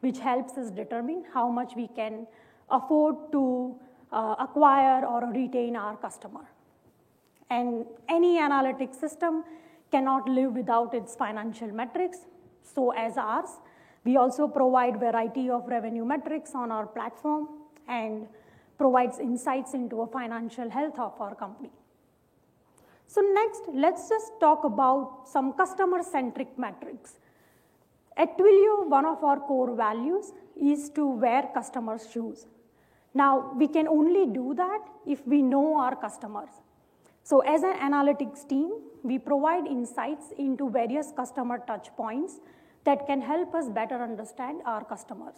which 0.00 0.18
helps 0.18 0.56
us 0.56 0.70
determine 0.70 1.24
how 1.34 1.48
much 1.50 1.74
we 1.76 1.88
can 1.88 2.26
afford 2.70 3.16
to 3.32 3.74
uh, 4.12 4.34
acquire 4.38 5.04
or 5.04 5.30
retain 5.32 5.76
our 5.76 5.96
customer. 5.96 6.44
And 7.50 7.84
any 8.08 8.38
analytics 8.38 8.94
system 8.94 9.44
cannot 9.90 10.28
live 10.28 10.54
without 10.54 10.94
its 10.94 11.14
financial 11.14 11.68
metrics. 11.68 12.18
So 12.62 12.90
as 12.92 13.18
ours, 13.18 13.50
We 14.04 14.16
also 14.16 14.48
provide 14.48 14.98
variety 14.98 15.48
of 15.48 15.68
revenue 15.68 16.04
metrics 16.04 16.54
on 16.54 16.72
our 16.72 16.86
platform 16.86 17.48
and 17.86 18.26
provides 18.78 19.18
insights 19.18 19.74
into 19.74 20.02
a 20.02 20.06
financial 20.06 20.68
health 20.68 20.98
of 20.98 21.20
our 21.20 21.34
company. 21.34 21.70
So 23.12 23.20
next, 23.20 23.64
let's 23.74 24.08
just 24.08 24.32
talk 24.40 24.64
about 24.64 25.28
some 25.28 25.52
customer-centric 25.52 26.58
metrics. 26.58 27.18
At 28.16 28.38
Twilio, 28.38 28.88
one 28.88 29.04
of 29.04 29.22
our 29.22 29.38
core 29.38 29.74
values 29.76 30.32
is 30.58 30.88
to 30.94 31.06
wear 31.06 31.50
customers' 31.52 32.08
shoes. 32.10 32.46
Now, 33.12 33.52
we 33.54 33.68
can 33.68 33.86
only 33.86 34.24
do 34.24 34.54
that 34.54 34.80
if 35.06 35.26
we 35.26 35.42
know 35.42 35.76
our 35.76 35.94
customers. 35.94 36.48
So 37.22 37.40
as 37.40 37.62
an 37.62 37.74
analytics 37.74 38.48
team, 38.48 38.70
we 39.02 39.18
provide 39.18 39.66
insights 39.66 40.32
into 40.38 40.70
various 40.70 41.12
customer 41.14 41.58
touch 41.66 41.94
points 41.94 42.40
that 42.84 43.06
can 43.06 43.20
help 43.20 43.54
us 43.54 43.68
better 43.68 44.02
understand 44.02 44.62
our 44.64 44.84
customers. 44.84 45.34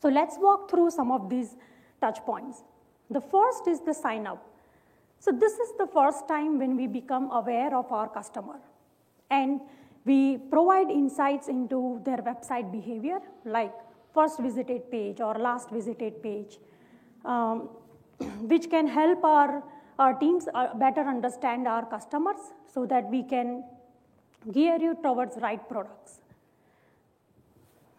So 0.00 0.08
let's 0.08 0.38
walk 0.38 0.70
through 0.70 0.90
some 0.92 1.12
of 1.12 1.28
these 1.28 1.54
touch 2.00 2.18
points. 2.24 2.62
The 3.10 3.20
first 3.20 3.68
is 3.68 3.80
the 3.80 3.92
sign 3.92 4.26
up. 4.26 4.55
So 5.18 5.32
this 5.32 5.54
is 5.54 5.72
the 5.78 5.86
first 5.86 6.28
time 6.28 6.58
when 6.58 6.76
we 6.76 6.86
become 6.86 7.30
aware 7.32 7.74
of 7.74 7.90
our 7.90 8.08
customer, 8.08 8.60
and 9.30 9.60
we 10.04 10.38
provide 10.38 10.90
insights 10.90 11.48
into 11.48 12.00
their 12.04 12.18
website 12.18 12.70
behavior, 12.70 13.20
like 13.44 13.72
first 14.14 14.38
visited 14.40 14.90
page 14.90 15.20
or 15.20 15.34
last 15.34 15.70
visited 15.70 16.22
page, 16.22 16.58
um, 17.24 17.68
which 18.52 18.70
can 18.70 18.86
help 18.86 19.24
our, 19.24 19.62
our 19.98 20.14
teams 20.14 20.48
uh, 20.54 20.74
better 20.74 21.00
understand 21.00 21.66
our 21.66 21.84
customers 21.84 22.52
so 22.72 22.86
that 22.86 23.10
we 23.10 23.22
can 23.22 23.64
gear 24.52 24.78
you 24.80 24.96
towards 25.02 25.36
right 25.42 25.68
products. 25.68 26.20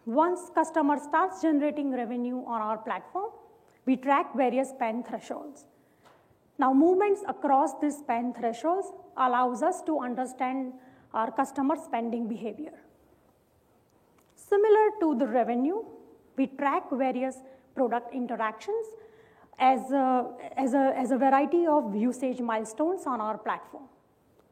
Once 0.06 0.50
customer 0.54 0.98
starts 0.98 1.42
generating 1.42 1.90
revenue 1.92 2.42
on 2.46 2.62
our 2.62 2.78
platform, 2.78 3.30
we 3.84 3.94
track 3.96 4.34
various 4.34 4.70
spend 4.70 5.06
thresholds. 5.06 5.66
Now, 6.58 6.72
movements 6.72 7.22
across 7.28 7.78
these 7.80 7.98
spend 7.98 8.36
thresholds 8.36 8.92
allows 9.16 9.62
us 9.62 9.80
to 9.82 10.00
understand 10.00 10.72
our 11.14 11.30
customer 11.30 11.76
spending 11.76 12.28
behavior. 12.28 12.74
Similar 14.34 14.90
to 15.00 15.14
the 15.18 15.26
revenue, 15.26 15.84
we 16.36 16.46
track 16.46 16.90
various 16.90 17.36
product 17.74 18.12
interactions 18.14 18.86
as 19.58 19.90
a, 19.92 20.26
as, 20.56 20.74
a, 20.74 20.92
as 20.96 21.10
a 21.10 21.18
variety 21.18 21.66
of 21.66 21.94
usage 21.94 22.40
milestones 22.40 23.06
on 23.06 23.20
our 23.20 23.38
platform. 23.38 23.84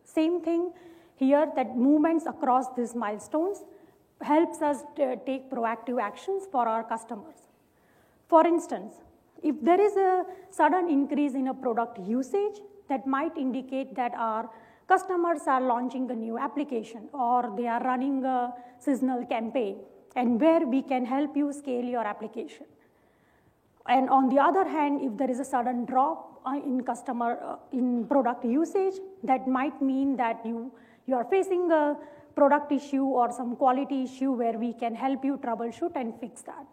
Same 0.04 0.40
thing 0.40 0.72
here 1.16 1.50
that 1.56 1.76
movements 1.76 2.26
across 2.26 2.66
these 2.76 2.94
milestones 2.94 3.64
helps 4.20 4.62
us 4.62 4.82
take 4.96 5.50
proactive 5.50 6.00
actions 6.00 6.44
for 6.50 6.66
our 6.68 6.84
customers. 6.84 7.36
For 8.28 8.46
instance, 8.46 8.94
if 9.42 9.56
there 9.62 9.80
is 9.80 9.96
a 9.96 10.24
sudden 10.50 10.88
increase 10.88 11.34
in 11.34 11.48
a 11.48 11.54
product 11.54 11.98
usage, 11.98 12.60
that 12.88 13.06
might 13.06 13.36
indicate 13.36 13.94
that 13.96 14.12
our 14.14 14.48
customers 14.88 15.42
are 15.46 15.60
launching 15.60 16.10
a 16.10 16.14
new 16.14 16.38
application 16.38 17.08
or 17.12 17.52
they 17.56 17.66
are 17.66 17.82
running 17.82 18.24
a 18.24 18.52
seasonal 18.78 19.26
campaign 19.26 19.78
and 20.14 20.40
where 20.40 20.66
we 20.66 20.82
can 20.82 21.04
help 21.04 21.36
you 21.36 21.52
scale 21.52 21.84
your 21.84 22.04
application. 22.04 22.66
And 23.88 24.10
on 24.10 24.28
the 24.28 24.38
other 24.38 24.66
hand, 24.66 25.00
if 25.02 25.16
there 25.16 25.30
is 25.30 25.40
a 25.40 25.44
sudden 25.44 25.84
drop 25.84 26.40
uh, 26.44 26.54
in 26.54 26.82
customer 26.82 27.38
uh, 27.42 27.56
in 27.72 28.06
product 28.06 28.44
usage, 28.44 28.94
that 29.22 29.46
might 29.46 29.80
mean 29.80 30.16
that 30.16 30.44
you, 30.44 30.72
you 31.06 31.14
are 31.14 31.24
facing 31.24 31.70
a 31.70 31.96
product 32.34 32.72
issue 32.72 33.04
or 33.04 33.30
some 33.30 33.56
quality 33.56 34.02
issue 34.04 34.32
where 34.32 34.58
we 34.58 34.72
can 34.72 34.94
help 34.94 35.24
you 35.24 35.36
troubleshoot 35.38 35.92
and 35.94 36.14
fix 36.20 36.42
that. 36.42 36.66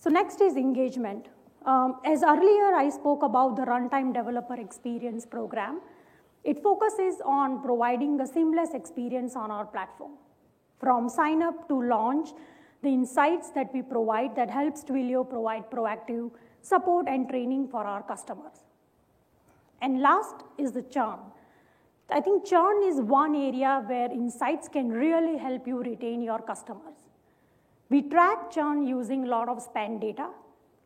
So 0.00 0.08
next 0.08 0.40
is 0.40 0.56
engagement. 0.56 1.26
Um, 1.66 2.00
as 2.06 2.22
earlier 2.22 2.74
I 2.74 2.88
spoke 2.88 3.22
about 3.22 3.56
the 3.56 3.62
runtime 3.62 4.14
developer 4.14 4.54
experience 4.54 5.26
program, 5.26 5.82
it 6.42 6.62
focuses 6.62 7.20
on 7.22 7.62
providing 7.62 8.18
a 8.18 8.26
seamless 8.26 8.72
experience 8.72 9.36
on 9.36 9.50
our 9.50 9.66
platform. 9.66 10.12
From 10.78 11.10
sign 11.10 11.42
up 11.42 11.68
to 11.68 11.82
launch, 11.82 12.30
the 12.82 12.88
insights 12.88 13.50
that 13.50 13.74
we 13.74 13.82
provide 13.82 14.34
that 14.36 14.50
helps 14.50 14.82
Twilio 14.84 15.28
provide 15.28 15.70
proactive 15.70 16.30
support 16.62 17.06
and 17.06 17.28
training 17.28 17.68
for 17.68 17.84
our 17.84 18.02
customers. 18.02 18.64
And 19.82 20.00
last 20.00 20.44
is 20.56 20.72
the 20.72 20.82
churn. 20.82 21.18
I 22.08 22.22
think 22.22 22.46
churn 22.46 22.82
is 22.84 23.02
one 23.02 23.34
area 23.34 23.84
where 23.86 24.10
insights 24.10 24.66
can 24.66 24.88
really 24.88 25.36
help 25.36 25.66
you 25.66 25.82
retain 25.82 26.22
your 26.22 26.40
customers. 26.40 26.99
We 27.90 28.02
track 28.02 28.50
churn 28.50 28.86
using 28.86 29.24
a 29.24 29.28
lot 29.28 29.48
of 29.48 29.60
spend 29.60 30.00
data. 30.00 30.28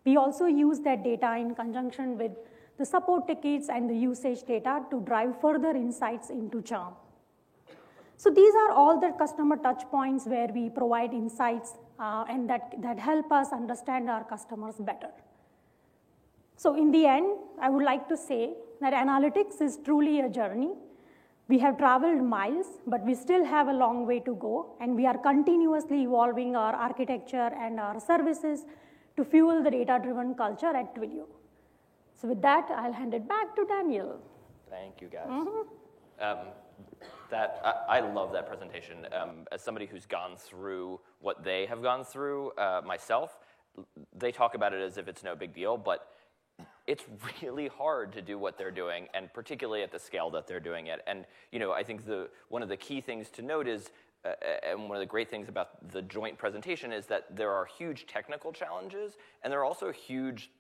We 0.05 0.17
also 0.17 0.47
use 0.47 0.81
that 0.81 1.05
data 1.05 1.37
in 1.37 1.55
conjunction 1.55 2.19
with 2.19 2.33
the 2.79 2.85
support 2.85 3.27
tickets 3.27 3.69
and 3.69 3.89
the 3.89 3.95
usage 3.95 4.43
data 4.43 4.83
to 4.91 5.01
drive 5.01 5.41
further 5.41 5.71
insights 5.71 6.31
into 6.31 6.63
churn. 6.63 6.93
So 8.17 8.31
these 8.31 8.55
are 8.55 8.71
all 8.73 9.01
the 9.01 9.13
customer 9.19 9.57
touch 9.57 9.83
points 9.91 10.27
where 10.27 10.49
we 10.49 10.71
provide 10.71 11.13
insights 11.13 11.75
uh, 11.99 12.25
and 12.29 12.49
that, 12.49 12.75
that 12.81 12.99
help 12.99 13.31
us 13.31 13.53
understand 13.53 14.09
our 14.09 14.25
customers 14.25 14.77
better. 14.79 15.11
So 16.57 16.75
in 16.75 16.91
the 16.91 17.07
end, 17.07 17.37
I 17.61 17.69
would 17.69 17.85
like 17.85 18.09
to 18.09 18.17
say 18.17 18.55
that 18.81 18.93
analytics 18.93 19.61
is 19.61 19.79
truly 19.85 20.21
a 20.21 20.29
journey. 20.29 20.71
We 21.47 21.59
have 21.59 21.77
traveled 21.77 22.23
miles, 22.23 22.67
but 22.87 23.05
we 23.05 23.15
still 23.15 23.45
have 23.45 23.69
a 23.69 23.73
long 23.73 24.07
way 24.07 24.21
to 24.21 24.35
go, 24.35 24.77
and 24.81 24.97
we 24.97 25.07
are 25.07 25.19
continuously 25.19 26.03
evolving 26.03 26.57
our 26.57 26.75
architecture 26.75 27.51
and 27.59 27.79
our 27.79 28.01
services 28.01 28.65
to 29.17 29.25
fuel 29.25 29.63
the 29.63 29.71
data-driven 29.71 30.35
culture 30.35 30.75
at 30.75 30.95
Twilio. 30.95 31.27
So 32.21 32.29
with 32.29 32.41
that, 32.43 32.71
I'll 32.71 32.93
hand 32.93 33.13
it 33.13 33.29
back 33.29 33.55
to 33.57 33.65
Daniel. 33.67 34.21
Thank 34.71 35.03
you, 35.03 35.09
guys. 35.09 35.29
Mm-hmm. 35.29 36.25
Um, 36.25 36.39
that 37.31 37.61
I, 37.63 37.99
I, 37.99 38.01
love 38.01 38.33
that 38.33 38.47
presentation. 38.47 39.07
Um, 39.13 39.47
as 39.53 39.63
somebody 39.63 39.87
who's 39.87 40.07
gone 40.07 40.37
through 40.37 41.01
what 41.21 41.45
they 41.45 41.67
have 41.67 41.83
gone 41.83 42.05
through 42.05 42.53
uh, 42.53 42.81
myself, 42.85 43.39
they 44.17 44.33
talk 44.33 44.55
about 44.55 44.73
it 44.73 44.81
as 44.81 44.97
if 44.97 45.09
it's 45.09 45.23
no 45.23 45.35
big 45.35 45.53
deal, 45.53 45.77
but 45.77 46.09
it's 46.87 47.05
really 47.43 47.69
hard 47.69 48.13
to 48.13 48.23
do 48.23 48.39
what 48.39 48.59
they're 48.59 48.71
doing, 48.71 49.09
and 49.15 49.33
particularly 49.33 49.83
at 49.83 49.93
the 49.93 49.99
scale 49.99 50.31
that 50.31 50.47
they're 50.47 50.61
doing 50.61 50.89
it. 50.89 51.01
And 51.07 51.25
you 51.53 51.59
know, 51.59 51.73
I 51.73 51.83
think 51.83 52.07
the 52.07 52.29
one 52.49 52.63
of 52.63 52.69
the 52.69 52.77
key 52.77 53.01
things 53.01 53.31
to 53.31 53.43
note 53.43 53.67
is, 53.67 53.91
uh, 54.25 54.33
and 54.69 54.89
one 54.89 54.97
of 54.97 55.01
the 55.01 55.07
great 55.07 55.31
things 55.31 55.49
about 55.49 55.91
the 55.93 56.03
joint 56.03 56.39
presentation 56.39 56.93
is 56.93 57.07
that 57.07 57.35
there 57.35 57.53
are 57.53 57.65
huge 57.65 58.07
technical 58.07 58.53
challenges, 58.53 59.17
and 59.43 59.53
there 59.53 59.61
are 59.61 59.65
also 59.65 59.93
huge 59.93 60.51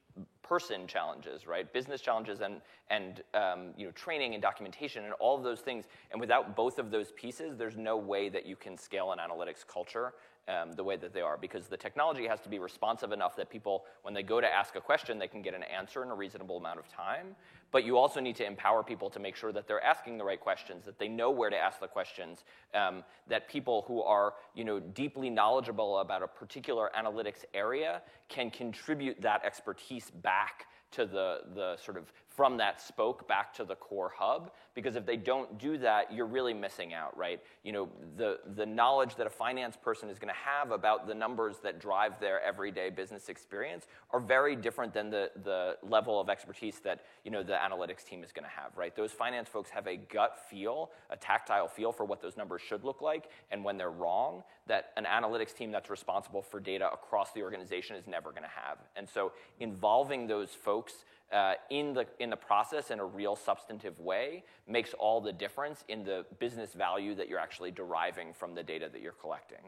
person 0.42 0.86
challenges, 0.86 1.46
right? 1.46 1.72
Business 1.72 2.00
challenges 2.00 2.40
and, 2.40 2.60
and 2.90 3.22
um, 3.34 3.70
you 3.76 3.86
know, 3.86 3.92
training 3.92 4.34
and 4.34 4.42
documentation 4.42 5.04
and 5.04 5.12
all 5.14 5.36
of 5.36 5.42
those 5.42 5.60
things. 5.60 5.86
And 6.12 6.20
without 6.20 6.54
both 6.54 6.78
of 6.78 6.90
those 6.90 7.12
pieces, 7.12 7.56
there's 7.56 7.76
no 7.76 7.96
way 7.96 8.28
that 8.28 8.46
you 8.46 8.54
can 8.54 8.76
scale 8.76 9.12
an 9.12 9.18
analytics 9.18 9.66
culture 9.66 10.12
um, 10.48 10.72
the 10.72 10.84
way 10.84 10.96
that 10.96 11.12
they 11.12 11.20
are 11.20 11.36
because 11.36 11.68
the 11.68 11.76
technology 11.76 12.26
has 12.26 12.40
to 12.40 12.48
be 12.48 12.58
responsive 12.58 13.12
enough 13.12 13.36
that 13.36 13.50
people, 13.50 13.84
when 14.02 14.14
they 14.14 14.22
go 14.22 14.40
to 14.40 14.46
ask 14.46 14.76
a 14.76 14.80
question, 14.80 15.18
they 15.18 15.28
can 15.28 15.42
get 15.42 15.54
an 15.54 15.62
answer 15.62 16.02
in 16.02 16.10
a 16.10 16.14
reasonable 16.14 16.56
amount 16.56 16.78
of 16.78 16.88
time. 16.88 17.34
But 17.74 17.84
you 17.84 17.98
also 17.98 18.20
need 18.20 18.36
to 18.36 18.46
empower 18.46 18.84
people 18.84 19.10
to 19.10 19.18
make 19.18 19.34
sure 19.34 19.50
that 19.50 19.66
they're 19.66 19.82
asking 19.82 20.16
the 20.16 20.22
right 20.22 20.38
questions, 20.38 20.84
that 20.84 20.96
they 20.96 21.08
know 21.08 21.32
where 21.32 21.50
to 21.50 21.56
ask 21.56 21.80
the 21.80 21.88
questions, 21.88 22.44
um, 22.72 23.02
that 23.26 23.48
people 23.48 23.84
who 23.88 24.00
are 24.00 24.34
you 24.54 24.62
know, 24.62 24.78
deeply 24.78 25.28
knowledgeable 25.28 25.98
about 25.98 26.22
a 26.22 26.28
particular 26.28 26.92
analytics 26.96 27.44
area 27.52 28.00
can 28.28 28.48
contribute 28.48 29.20
that 29.20 29.44
expertise 29.44 30.12
back 30.22 30.66
to 30.94 31.04
the, 31.04 31.40
the 31.56 31.76
sort 31.76 31.96
of 31.96 32.12
from 32.28 32.56
that 32.56 32.80
spoke 32.80 33.26
back 33.28 33.52
to 33.54 33.64
the 33.64 33.74
core 33.74 34.12
hub. 34.16 34.52
Because 34.74 34.96
if 34.96 35.04
they 35.04 35.16
don't 35.16 35.58
do 35.58 35.76
that 35.78 36.12
you're 36.12 36.26
really 36.26 36.54
missing 36.54 36.94
out 36.94 37.16
right? 37.16 37.40
You 37.64 37.72
know 37.72 37.88
the, 38.16 38.38
the 38.54 38.66
knowledge 38.66 39.16
that 39.16 39.26
a 39.26 39.30
finance 39.30 39.76
person 39.76 40.08
is 40.08 40.18
going 40.18 40.32
to 40.32 40.40
have 40.40 40.70
about 40.70 41.08
the 41.08 41.14
numbers 41.14 41.56
that 41.62 41.80
drive 41.80 42.20
their 42.20 42.40
everyday 42.42 42.90
business 42.90 43.28
experience 43.28 43.86
are 44.10 44.20
very 44.20 44.54
different 44.54 44.94
than 44.94 45.10
the, 45.10 45.30
the 45.42 45.76
level 45.82 46.20
of 46.20 46.28
expertise 46.28 46.78
that 46.84 47.04
you 47.24 47.30
know 47.30 47.42
the 47.42 47.62
analytics 47.64 48.04
team 48.04 48.22
is 48.22 48.32
going 48.32 48.44
to 48.44 48.50
have 48.50 48.76
right 48.76 48.94
those 48.94 49.12
finance 49.12 49.48
folks 49.48 49.70
have 49.70 49.86
a 49.86 49.96
gut 49.96 50.38
feel 50.50 50.90
a 51.10 51.16
tactile 51.16 51.68
feel 51.68 51.92
for 51.92 52.04
what 52.04 52.20
those 52.20 52.36
numbers 52.36 52.60
should 52.60 52.84
look 52.84 53.00
like 53.00 53.30
and 53.50 53.64
when 53.64 53.76
they're 53.76 53.90
wrong 53.90 54.42
that 54.66 54.92
an 54.96 55.04
analytics 55.04 55.54
team 55.54 55.70
that's 55.70 55.90
responsible 55.90 56.42
for 56.42 56.60
data 56.60 56.90
across 56.92 57.32
the 57.32 57.42
organization 57.42 57.96
is 57.96 58.06
never 58.06 58.30
going 58.30 58.42
to 58.42 58.48
have 58.48 58.78
and 58.96 59.08
so 59.08 59.32
involving 59.60 60.26
those 60.26 60.50
folks 60.50 61.04
uh, 61.32 61.54
in, 61.70 61.92
the, 61.92 62.06
in 62.20 62.30
the 62.30 62.36
process 62.36 62.90
in 62.90 63.00
a 63.00 63.04
real 63.04 63.34
substantive 63.34 63.98
way 63.98 64.44
makes 64.68 64.94
all 64.94 65.20
the 65.20 65.32
difference 65.32 65.84
in 65.88 66.04
the 66.04 66.24
business 66.38 66.74
value 66.74 67.14
that 67.14 67.28
you're 67.28 67.40
actually 67.40 67.70
deriving 67.70 68.32
from 68.32 68.54
the 68.54 68.62
data 68.62 68.88
that 68.92 69.00
you're 69.00 69.12
collecting. 69.12 69.58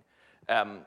Um, 0.49 0.80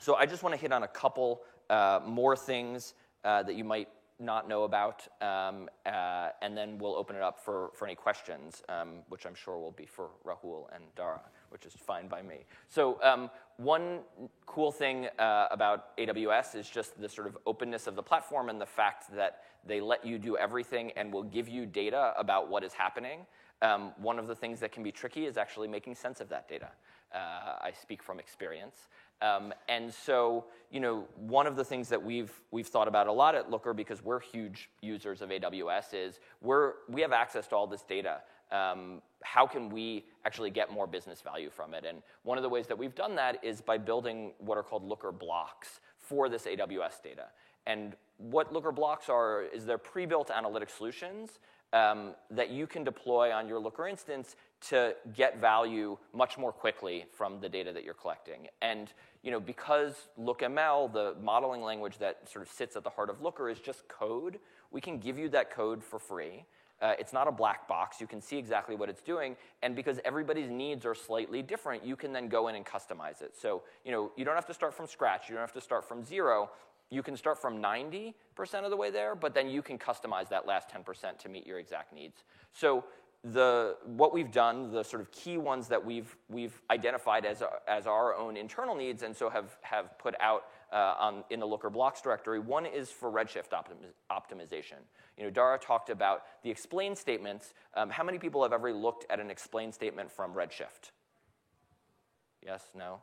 so 0.00 0.16
I 0.16 0.26
just 0.26 0.42
want 0.42 0.54
to 0.54 0.60
hit 0.60 0.72
on 0.72 0.82
a 0.82 0.88
couple 0.88 1.42
uh, 1.68 2.00
more 2.04 2.34
things 2.34 2.94
uh, 3.24 3.42
that 3.44 3.54
you 3.54 3.64
might 3.64 3.88
not 4.20 4.48
know 4.48 4.64
about, 4.64 5.06
um, 5.20 5.68
uh, 5.86 6.28
and 6.42 6.56
then 6.56 6.78
we'll 6.78 6.94
open 6.94 7.16
it 7.16 7.22
up 7.22 7.38
for, 7.38 7.70
for 7.74 7.86
any 7.86 7.94
questions, 7.94 8.62
um, 8.68 8.98
which 9.08 9.26
I'm 9.26 9.34
sure 9.34 9.58
will 9.58 9.70
be 9.72 9.86
for 9.86 10.10
Rahul 10.26 10.64
and 10.74 10.84
Dhara. 10.96 11.20
which 11.50 11.66
is 11.66 11.72
fine 11.72 12.08
by 12.08 12.22
me. 12.22 12.44
So 12.68 12.98
um, 13.02 13.30
one 13.56 14.00
cool 14.46 14.72
thing 14.72 15.08
uh, 15.18 15.48
about 15.50 15.96
AWS 15.98 16.54
is 16.54 16.68
just 16.68 17.00
the 17.00 17.08
sort 17.08 17.26
of 17.26 17.36
openness 17.46 17.86
of 17.86 17.96
the 17.96 18.02
platform 18.02 18.48
and 18.48 18.60
the 18.60 18.66
fact 18.66 19.14
that 19.14 19.42
they 19.66 19.80
let 19.80 20.06
you 20.06 20.18
do 20.18 20.36
everything 20.36 20.92
and 20.96 21.12
will 21.12 21.24
give 21.24 21.48
you 21.48 21.66
data 21.66 22.14
about 22.16 22.48
what 22.48 22.64
is 22.64 22.72
happening. 22.72 23.26
Um, 23.62 23.92
one 23.98 24.18
of 24.18 24.26
the 24.26 24.34
things 24.34 24.60
that 24.60 24.72
can 24.72 24.82
be 24.82 24.92
tricky 24.92 25.26
is 25.26 25.36
actually 25.36 25.68
making 25.68 25.94
sense 25.94 26.20
of 26.20 26.28
that 26.30 26.48
data. 26.48 26.70
Uh, 27.14 27.56
I 27.60 27.72
speak 27.72 28.02
from 28.02 28.20
experience. 28.20 28.88
Um, 29.22 29.52
and 29.68 29.92
so, 29.92 30.46
you 30.70 30.80
know, 30.80 31.04
one 31.16 31.46
of 31.46 31.56
the 31.56 31.64
things 31.64 31.88
that 31.88 32.02
we've, 32.02 32.32
we've 32.50 32.66
thought 32.66 32.88
about 32.88 33.06
a 33.06 33.12
lot 33.12 33.34
at 33.34 33.50
Looker, 33.50 33.74
because 33.74 34.02
we're 34.02 34.20
huge 34.20 34.70
users 34.80 35.20
of 35.20 35.28
AWS, 35.28 35.92
is 35.92 36.20
we're, 36.40 36.74
we 36.88 37.00
have 37.02 37.12
access 37.12 37.46
to 37.48 37.56
all 37.56 37.66
this 37.66 37.82
data. 37.82 38.20
Um, 38.50 39.02
how 39.22 39.46
can 39.46 39.68
we 39.68 40.06
actually 40.24 40.50
get 40.50 40.72
more 40.72 40.86
business 40.86 41.20
value 41.20 41.50
from 41.50 41.74
it? 41.74 41.84
And 41.84 41.98
one 42.22 42.38
of 42.38 42.42
the 42.42 42.48
ways 42.48 42.66
that 42.68 42.78
we've 42.78 42.94
done 42.94 43.14
that 43.16 43.44
is 43.44 43.60
by 43.60 43.76
building 43.76 44.32
what 44.38 44.56
are 44.56 44.62
called 44.62 44.84
Looker 44.84 45.12
blocks 45.12 45.80
for 45.98 46.28
this 46.28 46.46
AWS 46.46 47.02
data. 47.02 47.26
And 47.66 47.94
what 48.16 48.52
Looker 48.52 48.72
blocks 48.72 49.08
are 49.08 49.42
is 49.42 49.66
they're 49.66 49.78
pre-built 49.78 50.30
analytic 50.30 50.70
solutions 50.70 51.38
um, 51.72 52.14
that 52.30 52.50
you 52.50 52.66
can 52.66 52.84
deploy 52.84 53.32
on 53.32 53.48
your 53.48 53.58
Looker 53.58 53.86
instance 53.86 54.36
to 54.68 54.94
get 55.14 55.40
value 55.40 55.96
much 56.12 56.36
more 56.36 56.52
quickly 56.52 57.06
from 57.12 57.40
the 57.40 57.48
data 57.48 57.72
that 57.72 57.84
you're 57.84 57.94
collecting. 57.94 58.48
And 58.60 58.92
you 59.22 59.30
know, 59.30 59.40
because 59.40 60.08
LookML, 60.18 60.92
the 60.92 61.14
modeling 61.22 61.62
language 61.62 61.98
that 61.98 62.28
sort 62.28 62.46
of 62.46 62.52
sits 62.52 62.76
at 62.76 62.84
the 62.84 62.90
heart 62.90 63.10
of 63.10 63.20
Looker, 63.20 63.48
is 63.48 63.60
just 63.60 63.86
code, 63.88 64.38
we 64.70 64.80
can 64.80 64.98
give 64.98 65.18
you 65.18 65.28
that 65.30 65.50
code 65.50 65.82
for 65.84 65.98
free. 65.98 66.44
Uh, 66.80 66.94
it's 66.98 67.12
not 67.12 67.28
a 67.28 67.32
black 67.32 67.68
box. 67.68 68.00
You 68.00 68.06
can 68.06 68.22
see 68.22 68.38
exactly 68.38 68.74
what 68.74 68.88
it's 68.88 69.02
doing. 69.02 69.36
And 69.62 69.76
because 69.76 70.00
everybody's 70.04 70.50
needs 70.50 70.86
are 70.86 70.94
slightly 70.94 71.42
different, 71.42 71.84
you 71.84 71.94
can 71.94 72.12
then 72.12 72.28
go 72.28 72.48
in 72.48 72.54
and 72.54 72.64
customize 72.64 73.20
it. 73.20 73.34
So 73.38 73.62
you, 73.84 73.92
know, 73.92 74.10
you 74.16 74.24
don't 74.24 74.34
have 74.34 74.46
to 74.46 74.54
start 74.54 74.72
from 74.72 74.86
scratch. 74.86 75.28
You 75.28 75.34
don't 75.34 75.42
have 75.42 75.52
to 75.52 75.60
start 75.60 75.86
from 75.86 76.02
zero. 76.02 76.50
You 76.90 77.02
can 77.02 77.16
start 77.16 77.40
from 77.40 77.62
90% 77.62 78.14
of 78.64 78.70
the 78.70 78.76
way 78.76 78.90
there, 78.90 79.14
but 79.14 79.32
then 79.32 79.48
you 79.48 79.62
can 79.62 79.78
customize 79.78 80.28
that 80.30 80.46
last 80.46 80.68
10% 80.68 81.18
to 81.18 81.28
meet 81.28 81.46
your 81.46 81.58
exact 81.58 81.94
needs. 81.94 82.24
So 82.52 82.84
the, 83.22 83.76
what 83.84 84.12
we've 84.12 84.32
done, 84.32 84.72
the 84.72 84.82
sort 84.82 85.02
of 85.02 85.12
key 85.12 85.38
ones 85.38 85.68
that 85.68 85.84
we've, 85.84 86.16
we've 86.28 86.60
identified 86.70 87.24
as, 87.24 87.42
as 87.68 87.86
our 87.86 88.16
own 88.16 88.36
internal 88.36 88.74
needs 88.74 89.02
and 89.02 89.14
so 89.14 89.28
have, 89.28 89.56
have 89.60 89.96
put 89.98 90.14
out 90.20 90.46
uh, 90.72 90.94
on, 90.98 91.24
in 91.30 91.38
the 91.38 91.46
Looker 91.46 91.70
blocks 91.70 92.00
directory, 92.00 92.40
one 92.40 92.64
is 92.64 92.90
for 92.90 93.10
Redshift 93.10 93.52
optimi- 93.52 93.92
optimization. 94.10 94.78
You 95.16 95.24
know, 95.24 95.30
Dhara 95.30 95.60
talked 95.60 95.90
about 95.90 96.22
the 96.42 96.50
explain 96.50 96.96
statements. 96.96 97.54
Um, 97.74 97.90
how 97.90 98.04
many 98.04 98.18
people 98.18 98.42
have 98.42 98.52
ever 98.52 98.72
looked 98.72 99.04
at 99.10 99.20
an 99.20 99.30
explain 99.30 99.70
statement 99.72 100.10
from 100.10 100.32
Redshift? 100.32 100.90
Yes, 102.44 102.70
no? 102.74 103.00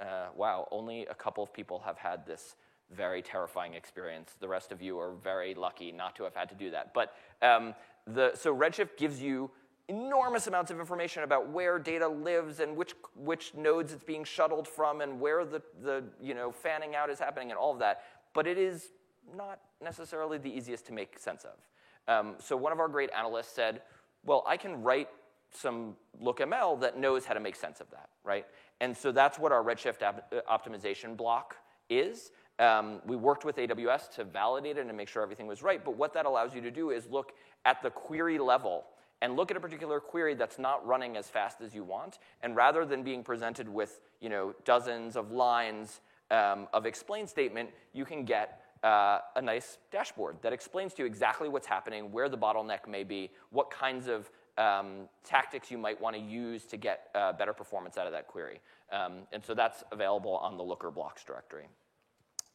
Uh, 0.00 0.26
wow, 0.34 0.66
only 0.72 1.06
a 1.06 1.14
couple 1.14 1.44
of 1.44 1.52
people 1.52 1.80
have 1.84 1.96
had 1.96 2.26
this 2.26 2.56
very 2.90 3.22
terrifying 3.22 3.74
experience. 3.74 4.34
The 4.40 4.48
rest 4.48 4.72
of 4.72 4.82
you 4.82 4.98
are 4.98 5.12
very 5.12 5.54
lucky 5.54 5.92
not 5.92 6.16
to 6.16 6.24
have 6.24 6.34
had 6.34 6.48
to 6.50 6.54
do 6.54 6.70
that. 6.70 6.92
But 6.94 7.14
um, 7.42 7.74
the, 8.06 8.32
so 8.34 8.54
Redshift 8.54 8.96
gives 8.96 9.20
you 9.20 9.50
enormous 9.88 10.46
amounts 10.46 10.70
of 10.70 10.80
information 10.80 11.24
about 11.24 11.50
where 11.50 11.78
data 11.78 12.08
lives 12.08 12.60
and 12.60 12.76
which, 12.76 12.94
which 13.16 13.54
nodes 13.54 13.92
it's 13.92 14.04
being 14.04 14.24
shuttled 14.24 14.66
from 14.66 15.00
and 15.00 15.20
where 15.20 15.44
the, 15.44 15.60
the 15.82 16.04
you 16.22 16.34
know, 16.34 16.50
fanning 16.50 16.94
out 16.94 17.10
is 17.10 17.18
happening 17.18 17.50
and 17.50 17.58
all 17.58 17.72
of 17.72 17.78
that. 17.78 18.02
But 18.32 18.46
it 18.46 18.58
is 18.58 18.88
not 19.36 19.60
necessarily 19.82 20.38
the 20.38 20.50
easiest 20.50 20.86
to 20.86 20.92
make 20.92 21.18
sense 21.18 21.44
of. 21.44 21.58
Um, 22.06 22.34
so 22.38 22.56
one 22.56 22.72
of 22.72 22.80
our 22.80 22.88
great 22.88 23.10
analysts 23.16 23.54
said, 23.54 23.82
well, 24.24 24.42
I 24.46 24.56
can 24.56 24.82
write 24.82 25.08
some 25.52 25.94
LookML 26.22 26.80
that 26.80 26.98
knows 26.98 27.24
how 27.24 27.34
to 27.34 27.40
make 27.40 27.56
sense 27.56 27.80
of 27.80 27.90
that, 27.90 28.08
right? 28.24 28.46
And 28.80 28.96
so 28.96 29.12
that's 29.12 29.38
what 29.38 29.52
our 29.52 29.62
Redshift 29.62 30.00
optimization 30.50 31.16
block 31.16 31.56
is. 31.88 32.32
Um, 32.58 33.00
we 33.04 33.16
worked 33.16 33.44
with 33.44 33.56
AWS 33.56 34.10
to 34.12 34.24
validate 34.24 34.78
it 34.78 34.86
and 34.86 34.96
make 34.96 35.08
sure 35.08 35.22
everything 35.22 35.46
was 35.46 35.62
right. 35.62 35.84
But 35.84 35.96
what 35.96 36.14
that 36.14 36.26
allows 36.26 36.54
you 36.54 36.60
to 36.60 36.70
do 36.70 36.90
is 36.90 37.06
look 37.10 37.32
at 37.64 37.82
the 37.82 37.90
query 37.90 38.38
level 38.38 38.84
and 39.22 39.36
look 39.36 39.50
at 39.50 39.56
a 39.56 39.60
particular 39.60 40.00
query 40.00 40.34
that's 40.34 40.58
not 40.58 40.86
running 40.86 41.16
as 41.16 41.28
fast 41.28 41.60
as 41.60 41.74
you 41.74 41.82
want. 41.82 42.18
And 42.42 42.54
rather 42.54 42.84
than 42.84 43.02
being 43.02 43.22
presented 43.22 43.68
with 43.68 44.00
you 44.20 44.28
know, 44.28 44.54
dozens 44.64 45.16
of 45.16 45.32
lines 45.32 46.00
um, 46.30 46.68
of 46.72 46.86
explain 46.86 47.26
statement, 47.26 47.70
you 47.92 48.04
can 48.04 48.24
get 48.24 48.60
uh, 48.84 49.20
a 49.36 49.42
nice 49.42 49.78
dashboard 49.90 50.36
that 50.42 50.52
explains 50.52 50.92
to 50.94 51.02
you 51.02 51.06
exactly 51.06 51.48
what's 51.48 51.66
happening, 51.66 52.12
where 52.12 52.28
the 52.28 52.36
bottleneck 52.36 52.86
may 52.86 53.02
be, 53.02 53.30
what 53.50 53.70
kinds 53.70 54.08
of 54.08 54.30
um, 54.58 55.08
tactics 55.24 55.70
you 55.70 55.78
might 55.78 56.00
want 56.00 56.14
to 56.14 56.22
use 56.22 56.64
to 56.66 56.76
get 56.76 57.08
uh, 57.14 57.32
better 57.32 57.52
performance 57.52 57.96
out 57.96 58.06
of 58.06 58.12
that 58.12 58.28
query. 58.28 58.60
Um, 58.92 59.26
and 59.32 59.42
so 59.42 59.54
that's 59.54 59.82
available 59.90 60.36
on 60.36 60.56
the 60.56 60.62
Looker 60.62 60.90
blocks 60.90 61.24
directory. 61.24 61.66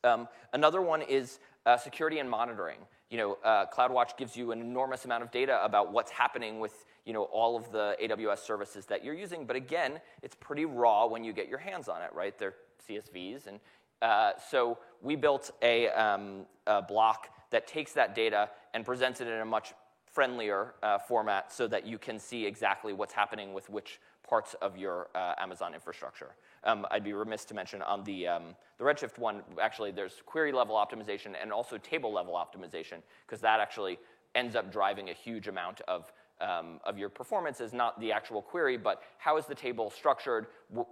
Um, 0.03 0.27
another 0.53 0.81
one 0.81 1.01
is 1.01 1.39
uh, 1.65 1.77
security 1.77 2.19
and 2.19 2.29
monitoring. 2.29 2.79
You 3.09 3.17
know, 3.17 3.37
uh, 3.43 3.65
CloudWatch 3.65 4.17
gives 4.17 4.37
you 4.37 4.51
an 4.51 4.61
enormous 4.61 5.05
amount 5.05 5.23
of 5.23 5.31
data 5.31 5.63
about 5.63 5.91
what's 5.91 6.11
happening 6.11 6.59
with 6.59 6.85
you 7.05 7.13
know, 7.13 7.23
all 7.23 7.57
of 7.57 7.71
the 7.71 7.97
AWS 8.01 8.39
services 8.39 8.85
that 8.85 9.03
you're 9.03 9.15
using. 9.15 9.45
But 9.45 9.55
again, 9.55 9.99
it's 10.21 10.35
pretty 10.35 10.65
raw 10.65 11.07
when 11.07 11.23
you 11.23 11.33
get 11.33 11.47
your 11.47 11.57
hands 11.57 11.87
on 11.87 12.03
it, 12.03 12.11
right? 12.13 12.37
They're 12.37 12.53
CSVs. 12.87 13.47
And 13.47 13.59
uh, 14.01 14.33
so 14.49 14.77
we 15.01 15.15
built 15.15 15.49
a, 15.63 15.87
um, 15.89 16.45
a, 16.67 16.83
block 16.83 17.29
that 17.49 17.65
takes 17.65 17.93
that 17.93 18.13
data 18.13 18.49
and 18.75 18.85
presents 18.85 19.21
it 19.21 19.27
in 19.27 19.39
a 19.39 19.45
much 19.45 19.73
friendlier 20.05 20.75
uh, 20.83 20.99
format 20.99 21.51
so 21.51 21.67
that 21.67 21.85
you 21.85 21.97
can 21.97 22.19
see 22.19 22.45
exactly 22.45 22.93
what's 22.93 23.13
happening 23.13 23.53
with 23.53 23.69
which 23.71 23.99
parts 24.29 24.55
of 24.61 24.77
your 24.77 25.07
uh, 25.15 25.33
Amazon 25.39 25.73
infrastructure. 25.73 26.35
Um, 26.63 26.85
I'd 26.91 27.03
be 27.03 27.13
remiss 27.13 27.45
to 27.45 27.55
mention 27.55 27.81
on 27.81 28.03
the, 28.03 28.27
um, 28.27 28.43
the 28.77 28.83
Redshift 28.83 29.17
one, 29.17 29.41
actually, 29.59 29.91
there's 29.91 30.21
query 30.25 30.51
level 30.51 30.75
optimization 30.75 31.33
and 31.41 31.51
also 31.51 31.77
table 31.77 32.13
level 32.13 32.33
optimization, 32.33 33.01
because 33.25 33.41
that 33.41 33.59
actually 33.59 33.97
ends 34.35 34.55
up 34.55 34.71
driving 34.71 35.09
a 35.09 35.13
huge 35.13 35.47
amount 35.47 35.81
of 35.87 36.13
um, 36.41 36.79
of 36.85 36.97
your 36.97 37.09
performance 37.09 37.59
is 37.59 37.73
not 37.73 37.99
the 37.99 38.11
actual 38.11 38.41
query, 38.41 38.77
but 38.77 39.01
how 39.17 39.37
is 39.37 39.45
the 39.45 39.55
table 39.55 39.89
structured? 39.89 40.47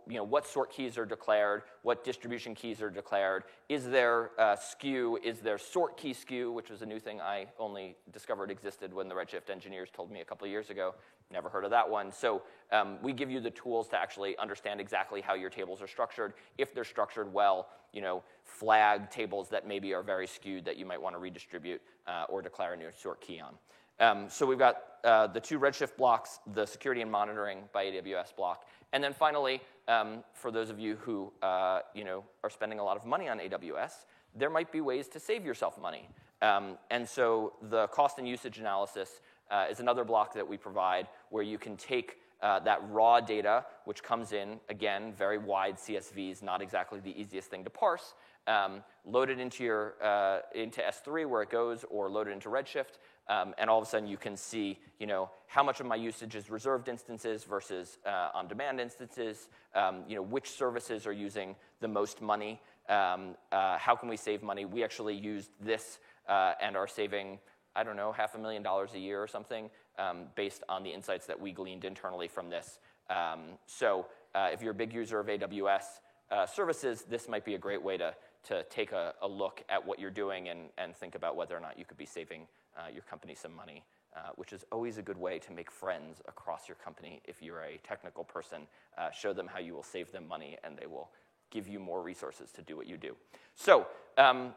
you 0.07 0.15
know, 0.15 0.23
what 0.23 0.47
sort 0.47 0.71
keys 0.71 0.97
are 0.97 1.05
declared? 1.05 1.61
What 1.83 2.03
distribution 2.03 2.55
keys 2.55 2.81
are 2.81 2.89
declared? 2.89 3.43
Is 3.69 3.85
there 3.85 4.31
skew? 4.59 5.19
Is 5.23 5.39
there 5.39 5.57
sort 5.57 5.97
key 5.97 6.13
skew, 6.13 6.51
which 6.51 6.69
was 6.69 6.81
a 6.81 6.85
new 6.85 6.99
thing 6.99 7.21
I 7.21 7.45
only 7.59 7.95
discovered 8.11 8.49
existed 8.49 8.93
when 8.93 9.07
the 9.07 9.15
Redshift 9.15 9.49
engineers 9.51 9.89
told 9.93 10.11
me 10.11 10.21
a 10.21 10.25
couple 10.25 10.45
of 10.45 10.51
years 10.51 10.69
ago. 10.69 10.95
Never 11.31 11.49
heard 11.49 11.65
of 11.65 11.71
that 11.71 11.87
one. 11.87 12.11
So 12.11 12.41
um, 12.71 12.97
we 13.01 13.13
give 13.13 13.29
you 13.29 13.39
the 13.39 13.51
tools 13.51 13.87
to 13.89 13.99
actually 13.99 14.37
understand 14.37 14.79
exactly 14.79 15.21
how 15.21 15.35
your 15.35 15.49
tables 15.49 15.81
are 15.81 15.87
structured. 15.87 16.33
If 16.57 16.73
they're 16.73 16.85
structured 16.85 17.31
well, 17.31 17.67
you 17.93 18.01
know, 18.01 18.23
flag 18.43 19.11
tables 19.11 19.49
that 19.49 19.67
maybe 19.67 19.93
are 19.93 20.03
very 20.03 20.25
skewed 20.25 20.65
that 20.65 20.77
you 20.77 20.85
might 20.85 21.01
want 21.01 21.15
to 21.15 21.19
redistribute 21.19 21.81
uh, 22.07 22.25
or 22.29 22.41
declare 22.41 22.73
a 22.73 22.77
new 22.77 22.89
sort 22.97 23.19
key 23.21 23.39
on. 23.39 23.55
Um, 23.99 24.29
so 24.29 24.45
we've 24.45 24.59
got 24.59 24.83
uh, 25.03 25.27
the 25.27 25.39
two 25.39 25.59
Redshift 25.59 25.97
blocks, 25.97 26.39
the 26.53 26.65
security 26.65 27.01
and 27.01 27.11
monitoring 27.11 27.59
by 27.73 27.85
AWS 27.85 28.35
block, 28.35 28.65
and 28.93 29.03
then 29.03 29.13
finally, 29.13 29.61
um, 29.87 30.23
for 30.33 30.51
those 30.51 30.69
of 30.69 30.79
you 30.79 30.95
who 30.97 31.31
uh, 31.41 31.79
you 31.93 32.03
know 32.03 32.23
are 32.43 32.49
spending 32.49 32.79
a 32.79 32.83
lot 32.83 32.97
of 32.97 33.05
money 33.05 33.27
on 33.27 33.39
AWS, 33.39 34.05
there 34.35 34.49
might 34.49 34.71
be 34.71 34.81
ways 34.81 35.07
to 35.09 35.19
save 35.19 35.45
yourself 35.45 35.79
money. 35.79 36.09
Um, 36.41 36.77
and 36.91 37.07
so 37.07 37.53
the 37.69 37.87
cost 37.87 38.19
and 38.19 38.27
usage 38.27 38.59
analysis 38.59 39.21
uh, 39.49 39.65
is 39.69 39.79
another 39.79 40.03
block 40.03 40.33
that 40.33 40.47
we 40.47 40.57
provide 40.57 41.07
where 41.29 41.43
you 41.43 41.57
can 41.57 41.75
take 41.77 42.17
uh, 42.41 42.59
that 42.59 42.79
raw 42.89 43.19
data, 43.19 43.65
which 43.85 44.03
comes 44.03 44.31
in, 44.31 44.59
again, 44.69 45.13
very 45.13 45.37
wide 45.37 45.77
CSVs, 45.77 46.43
not 46.43 46.61
exactly 46.61 46.99
the 46.99 47.19
easiest 47.19 47.49
thing 47.49 47.63
to 47.63 47.69
parse, 47.69 48.13
um, 48.45 48.83
load 49.05 49.29
it 49.29 49.39
into, 49.39 49.63
your, 49.63 49.95
uh, 50.03 50.39
into 50.53 50.81
S3 50.81 51.27
where 51.27 51.41
it 51.41 51.49
goes, 51.49 51.83
or 51.89 52.09
load 52.09 52.27
it 52.27 52.31
into 52.31 52.49
Redshift, 52.49 52.99
um, 53.29 53.53
and 53.57 53.69
all 53.69 53.77
of 53.79 53.85
a 53.85 53.89
sudden 53.89 54.07
you 54.07 54.17
can 54.17 54.37
see, 54.37 54.79
you 54.99 55.07
know, 55.07 55.29
how 55.47 55.63
much 55.63 55.79
of 55.79 55.85
my 55.85 55.95
usage 55.95 56.35
is 56.35 56.49
reserved 56.49 56.87
instances 56.87 57.43
versus 57.43 57.97
uh, 58.05 58.29
on-demand 58.33 58.79
instances, 58.79 59.49
um, 59.75 60.03
you 60.07 60.15
know, 60.15 60.21
which 60.21 60.49
services 60.49 61.05
are 61.05 61.13
using 61.13 61.55
the 61.81 61.87
most 61.87 62.21
money, 62.21 62.61
um, 62.89 63.35
uh, 63.51 63.77
how 63.77 63.95
can 63.95 64.09
we 64.09 64.17
save 64.17 64.43
money. 64.43 64.65
We 64.65 64.83
actually 64.83 65.15
used 65.15 65.51
this 65.59 65.99
uh, 66.27 66.53
and 66.61 66.77
are 66.77 66.87
saving, 66.87 67.39
I 67.75 67.83
don't 67.83 67.97
know, 67.97 68.11
half 68.11 68.35
a 68.35 68.37
million 68.37 68.63
dollars 68.63 68.91
a 68.93 68.99
year 68.99 69.21
or 69.21 69.27
something 69.27 69.69
um, 69.97 70.25
based 70.35 70.63
on 70.69 70.83
the 70.83 70.89
insights 70.89 71.25
that 71.27 71.39
we 71.39 71.51
gleaned 71.51 71.85
internally 71.85 72.27
from 72.27 72.49
this. 72.49 72.79
Um, 73.09 73.57
so 73.65 74.07
uh, 74.35 74.49
if 74.51 74.61
you're 74.61 74.71
a 74.71 74.75
big 74.75 74.93
user 74.93 75.19
of 75.19 75.27
AWS 75.27 75.83
uh, 76.31 76.45
services, 76.45 77.03
this 77.09 77.27
might 77.27 77.45
be 77.45 77.55
a 77.55 77.59
great 77.59 77.81
way 77.81 77.97
to 77.97 78.13
to 78.47 78.63
take 78.69 78.93
a, 78.93 79.13
a, 79.21 79.27
look 79.27 79.61
at 79.67 79.85
what 79.85 79.99
you're 79.99 80.09
doing 80.09 80.47
and, 80.47 80.69
and 80.77 80.95
think 80.95 81.15
about 81.15 81.35
whether 81.35 81.55
or 81.55 81.59
not 81.59 81.77
you 81.77 81.83
could 81.83 81.97
be 81.97 82.05
saving 82.05 82.47
uh, 82.77 82.89
your 82.93 83.03
company 83.03 83.35
some 83.35 83.55
money, 83.55 83.83
uh, 84.15 84.29
which 84.35 84.53
is 84.53 84.65
always 84.71 84.97
a 84.97 85.01
good 85.01 85.17
way 85.17 85.39
to 85.39 85.51
make 85.51 85.71
friends 85.71 86.21
across 86.27 86.67
your 86.67 86.75
company. 86.75 87.21
If 87.25 87.41
you're 87.41 87.61
a 87.61 87.77
technical 87.83 88.23
person, 88.23 88.67
uh, 88.97 89.11
show 89.11 89.33
them 89.33 89.47
how 89.47 89.59
you 89.59 89.73
will 89.73 89.83
save 89.83 90.11
them 90.11 90.27
money 90.27 90.57
and 90.63 90.77
they 90.77 90.87
will 90.87 91.09
give 91.49 91.67
you 91.67 91.79
more 91.79 92.01
resources 92.01 92.51
to 92.51 92.61
do 92.61 92.75
what 92.75 92.87
you 92.87 92.97
do. 92.97 93.15
So, 93.55 93.87
um, 94.17 94.53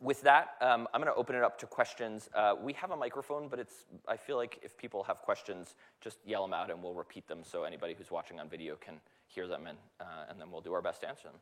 with 0.00 0.22
that, 0.22 0.56
um, 0.62 0.88
I'm 0.94 1.02
going 1.02 1.12
to 1.12 1.18
open 1.18 1.36
it 1.36 1.42
up 1.42 1.58
to 1.58 1.66
questions. 1.66 2.30
Uh, 2.34 2.54
we 2.56 2.72
have 2.72 2.90
a 2.90 2.96
microphone, 2.96 3.48
but 3.48 3.58
it's, 3.58 3.84
I 4.08 4.16
feel 4.16 4.36
like 4.36 4.58
if 4.62 4.76
people 4.78 5.02
have 5.04 5.20
questions, 5.20 5.74
just 6.00 6.18
yell 6.24 6.40
them 6.40 6.54
out 6.54 6.70
and 6.70 6.82
we'll 6.82 6.94
repeat 6.94 7.28
them 7.28 7.44
so 7.44 7.64
anybody 7.64 7.92
who's 7.92 8.10
watching 8.10 8.40
on 8.40 8.48
video 8.48 8.76
can 8.76 8.94
hear 9.26 9.46
them 9.46 9.66
and, 9.66 9.76
uh, 10.00 10.30
and 10.30 10.40
then 10.40 10.50
we'll 10.50 10.62
do 10.62 10.72
our 10.72 10.80
best 10.80 11.02
to 11.02 11.08
answer 11.08 11.28
them. 11.28 11.36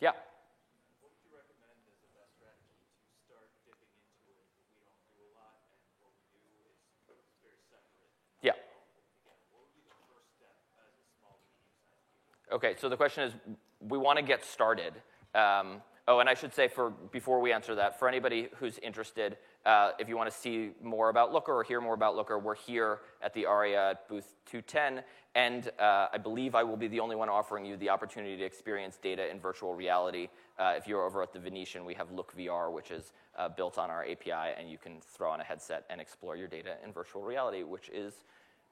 Yeah? 0.00 0.10
What 0.98 1.14
would 1.14 1.22
you 1.22 1.30
recommend 1.30 1.78
as 1.86 2.02
the 2.02 2.10
best 2.18 2.34
strategy 2.34 2.82
to 2.82 3.14
start 3.30 3.46
dipping 3.62 3.94
into 3.94 4.26
it? 4.34 4.42
We 4.58 4.82
don't 4.82 5.06
do 5.14 5.20
a 5.30 5.38
lot, 5.38 5.62
and 5.70 5.78
what 6.02 6.10
we 6.18 6.26
do 6.34 6.50
is 6.66 6.82
very 7.46 7.62
separate. 7.70 8.10
Yeah. 8.42 8.58
What 9.22 9.38
would 9.54 9.70
be 9.78 9.86
the 9.86 9.94
first 10.10 10.34
step 10.34 10.58
as 10.82 10.98
a 10.98 11.06
small, 11.22 11.38
medium-sized 11.46 12.10
Okay, 12.52 12.74
so 12.78 12.88
the 12.88 12.96
question 12.96 13.24
is, 13.24 13.32
we 13.80 13.98
want 13.98 14.18
to 14.18 14.24
get 14.24 14.44
started. 14.44 14.94
Um, 15.34 15.82
Oh, 16.10 16.18
and 16.18 16.28
I 16.28 16.34
should 16.34 16.52
say, 16.52 16.66
for 16.66 16.90
before 16.90 17.40
we 17.40 17.52
answer 17.52 17.76
that, 17.76 17.96
for 17.96 18.08
anybody 18.08 18.48
who's 18.56 18.78
interested, 18.78 19.36
uh, 19.64 19.92
if 20.00 20.08
you 20.08 20.16
want 20.16 20.28
to 20.28 20.36
see 20.36 20.72
more 20.82 21.08
about 21.08 21.32
Looker 21.32 21.52
or 21.52 21.62
hear 21.62 21.80
more 21.80 21.94
about 21.94 22.16
Looker, 22.16 22.36
we're 22.36 22.56
here 22.56 22.98
at 23.22 23.32
the 23.32 23.46
ARIA 23.46 23.90
at 23.90 24.08
booth 24.08 24.34
210, 24.46 25.04
and 25.36 25.70
uh, 25.78 26.08
I 26.12 26.18
believe 26.18 26.56
I 26.56 26.64
will 26.64 26.76
be 26.76 26.88
the 26.88 26.98
only 26.98 27.14
one 27.14 27.28
offering 27.28 27.64
you 27.64 27.76
the 27.76 27.90
opportunity 27.90 28.36
to 28.36 28.42
experience 28.42 28.98
data 29.00 29.30
in 29.30 29.38
virtual 29.38 29.72
reality. 29.72 30.26
Uh, 30.58 30.74
if 30.76 30.88
you're 30.88 31.04
over 31.04 31.22
at 31.22 31.32
the 31.32 31.38
Venetian, 31.38 31.84
we 31.84 31.94
have 31.94 32.10
Look 32.10 32.36
VR, 32.36 32.72
which 32.72 32.90
is 32.90 33.12
uh, 33.38 33.48
built 33.48 33.78
on 33.78 33.88
our 33.88 34.02
API, 34.02 34.54
and 34.58 34.68
you 34.68 34.78
can 34.78 35.00
throw 35.00 35.30
on 35.30 35.40
a 35.40 35.44
headset 35.44 35.84
and 35.90 36.00
explore 36.00 36.34
your 36.34 36.48
data 36.48 36.74
in 36.84 36.92
virtual 36.92 37.22
reality, 37.22 37.62
which 37.62 37.88
is 37.90 38.24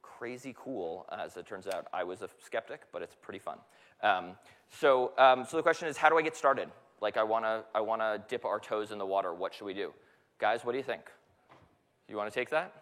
crazy 0.03 0.55
cool. 0.57 1.07
As 1.11 1.37
it 1.37 1.47
turns 1.47 1.67
out, 1.67 1.87
I 1.93 2.05
was 2.05 2.23
a 2.23 2.29
skeptic, 2.45 2.83
but 2.93 3.03
it's 3.03 3.17
pretty 3.21 3.39
fun. 3.39 3.59
Um, 4.03 4.33
so, 4.71 5.13
um, 5.19 5.45
so 5.49 5.57
the 5.57 5.63
question 5.63 5.89
is, 5.89 5.97
how 5.97 6.09
do 6.09 6.19
I 6.19 6.23
get 6.23 6.37
started? 6.37 6.69
Like, 7.01 7.17
I 7.17 7.23
want 7.23 7.45
to 7.45 7.65
I 7.75 7.81
wanna 7.81 8.23
dip 8.29 8.45
our 8.45 8.59
toes 8.59 8.91
in 8.91 8.99
the 8.99 9.07
water. 9.07 9.33
What 9.33 9.55
should 9.55 9.65
we 9.65 9.75
do? 9.75 9.93
Guys, 10.39 10.65
what 10.65 10.73
do 10.73 10.79
you 10.79 10.85
think? 10.85 11.03
You 12.09 12.17
want 12.17 12.33
to 12.33 12.35
take 12.35 12.51
that? 12.51 12.73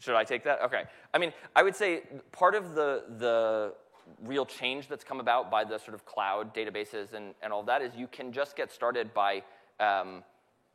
Should 0.00 0.16
I 0.16 0.24
take 0.24 0.44
that? 0.44 0.62
Okay. 0.62 0.84
I 1.12 1.18
mean, 1.18 1.32
I 1.54 1.62
would 1.62 1.76
say 1.76 2.02
part 2.32 2.54
of 2.54 2.74
the, 2.74 3.04
the 3.18 3.74
real 4.22 4.44
change 4.44 4.88
that's 4.88 5.04
come 5.04 5.20
about 5.20 5.50
by 5.50 5.64
the 5.64 5.78
sort 5.78 5.94
of 5.94 6.04
cloud 6.04 6.54
databases 6.54 7.12
and, 7.12 7.34
and 7.42 7.52
all 7.52 7.62
that 7.64 7.82
is 7.82 7.94
you 7.94 8.06
can 8.06 8.32
just 8.32 8.56
get 8.56 8.72
started 8.72 9.14
by, 9.14 9.42
um, 9.80 10.24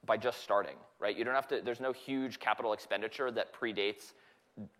by 0.05 0.15
just 0.15 0.41
starting, 0.41 0.75
right? 0.99 1.17
You 1.17 1.25
don't 1.25 1.35
have 1.35 1.47
to, 1.49 1.61
there's 1.63 1.81
no 1.81 1.91
huge 1.91 2.39
capital 2.39 2.71
expenditure 2.73 3.29
that 3.31 3.53
predates 3.53 4.13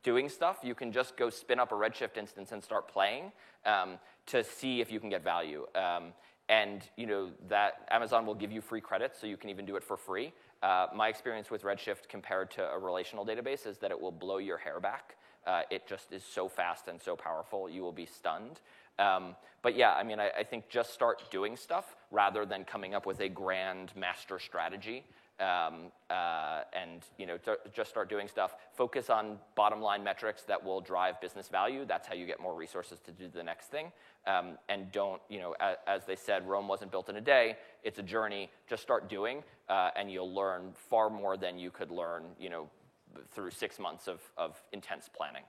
doing 0.04 0.30
stuff. 0.30 0.58
You 0.64 0.76
can 0.76 0.92
just 0.92 1.18
go 1.18 1.30
spin 1.30 1.60
up 1.60 1.72
a 1.72 1.76
Redshift 1.76 2.18
instance 2.18 2.52
and 2.52 2.64
start 2.64 2.88
playing 2.88 3.32
um, 3.66 4.00
to 4.28 4.44
see 4.44 4.82
if 4.82 4.92
you 4.92 5.00
can 5.00 5.10
get 5.10 5.24
value. 5.24 5.66
Um, 5.76 6.14
and 6.50 6.82
you 6.98 7.06
know 7.06 7.30
that 7.48 7.88
Amazon 7.92 8.26
will 8.26 8.36
give 8.36 8.52
you 8.52 8.60
free 8.60 8.82
credits, 8.82 9.22
so 9.22 9.28
you 9.28 9.38
can 9.38 9.50
even 9.50 9.66
do 9.66 9.76
it 9.76 9.84
for 9.84 9.96
free. 9.96 10.34
Uh, 10.64 10.88
my 10.96 11.08
experience 11.08 11.52
with 11.52 11.64
Redshift 11.64 12.10
compared 12.10 12.52
to 12.52 12.64
a 12.64 12.78
relational 12.78 13.26
database 13.26 13.68
is 13.68 13.78
that 13.78 13.92
it 13.92 14.02
will 14.02 14.12
blow 14.12 14.38
your 14.38 14.58
hair 14.58 14.80
back. 14.80 15.16
Uh, 15.48 15.62
it 15.70 15.88
just 15.88 16.12
is 16.12 16.24
so 16.24 16.50
fast 16.50 16.88
and 16.88 17.02
so 17.02 17.16
powerful, 17.16 17.70
you 17.70 17.82
will 17.82 17.94
be 17.94 18.06
stunned. 18.06 18.60
Um, 18.98 19.36
but 19.62 19.78
yeah, 19.78 19.94
I 19.94 20.04
mean, 20.04 20.20
I, 20.20 20.30
I, 20.40 20.44
think 20.44 20.68
just 20.68 20.94
start 20.94 21.24
doing 21.32 21.56
stuff 21.56 21.96
rather 22.12 22.46
than 22.46 22.66
coming 22.66 22.94
up 22.94 23.06
with 23.06 23.22
a 23.22 23.30
grand 23.30 23.94
master 23.96 24.40
strategy 24.40 25.06
um, 25.40 25.92
uh, 26.10 26.62
and 26.74 27.02
you 27.18 27.26
know, 27.26 27.38
just 27.74 27.90
start 27.90 28.10
doing 28.10 28.28
stuff. 28.28 28.56
Focus 28.74 29.10
on 29.10 29.38
bottom 29.56 29.82
line 29.82 30.04
metrics 30.04 30.44
that 30.44 30.64
will 30.64 30.82
drive 30.82 31.20
business 31.22 31.48
value. 31.48 31.86
That's 31.86 32.08
how 32.08 32.14
you 32.14 32.26
get 32.26 32.40
more 32.40 32.56
resources 32.56 33.00
to 33.06 33.12
do 33.12 33.28
the 33.28 33.44
next 33.44 33.68
thing. 33.68 33.92
Um, 34.28 34.58
and 34.68 34.92
don't, 34.92 35.22
you 35.30 35.40
know, 35.40 35.56
as, 35.60 35.78
as, 35.88 36.06
they 36.06 36.16
said, 36.16 36.48
Rome 36.48 36.68
wasn't 36.68 36.92
built 36.92 37.10
in 37.10 37.16
a 37.16 37.22
day. 37.22 37.58
It's 37.84 38.00
a 38.00 38.04
journey. 38.04 38.50
Just 38.68 38.84
start 38.84 39.10
doing, 39.10 39.44
uh, 39.70 39.92
and 39.96 40.12
you'll 40.12 40.34
learn 40.34 40.74
far 40.90 41.10
more 41.10 41.38
than 41.38 41.58
you 41.58 41.72
could 41.72 41.90
learn, 41.90 42.24
you 42.40 42.50
know, 42.50 42.70
through 43.32 43.52
six 43.52 43.80
months 43.80 44.08
of, 44.08 44.22
of 44.38 44.62
intense 44.74 45.10
planning. 45.16 45.44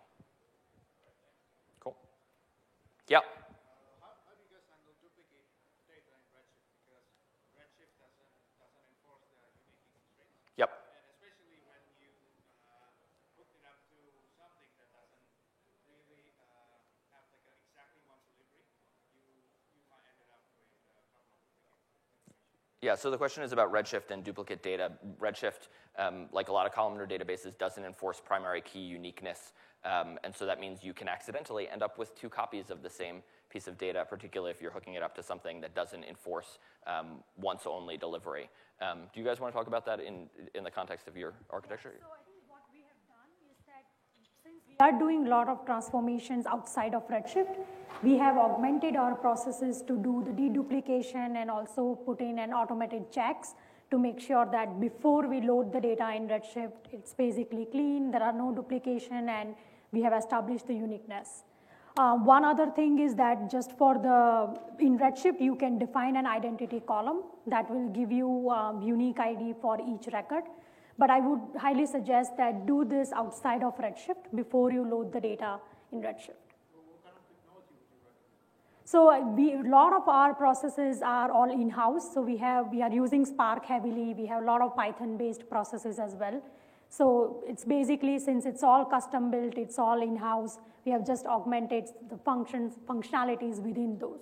Cool. 1.81 1.97
Yeah. 3.09 3.21
Yeah, 22.83 22.95
so 22.95 23.11
the 23.11 23.19
question 23.19 23.43
is 23.43 23.53
about 23.53 23.71
Redshift 23.71 24.11
and 24.11 24.25
duplicate 24.25 24.63
data. 24.63 24.93
Redshift, 25.21 25.69
um, 25.99 26.27
like 26.33 26.49
a 26.49 26.53
lot 26.53 26.67
of 26.67 26.73
columnar 26.73 27.07
databases, 27.07 27.57
doesn't 27.59 27.85
enforce 27.85 28.23
primary 28.25 28.63
key 28.63 28.81
uniqueness. 28.81 29.53
Um, 29.85 30.19
and 30.25 30.35
so 30.35 30.47
that 30.47 30.61
means 30.61 30.83
you 30.83 30.95
can 30.95 31.09
accidentally 31.09 31.69
end 31.69 31.83
up 31.83 31.99
with 31.99 32.19
two 32.19 32.31
copies 32.31 32.71
of 32.71 32.83
the 32.83 32.89
same 32.89 33.23
piece 33.51 33.67
of 33.67 33.77
data, 33.77 34.07
particularly 34.09 34.51
if 34.51 34.63
you're 34.63 34.71
hooking 34.71 34.95
it 34.95 35.03
up 35.03 35.15
to 35.17 35.23
something 35.23 35.61
that 35.61 35.75
doesn't 35.75 36.05
enforce 36.05 36.59
um, 36.87 37.23
once-only 37.37 37.99
delivery. 37.99 38.49
Um, 38.81 39.01
do 39.13 39.21
you 39.21 39.27
guys 39.27 39.41
want 39.41 39.53
to 39.53 39.59
talk 39.59 39.67
about 39.67 39.85
that 39.85 40.01
in, 40.01 40.31
in 40.55 40.65
the 40.65 40.71
context 40.71 41.07
of 41.07 41.17
your 41.17 41.35
architecture? 41.51 41.93
So 41.99 42.07
we 42.07 42.20
are 44.81 44.99
doing 44.99 45.27
a 45.27 45.31
lot 45.31 45.49
of 45.49 45.65
transformations 45.67 46.47
outside 46.47 46.95
of 46.95 47.07
Redshift. 47.09 47.57
We 48.03 48.17
have 48.17 48.39
augmented 48.39 48.97
our 48.97 49.15
processes 49.15 49.83
to 49.83 49.97
do 49.97 50.25
the 50.25 50.33
deduplication 50.33 51.37
and 51.37 51.51
also 51.51 51.99
put 52.07 52.21
in 52.21 52.39
an 52.39 52.53
automated 52.53 53.13
checks 53.13 53.55
to 53.91 53.99
make 53.99 54.21
sure 54.21 54.47
that 54.51 54.81
before 54.81 55.29
we 55.29 55.41
load 55.43 55.73
the 55.73 55.81
data 55.81 56.15
in 56.15 56.29
Redshift, 56.29 56.93
it's 56.93 57.13
basically 57.13 57.67
clean, 57.67 58.11
there 58.11 58.23
are 58.23 58.33
no 58.33 58.53
duplication, 58.55 59.29
and 59.29 59.55
we 59.93 60.01
have 60.03 60.13
established 60.13 60.67
the 60.67 60.75
uniqueness. 60.75 61.43
Uh, 61.99 62.15
one 62.15 62.45
other 62.45 62.71
thing 62.71 63.01
is 63.01 63.15
that 63.17 63.51
just 63.51 63.77
for 63.77 63.95
the, 63.99 64.57
in 64.83 64.99
Redshift, 64.99 65.41
you 65.41 65.57
can 65.57 65.79
define 65.79 66.17
an 66.17 66.25
identity 66.25 66.81
column 66.87 67.23
that 67.49 67.69
will 67.71 67.89
give 67.89 68.13
you 68.13 68.49
um, 68.49 68.81
unique 68.81 69.19
ID 69.19 69.55
for 69.61 69.79
each 69.81 70.07
record. 70.13 70.45
But 71.01 71.09
I 71.09 71.21
would 71.21 71.41
highly 71.57 71.87
suggest 71.87 72.37
that 72.37 72.67
do 72.67 72.85
this 72.85 73.11
outside 73.13 73.63
of 73.63 73.77
Redshift 73.79 74.25
before 74.35 74.71
you 74.71 74.85
load 74.85 75.13
the 75.15 75.21
data 75.21 75.59
in 75.93 76.03
Redshift. 76.03 76.51
So 78.85 79.09
uh, 79.09 79.21
we, 79.21 79.55
a 79.55 79.63
lot 79.63 79.95
of 79.95 80.09
our 80.09 80.35
processes 80.35 81.01
are 81.01 81.31
all 81.31 81.51
in-house. 81.51 82.13
So 82.13 82.21
we 82.21 82.37
have 82.39 82.69
we 82.71 82.83
are 82.83 82.93
using 82.93 83.25
Spark 83.25 83.65
heavily. 83.65 84.15
We 84.15 84.27
have 84.27 84.43
a 84.43 84.47
lot 84.47 84.61
of 84.61 84.77
Python-based 84.77 85.49
processes 85.49 85.99
as 85.99 86.17
well. 86.17 86.43
So 86.91 87.45
it's 87.47 87.65
basically 87.65 88.19
since 88.19 88.45
it's 88.45 88.63
all 88.63 88.85
custom 88.85 89.31
built, 89.31 89.57
it's 89.57 89.79
all 89.79 90.03
in-house. 90.03 90.59
We 90.85 90.93
have 90.93 91.07
just 91.07 91.25
augmented 91.25 91.89
the 92.11 92.19
functions 92.19 92.75
functionalities 92.93 93.63
within 93.69 93.97
those. 93.99 94.21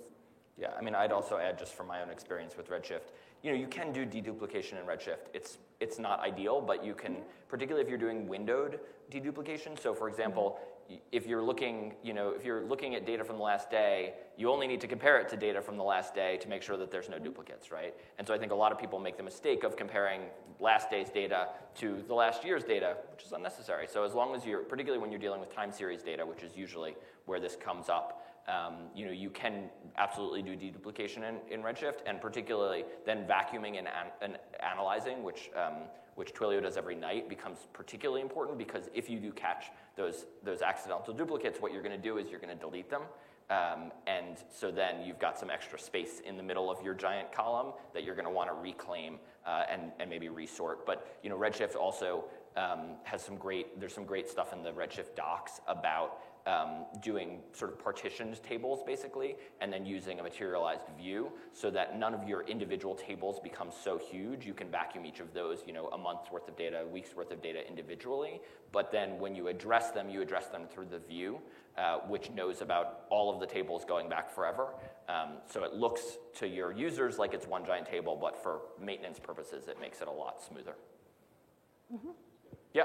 Yeah, 0.57 0.71
I 0.77 0.81
mean, 0.81 0.93
I'd 0.93 1.11
also 1.11 1.37
add 1.37 1.57
just 1.57 1.73
from 1.73 1.87
my 1.87 2.01
own 2.01 2.09
experience 2.09 2.55
with 2.55 2.69
Redshift, 2.69 3.11
you 3.43 3.51
know, 3.51 3.57
you 3.57 3.67
can 3.67 3.91
do 3.91 4.05
deduplication 4.05 4.79
in 4.79 4.85
Redshift. 4.85 5.27
It's 5.33 5.57
it's 5.79 5.97
not 5.97 6.19
ideal, 6.19 6.59
but 6.59 6.83
you 6.83 6.93
can, 6.93 7.17
particularly 7.47 7.83
if 7.83 7.89
you're 7.89 7.97
doing 7.97 8.27
windowed 8.27 8.79
deduplication. 9.09 9.79
So, 9.79 9.93
for 9.93 10.09
example, 10.09 10.59
mm-hmm. 10.91 10.97
if 11.13 11.25
you're 11.25 11.41
looking, 11.41 11.93
you 12.03 12.13
know, 12.13 12.31
if 12.31 12.43
you're 12.43 12.65
looking 12.65 12.95
at 12.95 13.05
data 13.05 13.23
from 13.23 13.37
the 13.37 13.43
last 13.43 13.71
day, 13.71 14.15
you 14.35 14.51
only 14.51 14.67
need 14.67 14.81
to 14.81 14.87
compare 14.87 15.19
it 15.19 15.29
to 15.29 15.37
data 15.37 15.61
from 15.61 15.77
the 15.77 15.83
last 15.83 16.13
day 16.13 16.37
to 16.37 16.49
make 16.49 16.61
sure 16.61 16.75
that 16.75 16.91
there's 16.91 17.07
no 17.07 17.15
mm-hmm. 17.15 17.25
duplicates, 17.25 17.71
right? 17.71 17.95
And 18.17 18.27
so 18.27 18.33
I 18.33 18.37
think 18.37 18.51
a 18.51 18.55
lot 18.55 18.73
of 18.73 18.77
people 18.77 18.99
make 18.99 19.15
the 19.15 19.23
mistake 19.23 19.63
of 19.63 19.77
comparing 19.77 20.23
last 20.59 20.89
day's 20.89 21.09
data 21.09 21.47
to 21.75 22.03
the 22.07 22.13
last 22.13 22.43
year's 22.43 22.65
data, 22.65 22.97
which 23.13 23.23
is 23.23 23.31
unnecessary. 23.31 23.87
So 23.87 24.03
as 24.03 24.13
long 24.13 24.35
as 24.35 24.45
you're, 24.45 24.63
particularly 24.63 25.01
when 25.01 25.11
you're 25.11 25.21
dealing 25.21 25.39
with 25.39 25.55
time 25.55 25.71
series 25.71 26.03
data, 26.03 26.25
which 26.25 26.43
is 26.43 26.57
usually 26.57 26.95
where 27.25 27.39
this 27.39 27.55
comes 27.55 27.87
up, 27.87 28.28
um, 28.49 28.75
you 28.95 29.05
know, 29.05 29.11
you 29.11 29.29
can 29.29 29.69
absolutely 29.97 30.41
do 30.41 30.55
deduplication 30.55 31.17
in, 31.17 31.35
in 31.51 31.61
Redshift, 31.61 31.99
and 32.05 32.19
particularly 32.19 32.83
then 33.05 33.25
vacuuming 33.27 33.77
and, 33.77 33.87
an, 33.87 33.93
and 34.21 34.37
analyzing, 34.61 35.23
which 35.23 35.49
um, 35.55 35.83
which 36.19 36.33
Twilio 36.33 36.61
does 36.61 36.75
every 36.75 36.95
night, 36.95 37.29
becomes 37.29 37.59
particularly 37.71 38.21
important 38.21 38.57
because 38.57 38.89
if 38.93 39.09
you 39.09 39.19
do 39.19 39.31
catch 39.31 39.67
those, 39.95 40.25
those 40.43 40.61
accidental 40.61 41.13
duplicates, 41.13 41.61
what 41.61 41.71
you're 41.71 41.81
going 41.81 41.95
to 41.95 42.01
do 42.01 42.17
is 42.17 42.29
you're 42.29 42.41
going 42.41 42.53
to 42.53 42.61
delete 42.61 42.89
them. 42.89 43.03
Um, 43.49 43.93
and 44.05 44.37
so 44.53 44.69
then 44.69 45.01
you've 45.05 45.17
got 45.17 45.39
some 45.39 45.49
extra 45.49 45.79
space 45.79 46.19
in 46.25 46.35
the 46.35 46.43
middle 46.43 46.69
of 46.69 46.83
your 46.83 46.93
giant 46.93 47.31
column 47.31 47.71
that 47.93 48.03
you're 48.03 48.15
going 48.15 48.27
to 48.27 48.31
want 48.31 48.49
to 48.49 48.53
reclaim 48.53 49.17
uh, 49.47 49.63
and, 49.71 49.93
and 50.01 50.09
maybe 50.09 50.27
resort. 50.27 50.85
But 50.85 51.17
you 51.23 51.29
know, 51.29 51.37
Redshift 51.37 51.77
also 51.77 52.25
um, 52.57 52.97
has 53.03 53.23
some 53.23 53.37
great, 53.37 53.79
there's 53.79 53.93
some 53.93 54.05
great 54.05 54.29
stuff 54.29 54.51
in 54.51 54.61
the 54.61 54.71
Redshift 54.71 55.15
docs 55.15 55.61
about 55.67 56.19
um, 56.49 56.85
doing 57.01 57.41
sort 57.53 57.71
of 57.71 57.79
partitioned 57.79 58.41
tables 58.41 58.79
basically, 58.85 59.35
and 59.61 59.71
then 59.71 59.85
using 59.85 60.19
a 60.19 60.23
materialized 60.23 60.87
view 60.97 61.31
so 61.53 61.69
that 61.69 61.97
none 61.99 62.13
of 62.13 62.27
your 62.27 62.41
individual 62.43 62.95
tables 62.95 63.39
become 63.39 63.69
so 63.71 63.97
huge. 63.97 64.45
You 64.45 64.53
can 64.53 64.69
vacuum 64.69 65.05
each 65.05 65.19
of 65.19 65.33
those, 65.33 65.59
you 65.67 65.73
know, 65.73 65.87
a 65.89 65.97
month's 65.97 66.31
worth 66.31 66.47
of 66.47 66.57
data, 66.57 66.81
a 66.81 66.87
week's 66.87 67.15
worth 67.15 67.31
of 67.31 67.41
data 67.41 67.67
individually. 67.67 68.41
But 68.71 68.91
then 68.91 69.19
when 69.19 69.35
you 69.35 69.47
address 69.47 69.91
them, 69.91 70.09
you 70.09 70.21
address 70.21 70.47
them 70.47 70.63
through 70.71 70.87
the 70.91 70.99
view, 70.99 71.39
uh, 71.77 71.99
which 72.07 72.31
knows 72.31 72.61
about 72.61 73.01
all 73.09 73.31
of 73.33 73.39
the 73.39 73.47
tables 73.47 73.85
going 73.85 74.09
back 74.09 74.33
forever. 74.33 74.69
Um, 75.07 75.37
so 75.45 75.63
it 75.63 75.73
looks 75.73 76.17
to 76.39 76.47
your 76.47 76.71
users 76.71 77.19
like 77.19 77.33
it's 77.33 77.47
one 77.47 77.65
giant 77.65 77.87
table, 77.87 78.17
but 78.19 78.41
for 78.41 78.61
maintenance 78.81 79.19
purposes, 79.19 79.67
it 79.67 79.79
makes 79.79 80.01
it 80.01 80.07
a 80.07 80.11
lot 80.11 80.41
smoother. 80.41 80.75
Mm-hmm. 81.93 82.09
Yeah. 82.73 82.83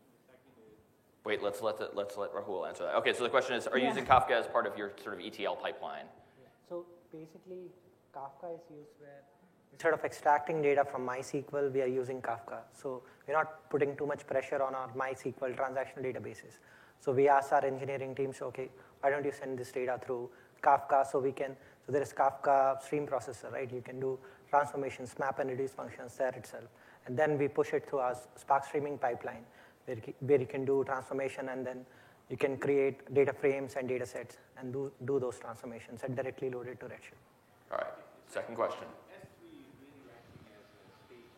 The 0.00 0.32
second 0.32 0.52
is, 0.64 0.78
Wait, 1.24 1.42
let's 1.42 1.60
let 1.60 1.76
the, 1.78 1.90
let's 1.94 2.16
let 2.16 2.32
Rahul 2.32 2.66
answer 2.66 2.84
that. 2.84 2.94
Okay, 2.96 3.12
so 3.12 3.22
the 3.24 3.30
question 3.30 3.54
is, 3.54 3.66
are 3.66 3.76
you 3.76 3.84
Yeah. 3.84 3.90
using 3.90 4.06
Kafka 4.06 4.32
as 4.32 4.46
part 4.46 4.66
of 4.66 4.76
your 4.78 4.92
sort 5.02 5.14
of 5.14 5.20
ETL 5.20 5.56
pipeline? 5.56 6.06
So 6.68 6.86
basically, 7.12 7.70
Kafka 8.14 8.54
is 8.54 8.62
used 8.70 8.94
where 9.00 9.22
instead 9.72 9.92
of 9.92 10.04
extracting 10.04 10.62
data 10.62 10.84
from 10.84 11.06
MySQL, 11.06 11.72
we 11.72 11.82
are 11.82 11.86
using 11.86 12.20
Kafka. 12.20 12.60
So 12.72 13.02
we're 13.26 13.34
not 13.34 13.68
putting 13.70 13.96
too 13.96 14.06
much 14.06 14.26
pressure 14.26 14.62
on 14.62 14.74
our 14.74 14.88
MySQL 14.88 15.56
transactional 15.56 16.04
databases. 16.04 16.58
So 17.00 17.12
we 17.12 17.28
ask 17.28 17.52
our 17.52 17.64
engineering 17.64 18.14
teams, 18.14 18.42
okay, 18.42 18.68
why 19.00 19.10
don't 19.10 19.24
you 19.24 19.32
send 19.32 19.58
this 19.58 19.72
data 19.72 19.98
through 20.04 20.30
Kafka 20.62 21.06
so 21.10 21.18
we 21.18 21.32
can, 21.32 21.56
so 21.86 21.92
there 21.92 22.02
is 22.02 22.12
Kafka 22.12 22.82
stream 22.82 23.06
processor, 23.06 23.50
right? 23.52 23.72
You 23.72 23.80
can 23.80 23.98
do 24.00 24.18
transformations, 24.50 25.14
map 25.18 25.38
and 25.38 25.48
reduce 25.48 25.72
functions 25.72 26.16
there 26.16 26.30
itself. 26.30 26.64
And 27.06 27.16
then 27.18 27.38
we 27.38 27.48
push 27.48 27.72
it 27.72 27.88
through 27.88 28.00
our 28.00 28.16
Spark 28.36 28.64
streaming 28.64 28.98
pipeline 28.98 29.44
where 29.86 29.96
where 30.20 30.40
you 30.40 30.46
can 30.46 30.64
do 30.64 30.84
transformation 30.84 31.48
and 31.48 31.66
then 31.66 31.84
you 32.28 32.36
can 32.36 32.56
create 32.56 33.12
data 33.12 33.32
frames 33.32 33.74
and 33.76 33.88
data 33.88 34.06
sets 34.06 34.38
and 34.58 34.72
do, 34.72 34.92
do 35.04 35.18
those 35.18 35.38
transformations 35.38 36.02
and 36.04 36.14
directly 36.14 36.48
load 36.50 36.68
it 36.68 36.78
to 36.80 36.86
Redshift. 36.86 37.24
All 37.72 37.78
right, 37.78 37.92
second 38.28 38.54
question. 38.54 38.86
S3 39.18 39.50
is 39.58 39.74
really 39.80 40.06
acting 40.14 40.46
as 40.54 40.66
a 40.86 40.92
stage 41.06 41.34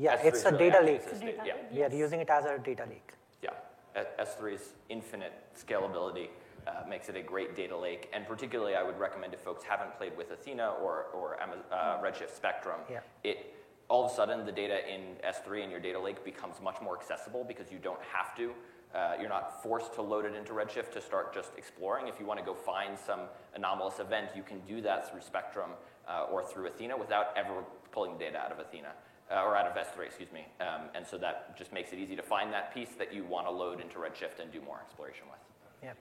Yeah, 0.00 0.16
S3 0.16 0.24
it's 0.28 0.44
a 0.44 0.50
really 0.52 0.58
data 0.70 0.78
acting 0.78 0.92
lake. 0.94 1.00
as 1.00 1.06
a 1.06 1.10
It's 1.10 1.12
a 1.12 1.16
state- 1.16 1.36
data 1.36 1.42
Yeah, 1.46 1.54
lake. 1.54 1.72
We 1.72 1.82
are 1.84 2.04
using 2.04 2.20
it 2.20 2.30
as 2.30 2.44
a 2.46 2.58
data 2.58 2.84
lake. 2.88 3.12
yeah. 3.42 3.50
S- 3.94 4.06
S3's 4.34 4.72
infinite 4.88 5.32
scalability 5.54 6.28
uh, 6.66 6.84
makes 6.88 7.08
it 7.10 7.16
a 7.16 7.22
great 7.22 7.54
data 7.56 7.76
lake, 7.76 8.08
and 8.14 8.26
particularly 8.26 8.76
I 8.76 8.82
would 8.82 8.98
recommend 8.98 9.34
if 9.34 9.40
folks 9.40 9.62
haven't 9.64 9.94
played 9.98 10.16
with 10.16 10.30
Athena 10.30 10.70
or, 10.82 11.04
or 11.12 11.38
Ama- 11.42 11.64
uh, 11.70 12.00
Redshift 12.02 12.30
Spectrum, 12.34 12.80
Yeah. 12.88 13.00
it 13.24 13.54
all 13.88 14.04
of 14.04 14.12
a 14.12 14.14
sudden 14.14 14.46
the 14.46 14.52
data 14.52 14.78
in 14.88 15.16
S3 15.24 15.64
in 15.64 15.70
your 15.70 15.80
data 15.80 15.98
lake 15.98 16.22
becomes 16.24 16.60
much 16.60 16.80
more 16.80 16.96
accessible 16.96 17.42
because 17.44 17.70
you 17.72 17.78
don't 17.78 18.00
have 18.02 18.36
to. 18.36 18.54
Uh, 18.94 19.16
you're 19.20 19.28
not 19.28 19.62
forced 19.62 19.92
to 19.94 20.02
load 20.02 20.24
it 20.24 20.34
into 20.34 20.52
Redshift 20.52 20.92
to 20.92 21.00
start 21.00 21.34
just 21.34 21.50
exploring. 21.58 22.06
If 22.08 22.20
you 22.20 22.26
want 22.26 22.38
to 22.40 22.46
go 22.46 22.54
find 22.54 22.96
some 22.98 23.20
anomalous 23.54 23.98
event, 23.98 24.28
you 24.36 24.42
can 24.44 24.60
do 24.60 24.80
that 24.82 25.10
through 25.10 25.20
Spectrum 25.22 25.70
uh, 26.08 26.26
or 26.30 26.42
through 26.44 26.66
Athena 26.68 26.96
without 26.96 27.36
ever 27.36 27.64
pulling 27.90 28.16
data 28.16 28.38
out 28.38 28.52
of 28.52 28.58
Athena. 28.60 28.92
Uh, 29.30 29.46
or 29.46 29.54
out 29.54 29.62
of 29.62 29.78
S3, 29.78 30.06
excuse 30.06 30.32
me. 30.34 30.42
Um, 30.58 30.90
and 30.90 31.06
so 31.06 31.14
that 31.18 31.54
just 31.56 31.72
makes 31.72 31.92
it 31.94 32.02
easy 32.02 32.16
to 32.18 32.22
find 32.22 32.52
that 32.52 32.74
piece 32.74 32.90
that 32.98 33.14
you 33.14 33.22
want 33.22 33.46
to 33.46 33.52
load 33.54 33.78
into 33.78 34.02
Redshift 34.02 34.42
and 34.42 34.50
do 34.50 34.58
more 34.60 34.82
exploration 34.82 35.22
with. 35.30 35.38
Yeah. 35.86 35.94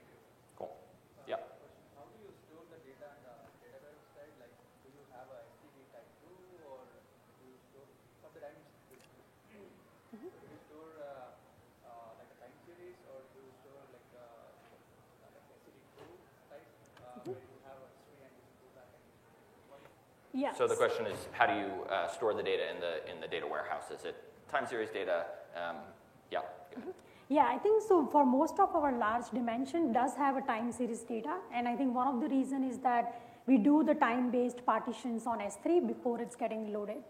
Cool. 0.57 0.73
Yeah. 1.29 1.37
How 1.93 2.09
do 2.09 2.17
you 2.25 2.33
store 2.49 2.65
the 2.73 2.81
data 2.81 3.05
in 3.05 3.21
the 3.29 3.37
database 3.61 4.01
side? 4.17 4.33
Like, 4.41 4.49
do 4.81 4.89
you 4.89 5.05
have 5.13 5.29
a 5.29 5.45
SCD 5.45 5.77
type 5.93 6.09
2 6.25 6.73
or 6.73 6.81
do 6.89 7.53
you 7.53 7.53
store 7.69 7.85
some 8.17 8.33
of 8.33 8.41
the 8.41 8.41
times? 8.49 8.65
Do 8.89 8.97
you 8.97 10.57
store 10.65 10.89
uh, 10.97 11.29
uh, 11.85 12.09
like 12.17 12.33
a 12.33 12.37
time 12.41 12.55
series 12.65 12.97
or 13.13 13.29
do 13.29 13.45
you 13.45 13.53
store 13.61 13.77
like 13.93 14.09
a 14.17 14.25
like 15.21 15.37
a 15.37 15.41
SCD2 15.53 16.01
type 16.49 16.65
uh, 17.05 17.29
where 17.29 17.45
you 17.45 17.61
have 17.61 17.77
a 17.77 17.93
history 17.93 18.25
and 18.25 18.33
you 18.33 18.41
can 18.41 18.57
go 18.57 18.69
back 18.73 18.89
and 18.89 19.05
what 19.69 19.85
Yes. 20.39 20.57
So 20.57 20.67
the 20.67 20.75
question 20.75 21.05
is, 21.05 21.19
how 21.31 21.45
do 21.47 21.53
you 21.53 21.69
uh, 21.89 22.07
store 22.07 22.33
the 22.33 22.43
data 22.43 22.63
in 22.73 22.79
the 22.79 22.93
in 23.11 23.19
the 23.19 23.27
data 23.27 23.45
warehouse? 23.45 23.91
Is 23.91 24.05
it 24.05 24.15
time 24.49 24.65
series 24.65 24.89
data? 24.89 25.25
Um, 25.55 25.75
yeah. 26.31 26.39
ahead. 26.77 26.93
Yeah, 27.27 27.45
I 27.55 27.57
think 27.57 27.83
so. 27.87 28.07
For 28.11 28.25
most 28.25 28.59
of 28.59 28.73
our 28.75 28.91
large 28.97 29.29
dimension 29.31 29.91
does 29.91 30.15
have 30.15 30.37
a 30.37 30.41
time 30.41 30.71
series 30.71 31.01
data, 31.01 31.35
and 31.53 31.67
I 31.67 31.75
think 31.75 31.93
one 31.93 32.07
of 32.07 32.21
the 32.21 32.29
reason 32.29 32.63
is 32.63 32.79
that 32.79 33.21
we 33.47 33.57
do 33.57 33.83
the 33.83 33.95
time-based 33.95 34.65
partitions 34.65 35.27
on 35.27 35.39
S3 35.39 35.87
before 35.87 36.21
it's 36.21 36.35
getting 36.35 36.71
loaded. 36.71 37.03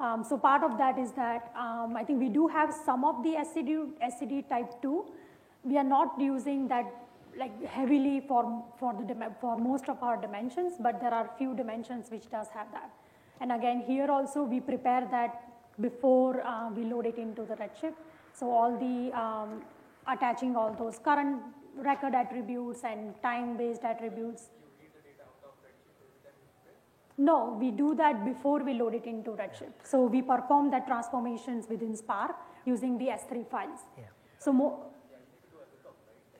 Um, 0.00 0.24
so 0.24 0.36
part 0.36 0.64
of 0.64 0.76
that 0.78 0.98
is 0.98 1.12
that 1.12 1.52
um, 1.56 1.96
I 1.96 2.04
think 2.04 2.18
we 2.18 2.28
do 2.28 2.48
have 2.48 2.74
some 2.84 3.04
of 3.04 3.22
the 3.22 3.34
SCD, 3.46 3.90
SCD 4.02 4.48
type 4.48 4.82
2. 4.82 5.04
We 5.64 5.76
are 5.78 5.84
not 5.84 6.18
using 6.18 6.66
that 6.68 7.01
like 7.36 7.64
heavily 7.66 8.20
for, 8.20 8.64
for, 8.78 8.92
the, 8.92 9.32
for 9.40 9.56
most 9.58 9.88
of 9.88 10.02
our 10.02 10.16
dimensions, 10.20 10.74
but 10.78 11.00
there 11.00 11.12
are 11.14 11.30
few 11.38 11.54
dimensions 11.54 12.10
which 12.10 12.30
does 12.30 12.48
have 12.54 12.70
that. 12.72 12.90
And 13.40 13.52
again, 13.52 13.82
here 13.86 14.10
also 14.10 14.42
we 14.42 14.60
prepare 14.60 15.08
that 15.10 15.48
before 15.80 16.46
uh, 16.46 16.70
we 16.70 16.84
load 16.84 17.06
it 17.06 17.16
into 17.18 17.42
the 17.42 17.54
Redshift. 17.54 17.94
So 18.34 18.50
all 18.50 18.78
the 18.78 19.12
um, 19.18 19.62
attaching 20.06 20.56
all 20.56 20.72
those 20.74 20.98
current 20.98 21.40
record 21.76 22.14
attributes 22.14 22.82
and 22.84 23.14
time-based 23.22 23.82
attributes. 23.84 24.50
No, 27.18 27.56
we 27.60 27.70
do 27.70 27.94
that 27.96 28.24
before 28.24 28.62
we 28.62 28.74
load 28.74 28.94
it 28.94 29.04
into 29.06 29.30
Redshift. 29.30 29.84
So 29.84 30.06
we 30.06 30.22
perform 30.22 30.70
that 30.70 30.86
transformations 30.86 31.66
within 31.68 31.96
Spark 31.96 32.36
using 32.64 32.98
the 32.98 33.06
S3 33.06 33.48
files. 33.50 33.80
Yeah. 33.98 34.04
So 34.38 34.52
mo- 34.52 34.86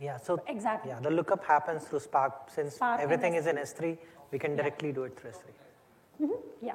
Yeah, 0.02 0.16
so 0.16 0.42
Exactly. 0.48 0.90
yeah, 0.90 0.98
the 1.00 1.10
lookup 1.10 1.44
happens 1.44 1.84
through 1.84 2.00
Spark. 2.00 2.50
Since 2.50 2.74
Spark 2.74 3.00
everything 3.00 3.34
is 3.34 3.46
in 3.46 3.56
S3. 3.56 3.92
S3, 3.92 3.98
we 4.32 4.38
can 4.38 4.56
directly 4.56 4.90
do 4.92 5.04
it 5.04 5.18
through 5.18 5.30
S3. 5.30 6.30
yeah. 6.60 6.72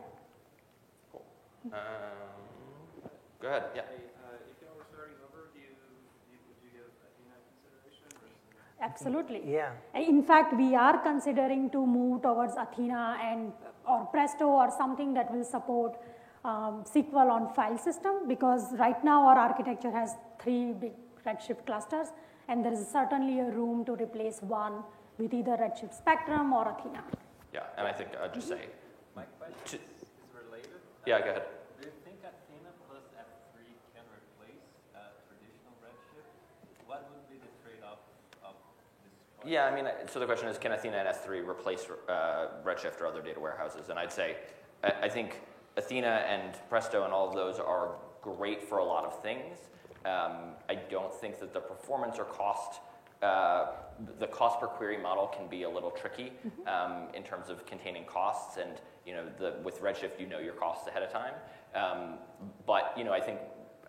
Um, 1.65 1.73
go 3.41 3.47
ahead. 3.49 3.63
Yeah. 3.75 3.81
Hey, 3.81 4.03
uh, 4.23 4.51
if 4.51 4.55
you 4.61 4.67
were 4.77 4.85
starting 4.93 5.15
over, 5.27 5.49
do 5.53 5.59
you, 5.59 5.67
do 5.67 6.31
you, 6.31 6.39
would 6.47 6.59
you 6.63 6.71
give 6.71 6.87
Athena 7.03 7.35
consideration 7.51 8.07
versus? 8.21 8.79
Absolutely. 8.81 9.41
Yeah. 9.51 9.71
In 9.93 10.23
fact, 10.23 10.55
we 10.55 10.75
are 10.75 10.97
considering 10.99 11.69
to 11.71 11.85
move 11.85 12.21
towards 12.21 12.53
Athena 12.55 13.17
and 13.21 13.51
or 13.85 14.05
Presto 14.05 14.45
or 14.47 14.71
something 14.77 15.13
that 15.15 15.33
will 15.33 15.43
support 15.43 15.97
um, 16.45 16.85
SQL 16.85 17.29
on 17.29 17.53
file 17.53 17.77
system 17.77 18.27
because 18.27 18.73
right 18.77 19.03
now 19.03 19.27
our 19.27 19.37
architecture 19.37 19.91
has 19.91 20.15
three 20.39 20.71
big 20.71 20.93
Redshift 21.25 21.65
clusters 21.65 22.07
and 22.47 22.63
there 22.63 22.73
is 22.73 22.87
certainly 22.87 23.39
a 23.39 23.45
room 23.51 23.83
to 23.85 23.93
replace 23.95 24.41
one 24.41 24.83
with 25.17 25.33
either 25.33 25.57
Redshift 25.57 25.93
Spectrum 25.93 26.53
or 26.53 26.69
Athena. 26.69 27.03
Yeah. 27.53 27.63
And 27.77 27.87
I 27.87 27.91
think 27.93 28.09
I'd 28.21 28.33
just 28.33 28.47
say, 28.47 28.67
My 29.15 29.23
question 29.39 29.79
To- 29.79 29.85
is 29.95 30.09
related. 30.45 30.69
yeah. 31.05 31.19
Go 31.19 31.29
ahead. 31.31 31.43
Do 31.81 31.87
you 31.87 31.93
think 32.05 32.17
Athena 32.21 32.69
plus 32.87 33.03
S3 33.17 33.57
can 33.95 34.05
replace 34.13 34.63
uh, 34.95 34.99
traditional 35.27 35.73
Redshift? 35.83 36.29
What 36.87 37.09
would 37.11 37.27
be 37.29 37.37
the 37.41 37.51
trade-off 37.63 37.99
of 38.43 38.53
this? 39.03 39.11
project? 39.35 39.49
Yeah, 39.51 39.65
I 39.65 39.75
mean, 39.75 39.87
uh, 39.87 40.07
so 40.07 40.19
the 40.19 40.25
question 40.25 40.47
is, 40.47 40.57
can 40.57 40.71
Athena 40.71 40.97
and 40.97 41.07
S3 41.09 41.47
replace 41.47 41.87
uh, 42.07 42.47
Redshift 42.63 43.01
or 43.01 43.07
other 43.07 43.21
data 43.21 43.39
warehouses? 43.39 43.89
And 43.89 43.97
I'd 43.99 44.13
say, 44.13 44.37
I, 44.83 44.93
I 45.03 45.09
think 45.09 45.41
Athena 45.77 46.23
and 46.29 46.55
Presto 46.69 47.03
and 47.03 47.13
all 47.13 47.27
of 47.27 47.33
those 47.35 47.59
are 47.59 47.95
great 48.21 48.61
for 48.63 48.77
a 48.77 48.83
lot 48.85 49.03
of 49.05 49.21
things. 49.21 49.57
Um, 50.05 50.55
I 50.69 50.75
don't 50.89 51.13
think 51.13 51.39
that 51.39 51.53
the 51.53 51.59
performance 51.59 52.17
or 52.17 52.25
cost, 52.25 52.79
uh, 53.21 53.67
the 54.19 54.27
cost 54.27 54.59
per 54.59 54.67
query 54.67 54.97
model 54.97 55.27
can 55.27 55.47
be 55.47 55.63
a 55.63 55.69
little 55.69 55.91
tricky 55.91 56.33
um, 56.67 57.07
in 57.13 57.23
terms 57.23 57.49
of 57.49 57.65
containing 57.65 58.05
costs. 58.05 58.57
And 58.57 58.79
you 59.05 59.13
know, 59.13 59.25
the, 59.37 59.55
with 59.63 59.81
Redshift, 59.81 60.19
you 60.19 60.27
know 60.27 60.39
your 60.39 60.53
costs 60.53 60.87
ahead 60.87 61.03
of 61.03 61.11
time. 61.11 61.33
Um, 61.75 62.15
but 62.65 62.93
you 62.97 63.03
know, 63.03 63.13
I 63.13 63.21
think, 63.21 63.39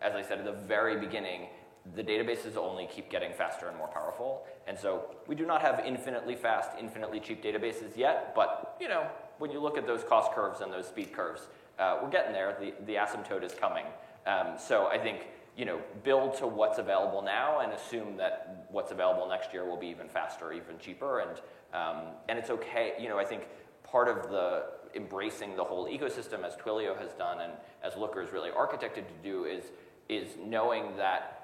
as 0.01 0.15
I 0.15 0.23
said 0.23 0.39
at 0.39 0.45
the 0.45 0.53
very 0.53 0.99
beginning, 0.99 1.49
the 1.95 2.03
databases 2.03 2.57
only 2.57 2.87
keep 2.87 3.11
getting 3.11 3.33
faster 3.33 3.69
and 3.69 3.77
more 3.77 3.89
powerful. 3.89 4.45
And 4.67 4.79
so 4.79 5.17
we 5.27 5.35
do 5.35 5.47
not 5.47 5.63
have 5.63 5.83
infinitely 5.85 6.37
fast, 6.37 6.71
infinitely 6.79 7.21
cheap 7.21 7.43
databases 7.43 7.97
yet, 7.97 8.35
but 8.35 8.77
you 8.81 8.89
know, 8.89 9.07
when 9.39 9.51
you 9.51 9.61
look 9.61 9.79
at 9.79 9.87
those 9.87 10.05
cost 10.05 10.33
curves 10.33 10.61
and 10.61 10.73
those 10.73 10.87
speed 10.87 11.13
curves, 11.13 11.49
uh, 11.79 11.99
we're 12.03 12.11
getting 12.11 12.33
there. 12.33 12.57
The, 12.61 12.75
the 12.87 12.95
asymptote 12.95 13.43
is 13.45 13.55
coming. 13.55 13.85
Um, 14.27 14.55
so 14.59 14.89
I 14.89 14.99
think, 14.99 15.27
you 15.59 15.65
know, 15.65 15.81
build 16.05 16.37
to 16.39 16.47
what's 16.47 16.79
available 16.79 17.21
now 17.21 17.61
and 17.61 17.73
assume 17.73 18.17
that 18.17 18.67
what's 18.71 18.93
available 18.93 19.29
next 19.29 19.53
year 19.53 19.69
will 19.69 19.77
be 19.77 19.89
even 19.89 20.09
faster, 20.09 20.53
even 20.53 20.79
cheaper. 20.79 21.19
And, 21.21 21.41
um, 21.75 22.13
and 22.29 22.39
it's 22.39 22.51
okay, 22.51 22.93
you 23.01 23.09
know, 23.09 23.19
I 23.19 23.25
think 23.25 23.43
part 23.83 24.09
of 24.09 24.31
the 24.31 24.67
embracing 24.95 25.57
the 25.57 25.65
whole 25.65 25.87
ecosystem 25.87 26.45
as 26.45 26.55
Twilio 26.57 26.97
has 26.97 27.13
done 27.15 27.41
and 27.41 27.53
as 27.83 27.97
Looker 27.97 28.23
is 28.23 28.33
really 28.33 28.51
architected 28.51 29.07
to 29.09 29.15
do 29.23 29.45
is 29.45 29.65
is 30.09 30.29
knowing 30.43 30.97
that 30.97 31.35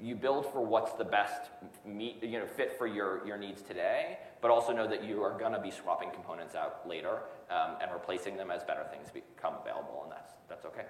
you 0.00 0.16
build 0.16 0.44
for 0.46 0.64
what's 0.64 0.94
the 0.94 1.04
best 1.04 1.50
meet, 1.86 2.20
you 2.22 2.40
know, 2.40 2.46
fit 2.46 2.76
for 2.76 2.88
your, 2.88 3.24
your 3.24 3.36
needs 3.36 3.62
today, 3.62 4.18
but 4.40 4.50
also 4.50 4.72
know 4.72 4.88
that 4.88 5.04
you 5.04 5.22
are 5.22 5.38
going 5.38 5.52
to 5.52 5.60
be 5.60 5.70
swapping 5.70 6.10
components 6.10 6.56
out 6.56 6.88
later 6.88 7.20
um, 7.50 7.76
and 7.80 7.92
replacing 7.92 8.36
them 8.36 8.50
as 8.50 8.64
better 8.64 8.84
things 8.90 9.08
become 9.12 9.54
available, 9.62 10.00
and 10.02 10.10
that's, 10.10 10.32
that's 10.48 10.64
okay. 10.64 10.86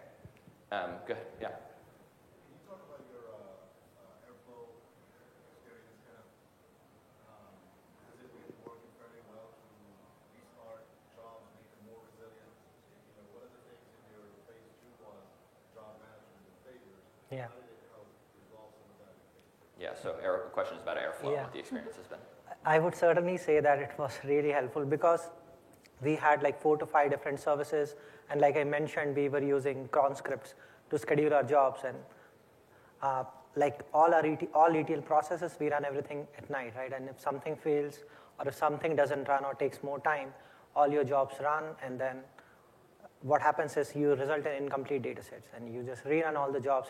Um, 0.72 0.92
good, 1.06 1.18
yeah. 1.42 1.48
Can 1.52 2.56
you 2.56 2.64
talk 2.64 2.80
about 2.88 3.04
your 3.12 3.28
uh, 3.28 3.60
uh, 4.00 4.24
airflow 4.32 4.64
experience? 5.60 6.00
Kind 6.08 6.16
of, 6.16 6.24
um, 7.28 7.52
has 8.08 8.16
it 8.16 8.32
been 8.32 8.48
working 8.64 8.88
fairly 8.96 9.20
well 9.28 9.52
to 9.52 9.76
restart 10.32 10.88
jobs, 11.12 11.44
make 11.52 11.68
them 11.68 11.84
more 11.84 12.00
resilient? 12.08 12.48
You 13.12 13.20
know, 13.20 13.28
one 13.36 13.44
of 13.44 13.52
the 13.52 13.60
things 13.68 13.84
in 13.84 14.08
your 14.08 14.24
phase 14.48 14.72
two 14.80 14.88
was 15.04 15.20
job 15.76 16.00
management 16.00 16.48
and 16.48 16.56
failures. 16.64 17.04
Yeah. 17.28 17.52
How 17.52 17.60
did 17.60 17.68
it 17.68 17.84
help 17.92 18.08
resolve 18.40 18.72
some 18.72 18.88
of 18.88 18.96
that? 19.04 19.12
in 19.12 19.28
phase 19.36 19.52
two? 19.76 19.84
Yeah, 19.84 19.92
so 19.92 20.16
air, 20.24 20.41
questions 20.52 20.80
about 20.82 20.96
airflow, 20.96 21.32
Yeah. 21.32 21.42
what 21.42 21.52
the 21.52 21.58
experience 21.58 21.96
has 21.96 22.06
been. 22.06 22.18
I 22.64 22.78
would 22.78 22.94
certainly 22.94 23.36
say 23.36 23.60
that 23.60 23.78
it 23.78 23.90
was 23.98 24.18
really 24.24 24.52
helpful 24.52 24.84
because 24.84 25.30
we 26.00 26.14
had 26.16 26.42
like 26.42 26.60
four 26.60 26.76
to 26.76 26.86
five 26.86 27.10
different 27.10 27.40
services, 27.40 27.96
and 28.30 28.40
like 28.40 28.56
I 28.56 28.64
mentioned, 28.64 29.16
we 29.16 29.28
were 29.28 29.42
using 29.42 29.88
cron 29.88 30.14
scripts 30.14 30.54
to 30.90 30.98
schedule 30.98 31.34
our 31.34 31.42
jobs, 31.42 31.80
and 31.84 31.96
uh, 33.02 33.24
like 33.56 33.80
all 33.92 34.14
our 34.14 34.24
ET, 34.24 34.48
all 34.54 34.74
ETL 34.76 35.02
processes, 35.02 35.56
we 35.60 35.70
run 35.70 35.84
everything 35.84 36.26
at 36.38 36.48
night, 36.50 36.74
right? 36.76 36.92
And 36.92 37.08
if 37.08 37.20
something 37.20 37.56
fails 37.56 37.98
or 38.38 38.48
if 38.48 38.54
something 38.54 38.96
doesn't 38.96 39.28
run 39.28 39.44
or 39.44 39.54
takes 39.54 39.82
more 39.82 39.98
time, 40.00 40.32
all 40.74 40.88
your 40.88 41.04
jobs 41.04 41.34
run, 41.40 41.64
and 41.84 42.00
then 42.00 42.18
what 43.22 43.40
happens 43.40 43.76
is 43.76 43.94
you 43.94 44.14
result 44.14 44.46
in 44.46 44.64
incomplete 44.64 45.02
data 45.02 45.22
sets 45.22 45.48
and 45.54 45.72
you 45.72 45.82
just 45.82 46.04
rerun 46.04 46.36
all 46.36 46.50
the 46.52 46.60
jobs. 46.60 46.88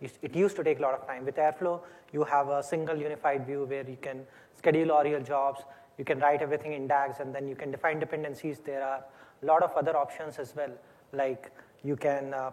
It, 0.00 0.18
it 0.22 0.34
used 0.34 0.56
to 0.56 0.64
take 0.64 0.78
a 0.78 0.82
lot 0.82 0.94
of 0.94 1.06
time. 1.06 1.24
With 1.24 1.36
Airflow, 1.36 1.80
you 2.12 2.24
have 2.24 2.48
a 2.48 2.62
single 2.62 2.96
unified 2.96 3.46
view 3.46 3.64
where 3.64 3.88
you 3.88 3.98
can 4.00 4.22
schedule 4.56 4.92
all 4.92 5.06
your 5.06 5.20
jobs, 5.20 5.60
you 5.98 6.04
can 6.04 6.18
write 6.18 6.42
everything 6.42 6.72
in 6.72 6.86
DAGs, 6.86 7.20
and 7.20 7.34
then 7.34 7.46
you 7.46 7.54
can 7.54 7.70
define 7.70 8.00
dependencies. 8.00 8.58
There 8.58 8.82
are 8.82 9.04
a 9.42 9.46
lot 9.46 9.62
of 9.62 9.72
other 9.76 9.96
options 9.96 10.38
as 10.38 10.54
well, 10.56 10.70
like 11.12 11.52
you 11.82 11.96
can 11.96 12.34
uh, 12.34 12.50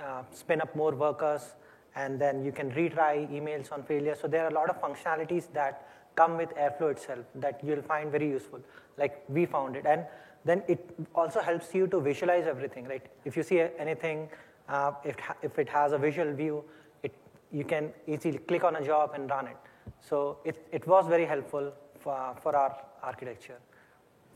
uh, 0.00 0.22
spin 0.32 0.60
up 0.60 0.74
more 0.74 0.94
workers, 0.94 1.54
and 1.96 2.20
then 2.20 2.44
you 2.44 2.52
can 2.52 2.70
retry 2.70 3.28
emails 3.30 3.72
on 3.72 3.82
failure. 3.82 4.16
So 4.20 4.28
there 4.28 4.44
are 4.44 4.48
a 4.48 4.54
lot 4.54 4.70
of 4.70 4.80
functionalities 4.80 5.52
that 5.52 5.88
come 6.14 6.36
with 6.36 6.50
Airflow 6.56 6.92
itself 6.92 7.24
that 7.34 7.60
you'll 7.64 7.82
find 7.82 8.10
very 8.10 8.28
useful, 8.28 8.60
like 8.96 9.22
we 9.28 9.46
found 9.46 9.76
it. 9.76 9.86
And 9.86 10.04
then 10.44 10.62
it 10.68 10.96
also 11.14 11.40
helps 11.40 11.74
you 11.74 11.86
to 11.88 12.00
visualize 12.00 12.46
everything, 12.46 12.86
right? 12.86 13.04
If 13.24 13.36
you 13.36 13.42
see 13.42 13.60
anything, 13.78 14.28
uh, 14.68 14.92
if, 15.04 15.16
if 15.42 15.58
it 15.58 15.68
has 15.68 15.92
a 15.92 15.98
visual 15.98 16.32
view, 16.32 16.64
it, 17.02 17.14
you 17.52 17.64
can 17.64 17.92
easily 18.06 18.38
click 18.38 18.64
on 18.64 18.76
a 18.76 18.84
job 18.84 19.12
and 19.14 19.28
run 19.28 19.48
it. 19.48 19.56
So 20.00 20.38
it, 20.44 20.66
it 20.72 20.86
was 20.86 21.06
very 21.06 21.26
helpful 21.26 21.72
for, 21.98 22.36
for 22.42 22.56
our 22.56 22.76
architecture. 23.02 23.58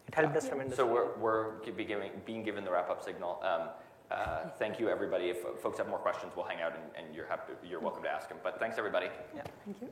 It 0.09 0.14
helped 0.14 0.36
us 0.36 0.48
tremendously. 0.48 0.76
So 0.76 0.86
we're, 0.86 1.16
we're 1.16 1.52
be 1.72 1.84
giving, 1.84 2.11
being 2.26 2.42
given 2.42 2.64
the 2.64 2.70
wrap-up 2.70 3.02
signal. 3.02 3.40
Um, 3.42 3.68
uh, 4.11 4.48
thank 4.59 4.78
you, 4.78 4.88
everybody. 4.90 5.30
If 5.30 5.38
folks 5.62 5.78
have 5.78 5.88
more 5.88 5.98
questions, 5.98 6.32
we'll 6.36 6.44
hang 6.44 6.61
out, 6.61 6.74
and, 6.74 7.07
and 7.07 7.14
you're, 7.14 7.26
happy, 7.26 7.55
you're 7.66 7.80
welcome 7.80 8.02
to 8.02 8.11
ask 8.11 8.28
them. 8.28 8.38
But 8.42 8.61
thanks, 8.61 8.76
everybody. 8.76 9.07
Yeah. 9.34 9.42
Thank 9.64 9.80
you. 9.80 9.88